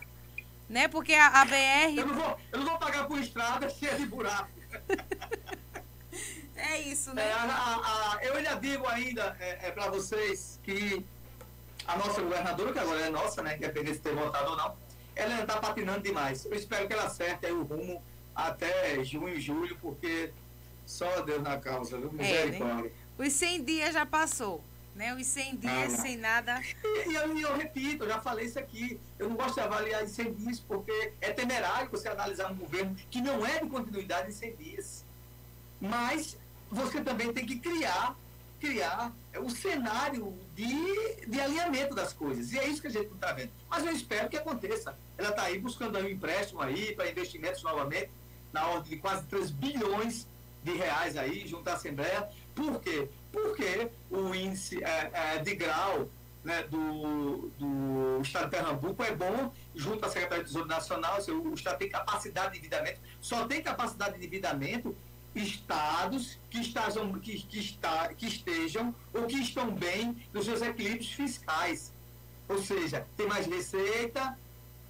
[0.70, 0.88] né?
[0.88, 1.98] Porque a, a BR.
[1.98, 4.50] Eu não, vou, eu não vou pagar por estrada cheia de buraco.
[6.56, 7.28] é isso, né?
[7.28, 11.06] É, a, a, eu ainda digo ainda é, é para vocês que
[11.88, 14.76] a nossa governadora, que agora é nossa, né, independente de ter votado ou não,
[15.16, 16.46] ela está patinando demais.
[16.46, 18.02] Eu espero que ela acerte aí o rumo
[18.36, 20.32] até junho, julho, porque
[20.86, 22.12] só Deus na causa, viu?
[22.12, 22.88] Misericórdia.
[22.88, 23.28] É, né?
[23.28, 24.64] Os 100 dias já passou,
[24.94, 25.16] né?
[25.16, 26.62] Os 100 dias ah, sem nada.
[26.84, 29.00] E, eu, eu, repito, eu já falei isso aqui.
[29.18, 32.96] Eu não gosto de avaliar em 100 dias, porque é temerário você analisar um governo
[33.10, 35.06] que não é de continuidade em 100 dias.
[35.80, 36.38] Mas
[36.70, 38.16] você também tem que criar
[38.60, 42.52] criar o cenário de, de alinhamento das coisas.
[42.52, 43.52] E é isso que a gente não está vendo.
[43.70, 44.98] Mas eu espero que aconteça.
[45.18, 48.10] Ela está aí buscando aí um empréstimo aí para investimentos novamente,
[48.52, 50.28] na ordem de quase 3 bilhões
[50.66, 52.28] de reais aí, junto à Assembleia.
[52.54, 53.08] Por quê?
[53.32, 56.10] Porque o índice é, é, de grau
[56.44, 61.54] né, do, do Estado de Pernambuco é bom, junto à Secretaria do Tesouro Nacional, o
[61.54, 64.96] Estado tem capacidade de endividamento, só tem capacidade de endividamento
[65.36, 71.12] estados que, estejam, que, que, está, que estejam ou que estão bem nos seus equilíbrios
[71.12, 71.94] fiscais.
[72.48, 74.38] Ou seja, tem mais receita,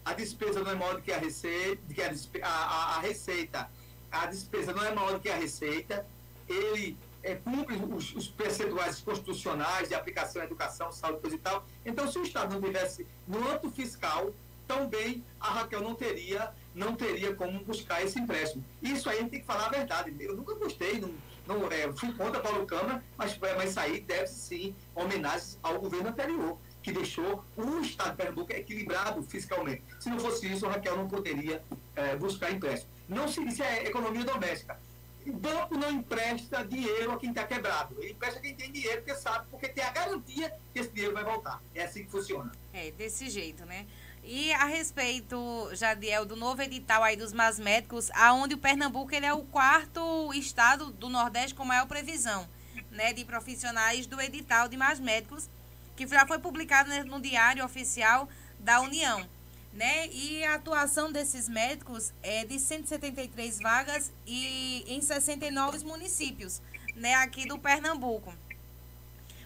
[0.04, 2.02] a despesa não é maior do que a receita, que
[2.42, 3.68] a, a, a receita,
[4.12, 6.06] a despesa não é maior do que a receita,
[6.48, 11.66] ele é, cumpre os, os, percentuais constitucionais de aplicação à educação, saúde, coisa e tal.
[11.86, 14.32] Então, se o Estado não tivesse no âmbito fiscal,
[14.68, 18.64] também a Raquel não teria não teria como buscar esse empréstimo.
[18.82, 20.14] Isso aí a gente tem que falar a verdade.
[20.20, 21.14] Eu nunca gostei, não,
[21.48, 26.10] não é, fui contra Paulo Câmara, mas, mas isso aí deve sim homenagem ao governo
[26.10, 29.84] anterior, que deixou o Estado de Pernambuco equilibrado fiscalmente.
[30.02, 31.64] Se não fosse isso, o Raquel não poderia
[31.96, 32.92] é, buscar empréstimo.
[33.08, 34.80] Não se isso é economia doméstica.
[35.26, 37.96] O banco não empresta dinheiro a quem está quebrado.
[38.00, 41.24] Ele empresta quem tem dinheiro, porque sabe, porque tem a garantia que esse dinheiro vai
[41.24, 41.62] voltar.
[41.74, 42.52] É assim que funciona.
[42.72, 43.88] É, desse jeito, né?
[44.24, 49.26] E a respeito, Jadiel, do novo edital aí dos mais médicos, aonde o Pernambuco ele
[49.26, 52.48] é o quarto estado do Nordeste com maior previsão
[52.92, 55.50] né, de profissionais do edital de mais médicos,
[55.96, 58.28] que já foi publicado no Diário Oficial
[58.60, 59.28] da União.
[59.76, 60.08] Né?
[60.08, 66.62] E a atuação desses médicos é de 173 vagas e em 69 municípios
[66.96, 68.34] né, aqui do Pernambuco.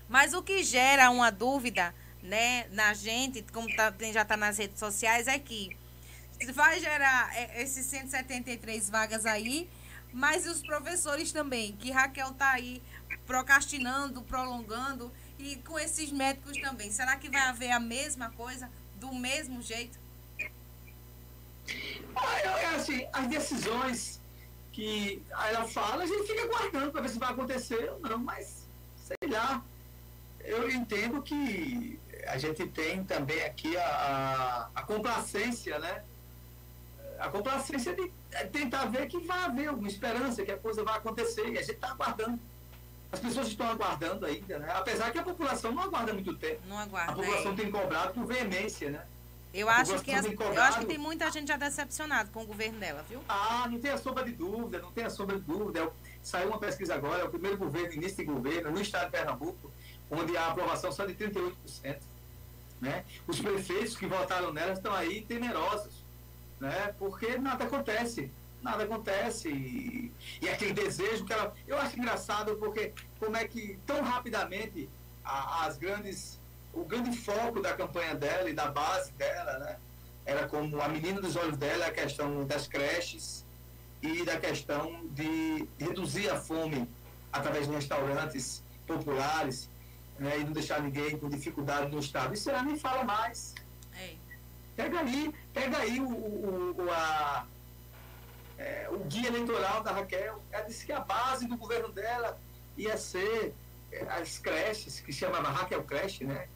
[0.07, 4.79] Mas o que gera uma dúvida né, na gente, como tá, já está nas redes
[4.79, 5.75] sociais, é que
[6.53, 9.69] vai gerar é, esses 173 vagas aí,
[10.13, 12.81] mas os professores também, que Raquel está aí
[13.25, 16.91] procrastinando, prolongando, e com esses médicos também.
[16.91, 19.99] Será que vai haver a mesma coisa, do mesmo jeito?
[22.15, 24.21] Ah, é assim, as decisões
[24.71, 28.67] que ela fala, a gente fica aguardando para ver se vai acontecer ou não, mas
[28.97, 29.63] sei lá
[30.49, 36.03] eu entendo que a gente tem também aqui a, a, a complacência, né?
[37.19, 38.11] A complacência de
[38.51, 41.73] tentar ver que vai haver alguma esperança, que a coisa vai acontecer, e a gente
[41.73, 42.39] está aguardando.
[43.11, 44.71] As pessoas estão aguardando ainda, né?
[44.75, 46.61] Apesar que a população não aguarda muito tempo.
[46.67, 47.11] Não aguarda.
[47.11, 47.55] A população é.
[47.55, 49.05] tem cobrado com veemência, né?
[49.51, 52.45] Eu acho, que as- tem eu acho que tem muita gente já decepcionada com o
[52.45, 53.19] governo dela, viu?
[53.27, 55.91] Ah, não tem a sombra de dúvida, não tem a sombra de dúvida.
[56.21, 59.71] Saiu uma pesquisa agora, é o primeiro governo, início de governo, no estado de Pernambuco,
[60.11, 61.97] onde a aprovação só de 38%.
[62.79, 63.03] Né?
[63.27, 65.93] Os prefeitos que votaram nela estão aí temerosos,
[66.59, 66.93] né?
[66.99, 68.31] porque nada acontece.
[68.61, 69.49] Nada acontece.
[69.49, 70.11] E,
[70.41, 71.53] e aquele desejo que ela.
[71.67, 74.89] Eu acho engraçado porque como é que tão rapidamente
[75.23, 76.38] a- as grandes.
[76.73, 79.77] O grande foco da campanha dela e da base dela, né?
[80.25, 83.45] Era como a menina dos olhos dela, a questão das creches
[84.01, 86.87] e da questão de reduzir a fome
[87.33, 89.69] através de restaurantes populares
[90.19, 92.33] né, e não deixar ninguém com dificuldade no estado.
[92.33, 93.55] Isso ela nem fala mais.
[93.97, 94.13] É.
[94.75, 97.45] Pega aí, pega aí o, o, o- a,
[98.57, 100.41] é, o guia eleitoral da Raquel.
[100.51, 102.37] Ela disse que a base do governo dela
[102.77, 103.53] ia ser
[103.91, 106.47] é, as creches, que chamava Raquel Creche, né?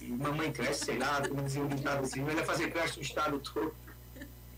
[0.00, 3.02] E mamãe creche, sei lá, como dizia o ditado assim, mas ia fazer creche no
[3.02, 3.74] estado todo.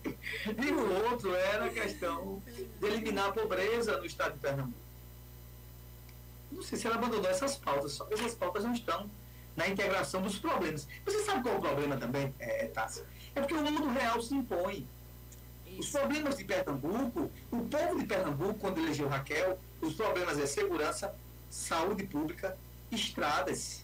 [0.04, 4.78] E o outro era a questão de eliminar a pobreza no estado de Pernambuco.
[6.50, 9.10] Não sei se ela abandonou essas pautas, só que essas pautas não estão
[9.56, 10.86] na integração dos problemas.
[11.04, 13.04] Você sabe qual é o problema também, é, Tássia?
[13.34, 14.86] É porque o mundo real se impõe.
[15.78, 21.14] Os problemas de Pernambuco, o povo de Pernambuco, quando elegeu Raquel, os problemas é segurança,
[21.48, 22.56] saúde pública,
[22.90, 23.81] estradas.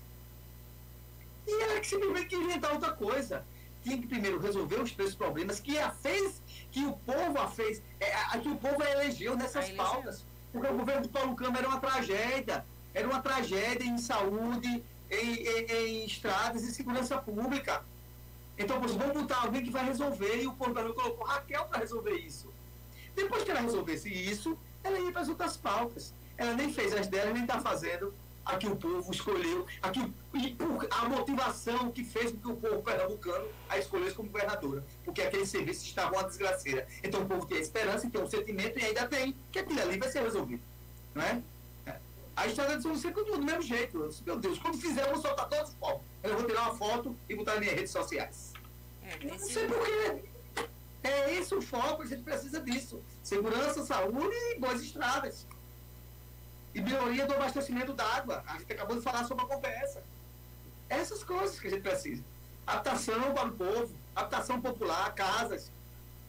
[1.49, 3.45] E ela que simplesmente quis inventar outra coisa.
[3.83, 7.83] Tinha que primeiro resolver os três problemas que a fez, que o povo a fez,
[8.01, 10.27] é, a, que o povo a elegeu nessas A pautas.
[10.53, 12.65] Porque o governo de Paulo Câmara era uma tragédia.
[12.93, 17.83] Era uma tragédia em saúde, em, em- em estradas e segurança pública.
[18.59, 22.17] Então, pois, vamos botar alguém que vai resolver, e o povo colocou Raquel para resolver
[22.19, 22.53] isso.
[23.15, 26.13] Depois que ela resolvesse isso, ela ia para as outras pautas.
[26.37, 28.13] Ela nem fez as dela, nem está fazendo
[28.49, 30.01] a que o povo escolheu, a, que,
[30.35, 30.57] e
[30.91, 34.83] a motivação que fez com que o povo pernambucano a escolhesse como governadora.
[35.05, 36.89] Porque aqueles serviços estavam uma desgraceira.
[37.05, 39.99] Então o povo tem a esperança, tem um sentimento, e ainda tem, que aquilo ali
[39.99, 40.63] vai ser resolvido.
[41.15, 41.43] Não é?
[42.35, 44.09] A estrada de São Lucia continua do mesmo jeito.
[44.09, 46.01] Disse, Meu Deus, quando fizer, eu vou soltar todos os povos.
[46.23, 48.55] Eu vou tirar uma foto e botar nas minhas redes sociais.
[49.21, 50.23] Eu não sei porquê.
[51.03, 53.03] É esse o foco, a gente precisa disso.
[53.23, 55.47] Segurança, saúde e boas estradas.
[56.79, 58.45] E melhoria do abastecimento d'água.
[58.47, 60.01] A gente acabou de falar sobre a conversa.
[60.89, 62.23] Essas coisas que a gente precisa.
[62.65, 65.73] Adaptação para o povo, adaptação popular, casas.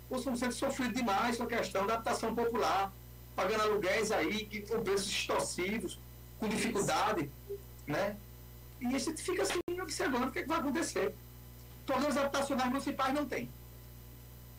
[0.09, 2.91] O São Vicente sofrido demais com a questão da adaptação popular,
[3.35, 5.99] pagando aluguéis aí que, com preços extorsivos,
[6.39, 7.29] com dificuldade,
[7.85, 8.17] né?
[8.81, 11.13] E a gente fica assim observando o que, é que vai acontecer.
[11.85, 13.47] Programas habitacionais municipais não tem.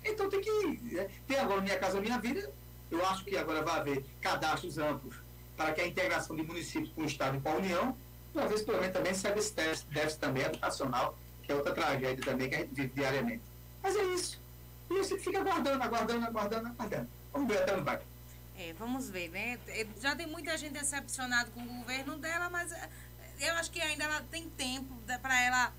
[0.04, 0.94] Então tem que.
[0.94, 1.10] né?
[1.26, 2.48] Tem agora Minha Casa Minha Vida.
[2.92, 5.29] Eu acho que agora vai haver cadastros amplos
[5.60, 7.94] para que a integração de municípios com o Estado e com a União,
[8.34, 12.48] uma vez pelo menos também serve esse déficit também habitacional, que é outra tragédia também
[12.48, 13.42] que a gente vive diariamente.
[13.82, 14.40] Mas é isso.
[14.88, 17.08] E gente fica aguardando, aguardando, aguardando, aguardando.
[17.30, 18.00] Vamos ver até onde vai.
[18.56, 19.58] É, vamos ver, né?
[19.68, 22.88] É, Já tem muita gente decepcionada com o governo dela, mas é,
[23.40, 25.74] eu acho que ainda ela tem tempo para ela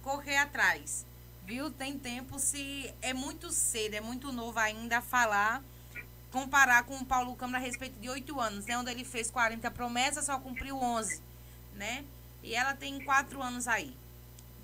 [0.00, 1.04] correr atrás.
[1.44, 1.72] Viu?
[1.72, 5.60] Tem tempo se é muito cedo, é muito novo ainda falar,
[6.34, 8.76] comparar com o Paulo Câmara a respeito de oito anos, né?
[8.76, 11.22] Onde ele fez 40 promessas, só cumpriu 11,
[11.76, 12.04] né?
[12.42, 13.96] E ela tem quatro anos aí,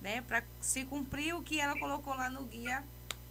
[0.02, 0.20] né?
[0.22, 2.82] Para se cumprir o que ela colocou lá no guia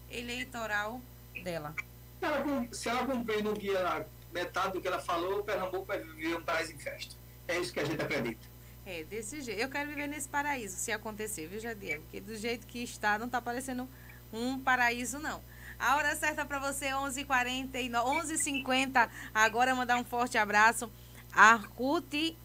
[0.10, 1.02] eleitoral
[1.44, 1.76] dela.
[2.18, 6.38] Se ela, se ela cumprir no guia metade do que ela falou, Pernambuco vai viver
[6.38, 7.16] um paraíso em festa.
[7.46, 8.48] É isso que a gente acredita.
[8.86, 9.60] É, desse jeito.
[9.60, 12.00] Eu quero viver nesse paraíso, se acontecer, viu, Jadiel?
[12.04, 13.86] Porque do jeito que está, não tá parecendo
[14.32, 15.42] um paraíso, não.
[15.80, 19.10] A hora certa para você, 11h40, 11h50.
[19.34, 20.92] Agora, mandar um forte abraço
[21.34, 22.36] a Ruth,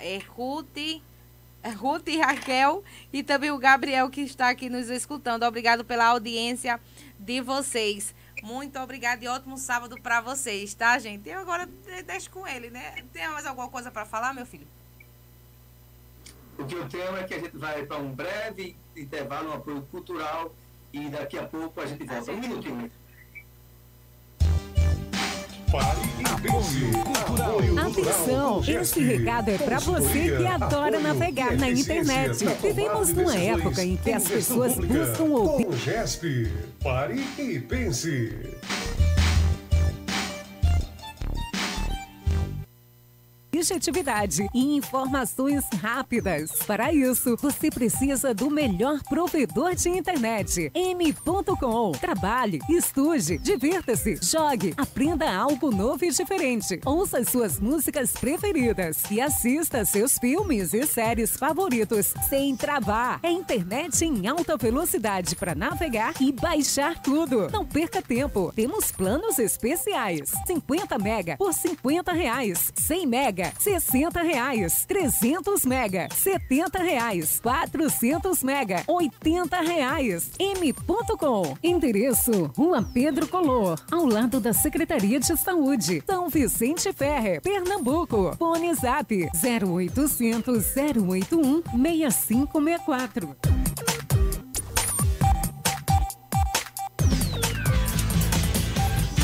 [0.00, 0.76] é, Ruth,
[1.62, 5.44] é, e Raquel e também o Gabriel que está aqui nos escutando.
[5.44, 6.78] Obrigado pela audiência
[7.18, 8.14] de vocês.
[8.42, 11.28] Muito obrigada e ótimo sábado para vocês, tá, gente?
[11.28, 13.02] Eu agora de- deixo com ele, né?
[13.12, 14.66] Tem mais alguma coisa para falar, meu filho?
[16.58, 19.82] O que eu temo é que a gente vai para um breve intervalo, um apoio
[19.90, 20.54] cultural,
[20.92, 22.32] e daqui a pouco a gente volta.
[22.32, 22.90] Um minutinho.
[25.70, 26.90] Pare e pense.
[27.26, 32.44] Apoio Atenção, este recado é para você que adora navegar na internet.
[32.62, 35.66] Vivemos numa época em que as pessoas buscam ouvir.
[35.66, 36.52] Com GESP.
[36.82, 38.32] Pare e pense.
[43.58, 46.50] Objetividade e informações rápidas.
[46.66, 50.70] Para isso, você precisa do melhor provedor de internet.
[50.74, 51.92] M.com.
[51.92, 56.80] Trabalhe, estude, divirta-se, jogue, aprenda algo novo e diferente.
[56.84, 63.20] Ouça as suas músicas preferidas e assista seus filmes e séries favoritos sem travar.
[63.22, 67.48] É internet em alta velocidade para navegar e baixar tudo.
[67.50, 68.52] Não perca tempo.
[68.54, 70.32] Temos planos especiais.
[70.46, 72.72] 50 mega por 50 reais.
[72.74, 74.84] 100 mega, 60 reais.
[74.86, 77.40] 300 mega, 70 reais.
[77.42, 80.30] 400 mega, 80 reais.
[80.38, 81.56] M.com.
[81.62, 86.02] Endereço: Rua Pedro Color, ao lado da Secretaria de Saúde.
[86.06, 88.34] São Vicente Ferre, Pernambuco.
[88.38, 93.36] Fone Zap 0800 081 6564.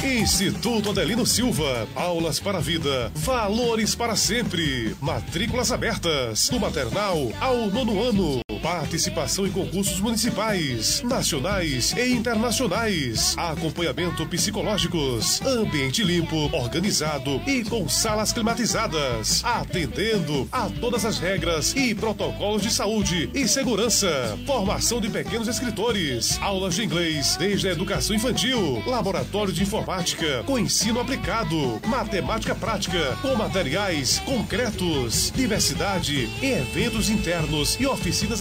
[0.03, 1.87] Instituto Adelino Silva.
[1.95, 3.13] Aulas para a vida.
[3.15, 4.97] Valores para sempre.
[5.01, 6.49] Matrículas abertas.
[6.49, 8.41] Do maternal ao nono ano.
[8.63, 13.35] Participação em concursos municipais, nacionais e internacionais.
[13.37, 15.41] Acompanhamento psicológicos.
[15.43, 19.45] Ambiente limpo, organizado e com salas climatizadas.
[19.45, 24.39] Atendendo a todas as regras e protocolos de saúde e segurança.
[24.47, 26.39] Formação de pequenos escritores.
[26.41, 28.83] Aulas de inglês desde a educação infantil.
[28.87, 31.81] Laboratório de informática com ensino aplicado.
[31.87, 35.33] Matemática prática com materiais concretos.
[35.35, 38.41] Diversidade eventos internos e oficinas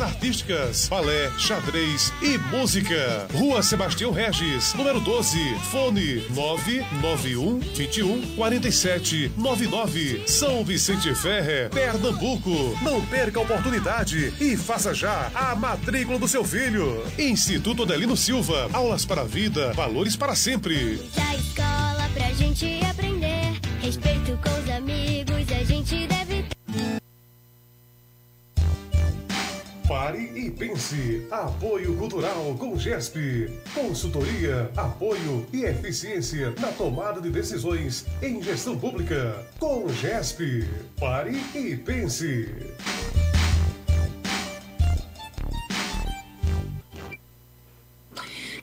[0.90, 3.28] balé, xadrez e música.
[3.34, 10.24] Rua Sebastião Regis, número 12, fone 991 21 47 99.
[10.28, 12.78] São Vicente Ferre, Pernambuco.
[12.82, 17.04] Não perca a oportunidade e faça já a matrícula do seu filho.
[17.18, 20.96] Instituto Adelino Silva, aulas para a vida, valores para sempre.
[21.16, 22.66] Da escola pra gente
[30.12, 31.26] Pare e pense.
[31.32, 33.48] Apoio Cultural com GESP.
[33.74, 39.48] Consultoria, apoio e eficiência na tomada de decisões em gestão pública.
[39.58, 40.68] Com GESP.
[41.00, 42.46] Pare e pense.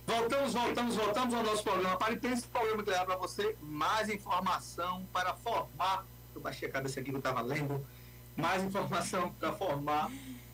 [0.06, 1.96] Voltamos, voltamos, voltamos ao nosso programa.
[1.96, 6.04] Para e pense, programa que leva para você mais informação para formar.
[6.34, 7.82] Eu baixei a cabeça aqui eu estava lendo.
[8.36, 10.10] Mais informação para formar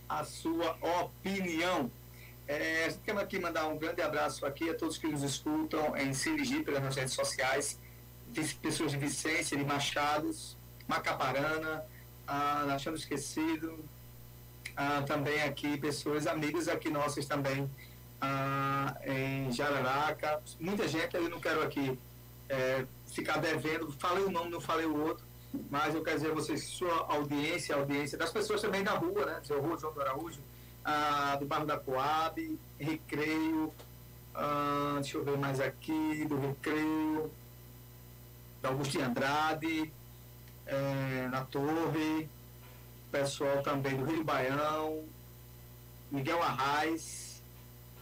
[0.09, 1.91] a sua opinião.
[2.47, 6.63] É, quero aqui mandar um grande abraço aqui a todos que nos escutam em Sirigi,
[6.63, 7.81] pelas redes sociais,
[8.61, 10.57] pessoas de Vicência, de Machados,
[10.87, 11.85] Macaparana,
[12.27, 13.79] ah, Achando Esquecido,
[14.77, 17.71] ah, também aqui pessoas, amigos aqui nossos também,
[18.21, 21.99] ah, em Jararaca, muita gente, eu não quero aqui
[22.49, 25.25] é, ficar devendo, falei o nome, não falei o outro,
[25.71, 28.93] mas eu quero dizer a vocês que sua audiência, a audiência das pessoas também da
[28.93, 30.41] rua, né, seu Rua João do Araújo,
[30.85, 33.73] ah, do bairro da Coab, Recreio,
[34.35, 37.31] ah, deixa eu ver mais aqui, do Recreio,
[38.61, 39.93] da Agostinho Andrade,
[40.67, 42.29] eh, na Torre,
[43.13, 45.05] pessoal também do Rio Baião,
[46.11, 47.43] Miguel Arraes,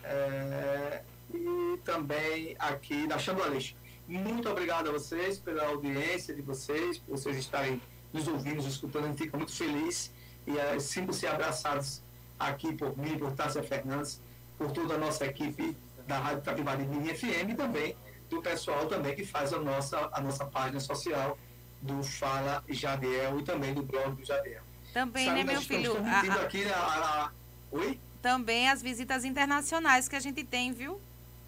[0.04, 1.02] eh,
[1.34, 3.74] e também aqui da Aleixo.
[4.08, 7.80] Muito obrigado a vocês pela audiência de vocês, por vocês estarem
[8.12, 9.04] nos ouvindo, nos escutando.
[9.04, 10.12] A gente fica muito feliz
[10.46, 12.02] e é, sinto-se abraçados
[12.38, 14.20] aqui por mim, por Tássia Fernandes,
[14.58, 15.76] por toda a nossa equipe
[16.06, 17.96] da Rádio Capivari Mini FM e também
[18.28, 21.38] do pessoal também que faz a nossa, a nossa página social
[21.80, 24.62] do Fala Jadiel e também do blog do Jadiel.
[24.92, 25.96] Também, Sabe, né, meu filho?
[26.04, 27.30] A- a- aqui a- a- a-
[27.70, 27.98] Oi?
[28.20, 31.00] Também as visitas internacionais que a gente tem, viu?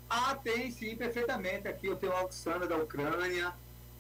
[0.09, 1.67] Ah, tem sim, perfeitamente.
[1.69, 3.53] Aqui eu tenho a Oksana da Ucrânia,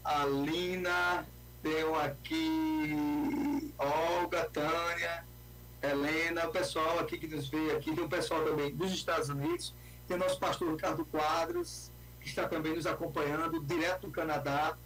[0.05, 1.27] a Lina,
[1.63, 5.25] tenho aqui Olga, Tânia,
[5.83, 9.75] Helena, o pessoal aqui que nos vê aqui, tem o pessoal também dos Estados Unidos,
[10.07, 11.91] tem o nosso pastor Ricardo Quadros,
[12.21, 14.77] que está também nos acompanhando, direto do Canadá,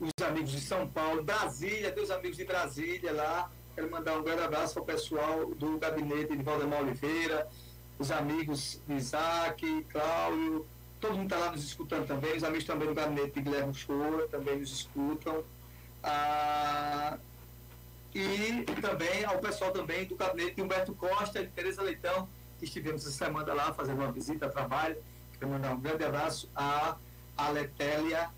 [0.00, 3.50] os amigos de São Paulo, Brasília, tem os amigos de Brasília lá.
[3.74, 7.48] Quero mandar um grande abraço ao pessoal do gabinete de Valdemar Oliveira,
[8.02, 10.66] os amigos Isaac, Cláudio,
[11.00, 14.26] todo mundo está lá nos escutando também, os amigos também do gabinete de Guilherme Shoa
[14.28, 15.44] também nos escutam.
[16.02, 17.16] Ah,
[18.12, 22.64] e também ao pessoal também do gabinete de Humberto Costa e de Tereza Leitão, que
[22.64, 24.96] estivemos essa semana lá fazendo uma visita a trabalho.
[25.38, 26.98] Quero mandar um grande abraço a
[27.52, 28.30] Letélia,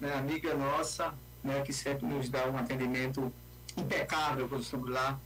[0.00, 3.32] né, amiga nossa, né, que sempre nos dá um atendimento
[3.76, 5.18] impecável quando estamos lá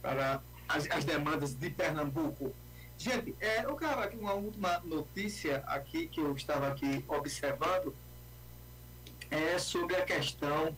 [0.00, 2.54] para as, as demandas de Pernambuco.
[2.96, 7.94] Gente, é, eu quero aqui uma última notícia aqui que eu estava aqui observando
[9.30, 10.74] é sobre a questão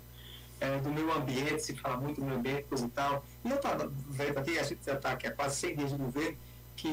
[0.60, 3.24] é, do meio ambiente, se fala muito do meio ambiente, coisa e tal.
[3.44, 5.98] E eu estava vendo aqui, a gente já está aqui há quase 100 dias de
[5.98, 6.38] governo,
[6.74, 6.88] que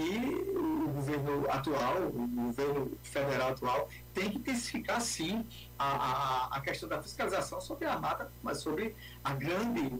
[0.56, 5.46] o governo atual, o governo federal atual, tem que intensificar, sim,
[5.78, 9.92] a, a, a questão da fiscalização sobre a mata, mas sobre a grande,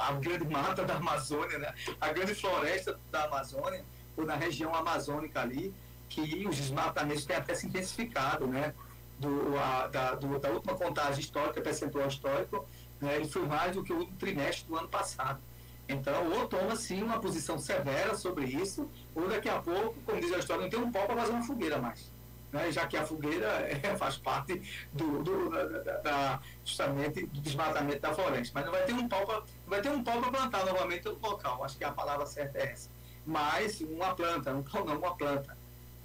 [0.00, 1.74] a grande mata da Amazônia, né?
[2.00, 3.84] a grande floresta da Amazônia,
[4.18, 5.72] ou na região amazônica ali,
[6.08, 8.74] que os desmatamentos têm até se intensificado, né?
[9.18, 12.68] Do, a, da, do, da última contagem histórica, percentual histórico,
[13.00, 13.16] né?
[13.16, 15.40] ele foi mais do que o trimestre do ano passado.
[15.88, 20.32] Então, ou toma sim uma posição severa sobre isso, ou daqui a pouco, como diz
[20.32, 22.12] a história, não tem um pau para fazer uma fogueira mais.
[22.52, 22.70] Né?
[22.70, 24.62] Já que a fogueira é, faz parte
[24.92, 28.52] do, do da, da, justamente do desmatamento da floresta.
[28.54, 31.18] Mas não vai ter um pau para vai ter um pau para plantar novamente no
[31.18, 31.64] local.
[31.64, 32.88] Acho que a palavra certa é essa.
[33.28, 35.54] Mas uma planta, um pau não, uma planta.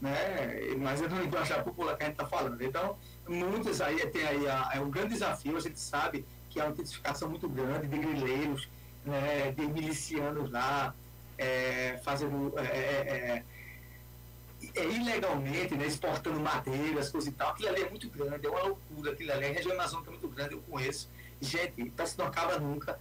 [0.01, 0.75] Né?
[0.77, 2.61] Mas é no linguagem popular que a gente está falando.
[2.61, 6.65] Então, muitos aí tem aí a, é um grande desafio, a gente sabe que há
[6.65, 8.67] uma intensificação muito grande de grileiros,
[9.05, 10.93] né, de milicianos lá,
[11.37, 13.43] é, fazendo é, é,
[14.75, 17.51] é, ilegalmente, né, exportando madeiras, coisas e tal.
[17.51, 19.45] Aquilo ali é muito grande, é uma loucura aquilo ali.
[19.45, 21.09] A região amazônica é muito grande, eu conheço.
[21.39, 22.99] Gente, parece que não acaba nunca.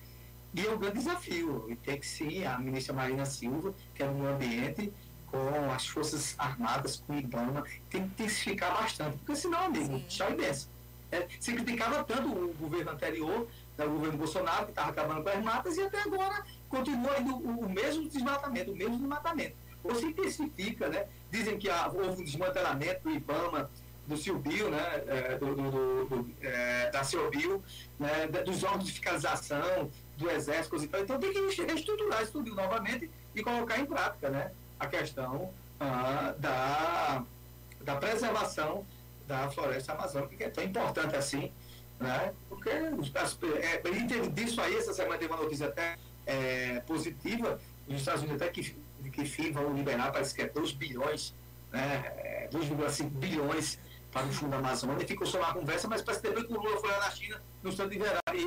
[0.55, 1.67] E é um grande desafio.
[1.69, 4.93] E tem que sim, a ministra Marina Silva, que é no meio ambiente,
[5.27, 9.17] com as Forças Armadas, com o IBAMA, tem que intensificar bastante.
[9.19, 10.71] Porque senão, amigo, tchau e benção.
[11.11, 13.47] É, se criticava tanto o governo anterior,
[13.77, 17.35] né, o governo Bolsonaro, que estava acabando com as matas, e até agora continua indo
[17.35, 19.55] o, o mesmo desmatamento, o mesmo desmatamento.
[19.85, 21.07] Ou se intensifica, né?
[21.31, 23.71] Dizem que há, houve um desmantelamento do IBAMA,
[24.07, 25.03] do CIOBIL, né?
[25.07, 27.63] É, do, do, do, é, da CIOBIL,
[27.99, 28.27] né?
[28.27, 29.91] dos órgãos de fiscalização,
[30.23, 30.77] do Exército.
[30.77, 34.51] Então tem que reestruturar isso tudo novamente e colocar em prática, né?
[34.79, 37.25] A questão ah, da,
[37.81, 38.87] da preservação
[39.27, 41.53] da floresta amazônica, que é tão importante assim,
[41.99, 42.33] né?
[42.49, 42.71] Porque
[43.15, 43.83] as, é,
[44.31, 45.97] disso aí, essa semana teve uma notícia até
[46.27, 48.77] é, positiva, os Estados Unidos até que,
[49.13, 51.35] que fim vão liberar, parece que é 2 bilhões,
[51.71, 52.49] né?
[52.53, 53.79] 2,5 bilhões
[54.13, 56.61] para o fundo da Amazônia, ficou só uma conversa, mas parece que depois que o
[56.61, 57.99] Lula foi lá na China, no instante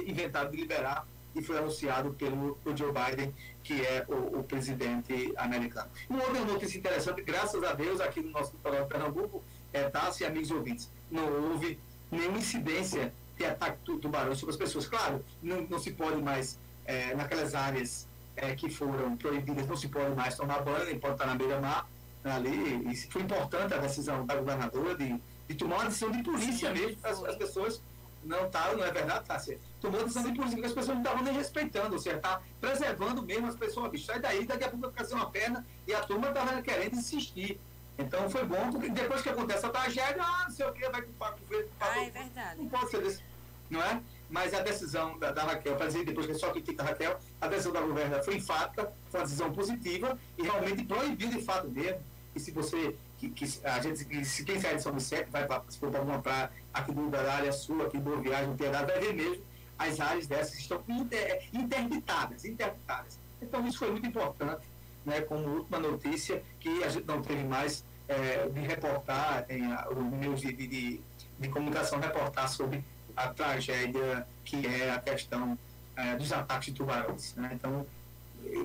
[0.08, 5.90] inventado de liberar e foi anunciado pelo Joe Biden, que é o, o, presidente americano.
[6.10, 9.44] Uma outra notícia interessante, graças a Deus, aqui no nosso litoral de Pernambuco,
[9.74, 11.78] é, Tassi e amigos ouvintes, não houve
[12.10, 14.88] nenhuma incidência de ataque de tubarão sobre as pessoas.
[14.88, 18.08] Claro, não, não se pode mais, é, naquelas áreas
[18.38, 21.88] é, que foram proibidas, não se pode mais tomar banho, nem pode estar na beira-mar,
[22.24, 26.72] ali, e foi importante a decisão da governadora de, de tomar uma decisão de polícia
[26.72, 27.82] mesmo, as, as pessoas
[28.26, 29.60] não estavam, não é verdade, Tássia?
[29.80, 33.22] Tomou decisão de polícia, porque as pessoas não estavam nem respeitando, ou seja, está preservando
[33.22, 36.30] mesmo as pessoas, bicho, sai daí, daqui a pouco vai uma perna, e a turma
[36.30, 37.60] estava querendo insistir.
[37.98, 41.02] Então foi bom, porque depois que acontece a tragédia, ah, não sei o que, vai
[41.02, 41.70] culpar o governo.
[41.80, 42.60] Ah, é verdade.
[42.60, 43.24] Não pode ser desse,
[43.70, 44.02] não é?
[44.30, 47.48] Mas a decisão da, da Raquel, para dizer depois que só critica a Raquel, a
[47.48, 52.02] decisão da governa foi enfática, foi uma decisão positiva e realmente proibiu de fato mesmo.
[52.36, 55.64] E se você, que, que a gente, se quem sai de São Vicente, vai para
[55.98, 59.44] alguma praia aqui do, área sul, aqui do Viagem, no Piedade, vai ver mesmo
[59.78, 63.20] as áreas dessas estão inter, interditadas, interditadas.
[63.42, 64.66] Então isso foi muito importante,
[65.06, 70.18] né, como última notícia, que a gente não teve mais é, de reportar, em os
[70.18, 71.02] meios de, de,
[71.40, 72.84] de, comunicação reportar sobre
[73.16, 75.58] a tragédia que é a questão
[75.96, 77.36] é, dos ataques de tubarões.
[77.36, 77.52] Né?
[77.54, 77.86] Então,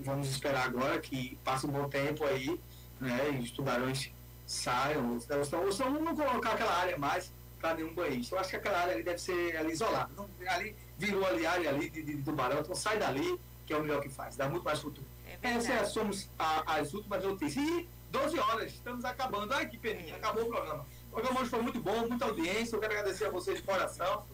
[0.02, 2.60] vamos esperar agora que passe um bom tempo aí,
[3.00, 4.12] né, e os tubarões
[4.50, 5.16] saiam,
[5.64, 8.34] ou senão não colocar aquela área mais para nenhum banhista.
[8.34, 10.10] Eu acho que aquela área ali deve ser ali isolada.
[10.16, 13.76] Não, ali virou ali área ali de, de, de, tubarão, então sai dali, que é
[13.76, 15.06] o melhor que faz, dá muito mais futuro.
[15.24, 17.64] É Essas somos a, as últimas notícias.
[17.64, 19.54] E 12 horas, estamos acabando.
[19.54, 20.84] Ai, que peninha, acabou o programa.
[21.06, 22.74] O programa hoje foi muito bom, muita audiência.
[22.74, 24.24] Eu quero agradecer a vocês de coração.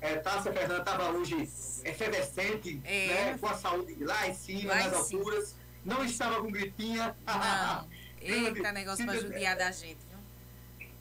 [0.00, 1.34] É, Tássia Fernanda estava hoje
[1.84, 3.08] efervescente, é.
[3.08, 5.54] né, com a saúde lá em cima, nas alturas.
[5.84, 7.14] Não estava com gripinha.
[7.26, 7.88] Não.
[8.32, 10.06] Eita, negócio para judiar da gente.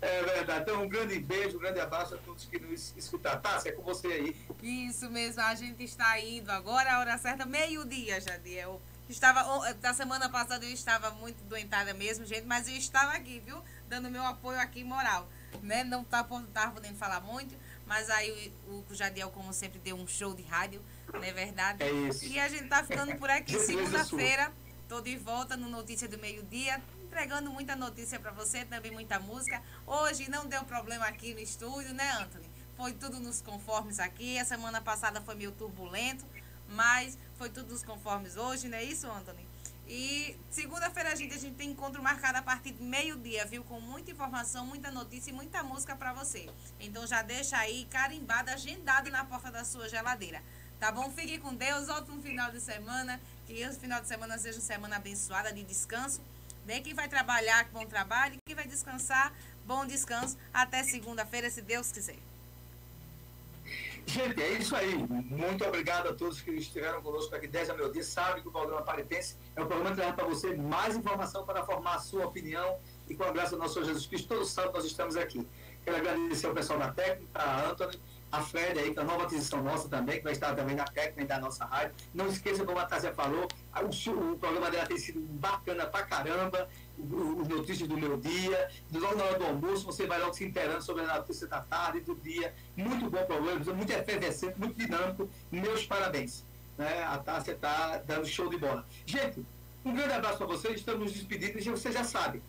[0.02, 0.62] É verdade.
[0.62, 3.42] Então, um grande beijo, um grande abraço a todos que nos escutaram.
[3.42, 4.36] Tássia, é com você aí.
[4.62, 8.82] Isso mesmo, a gente está indo agora, a hora certa, meio-dia, Jadiel.
[9.10, 13.62] Estava, da semana passada eu estava muito doentada mesmo, gente, mas eu estava aqui, viu?
[13.88, 15.30] Dando meu apoio aqui moral.
[15.62, 15.84] Né?
[15.84, 20.08] Não estava tá, podendo falar muito, mas aí o, o Jadiel, como sempre, deu um
[20.08, 20.82] show de rádio,
[21.14, 21.84] não é verdade?
[21.84, 22.26] É isso.
[22.26, 23.58] E a gente tá ficando por aqui.
[23.62, 24.52] Segunda-feira,
[24.90, 26.82] tô de volta no Notícia do Meio-Dia,
[27.16, 29.64] entregando muita notícia para você, também muita música.
[29.88, 32.46] Hoje não deu problema aqui no estúdio, né, Anthony?
[32.76, 34.38] Foi tudo nos conformes aqui.
[34.38, 36.26] A semana passada foi meio turbulento,
[36.68, 39.48] mas foi tudo nos conformes hoje, não é isso, Anthony?
[39.88, 43.64] E segunda-feira a gente, a gente tem encontro marcado a partir de meio-dia, viu?
[43.64, 46.50] Com muita informação, muita notícia e muita música para você.
[46.82, 50.44] Então já deixa aí carimbado, agendado na porta da sua geladeira.
[50.82, 51.10] Tá bom?
[51.12, 51.88] Fique com Deus.
[51.88, 53.22] Ótimo final de semana.
[53.48, 56.20] Que esse final de semana seja uma semana abençoada de descanso.
[56.66, 58.38] Bem, quem vai trabalhar, bom trabalho.
[58.46, 59.32] Quem vai descansar,
[59.66, 60.36] bom descanso.
[60.52, 62.18] Até segunda-feira, se Deus quiser.
[64.08, 64.98] Gente, é isso aí.
[64.98, 68.04] Muito obrigado a todos que estiveram conosco aqui 10 a meu dia.
[68.04, 71.96] Sabe que o programa Paritense é um programa que para você mais informação para formar
[71.96, 72.80] a sua opinião.
[73.08, 75.48] E com a graça do nosso Senhor Jesus Cristo, todo sábado nós estamos aqui.
[75.84, 78.00] Quero agradecer ao pessoal da técnica, a Anthony,
[78.36, 81.36] a Fred aí, é a nova aquisição nossa também, que vai estar também na técnica
[81.36, 81.94] da nossa rádio.
[82.14, 86.68] Não esqueça, como a Tássia falou, o, o programa dela tem sido bacana pra caramba,
[86.98, 90.82] os notícias do meu dia, logo na hora do almoço, você vai logo se inteirando
[90.82, 92.54] sobre a notícia da tarde, do dia.
[92.76, 95.30] Muito bom programa, muito efervescente, muito dinâmico.
[95.52, 96.46] Meus parabéns.
[96.78, 97.04] Né?
[97.04, 98.86] A Tássia está dando show de bola.
[99.06, 99.46] Gente,
[99.84, 102.42] um grande abraço para vocês, estamos nos despedindo, e você já sabe,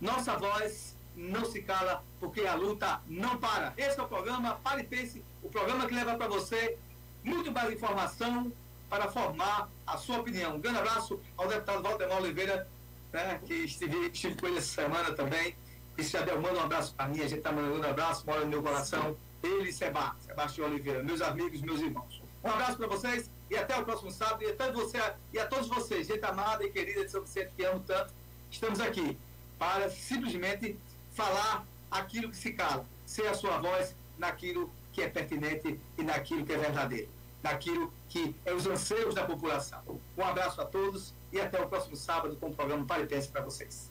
[0.00, 3.72] nossa voz não se cala, porque a luta não para.
[3.76, 6.78] Esse é o programa Pare e Pense, o programa que leva para você
[7.24, 8.52] muito mais informação
[8.88, 10.56] para formar a sua opinião.
[10.56, 12.68] Um grande abraço ao deputado Valdemar Oliveira,
[13.12, 15.56] né, que estive, estive com ele essa semana também.
[15.96, 18.48] E Jadel, manda um abraço para mim, a gente está mandando um abraço, mora no
[18.48, 19.16] meu coração.
[19.42, 22.22] Ele e Seba, Sebastião Oliveira, meus amigos, meus irmãos.
[22.44, 24.42] Um abraço para vocês e até o próximo sábado.
[24.42, 24.98] E a você,
[25.32, 28.12] e a todos vocês, gente amada e querida de São Vicente, que amo tanto,
[28.50, 29.18] estamos aqui
[29.58, 30.78] para simplesmente
[31.16, 36.44] falar aquilo que se cala, ser a sua voz naquilo que é pertinente e naquilo
[36.44, 37.08] que é verdadeiro,
[37.42, 39.80] naquilo que é os anseios da população.
[40.16, 43.90] Um abraço a todos e até o próximo sábado com o programa Paritense para vocês.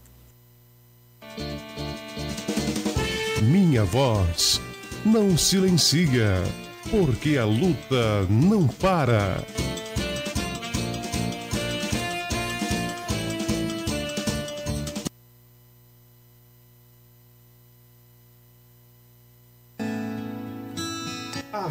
[3.42, 4.62] Minha voz
[5.04, 6.44] não silencia,
[6.92, 9.44] porque a luta não para.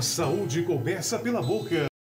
[0.05, 1.87] Saúde começa pela boca.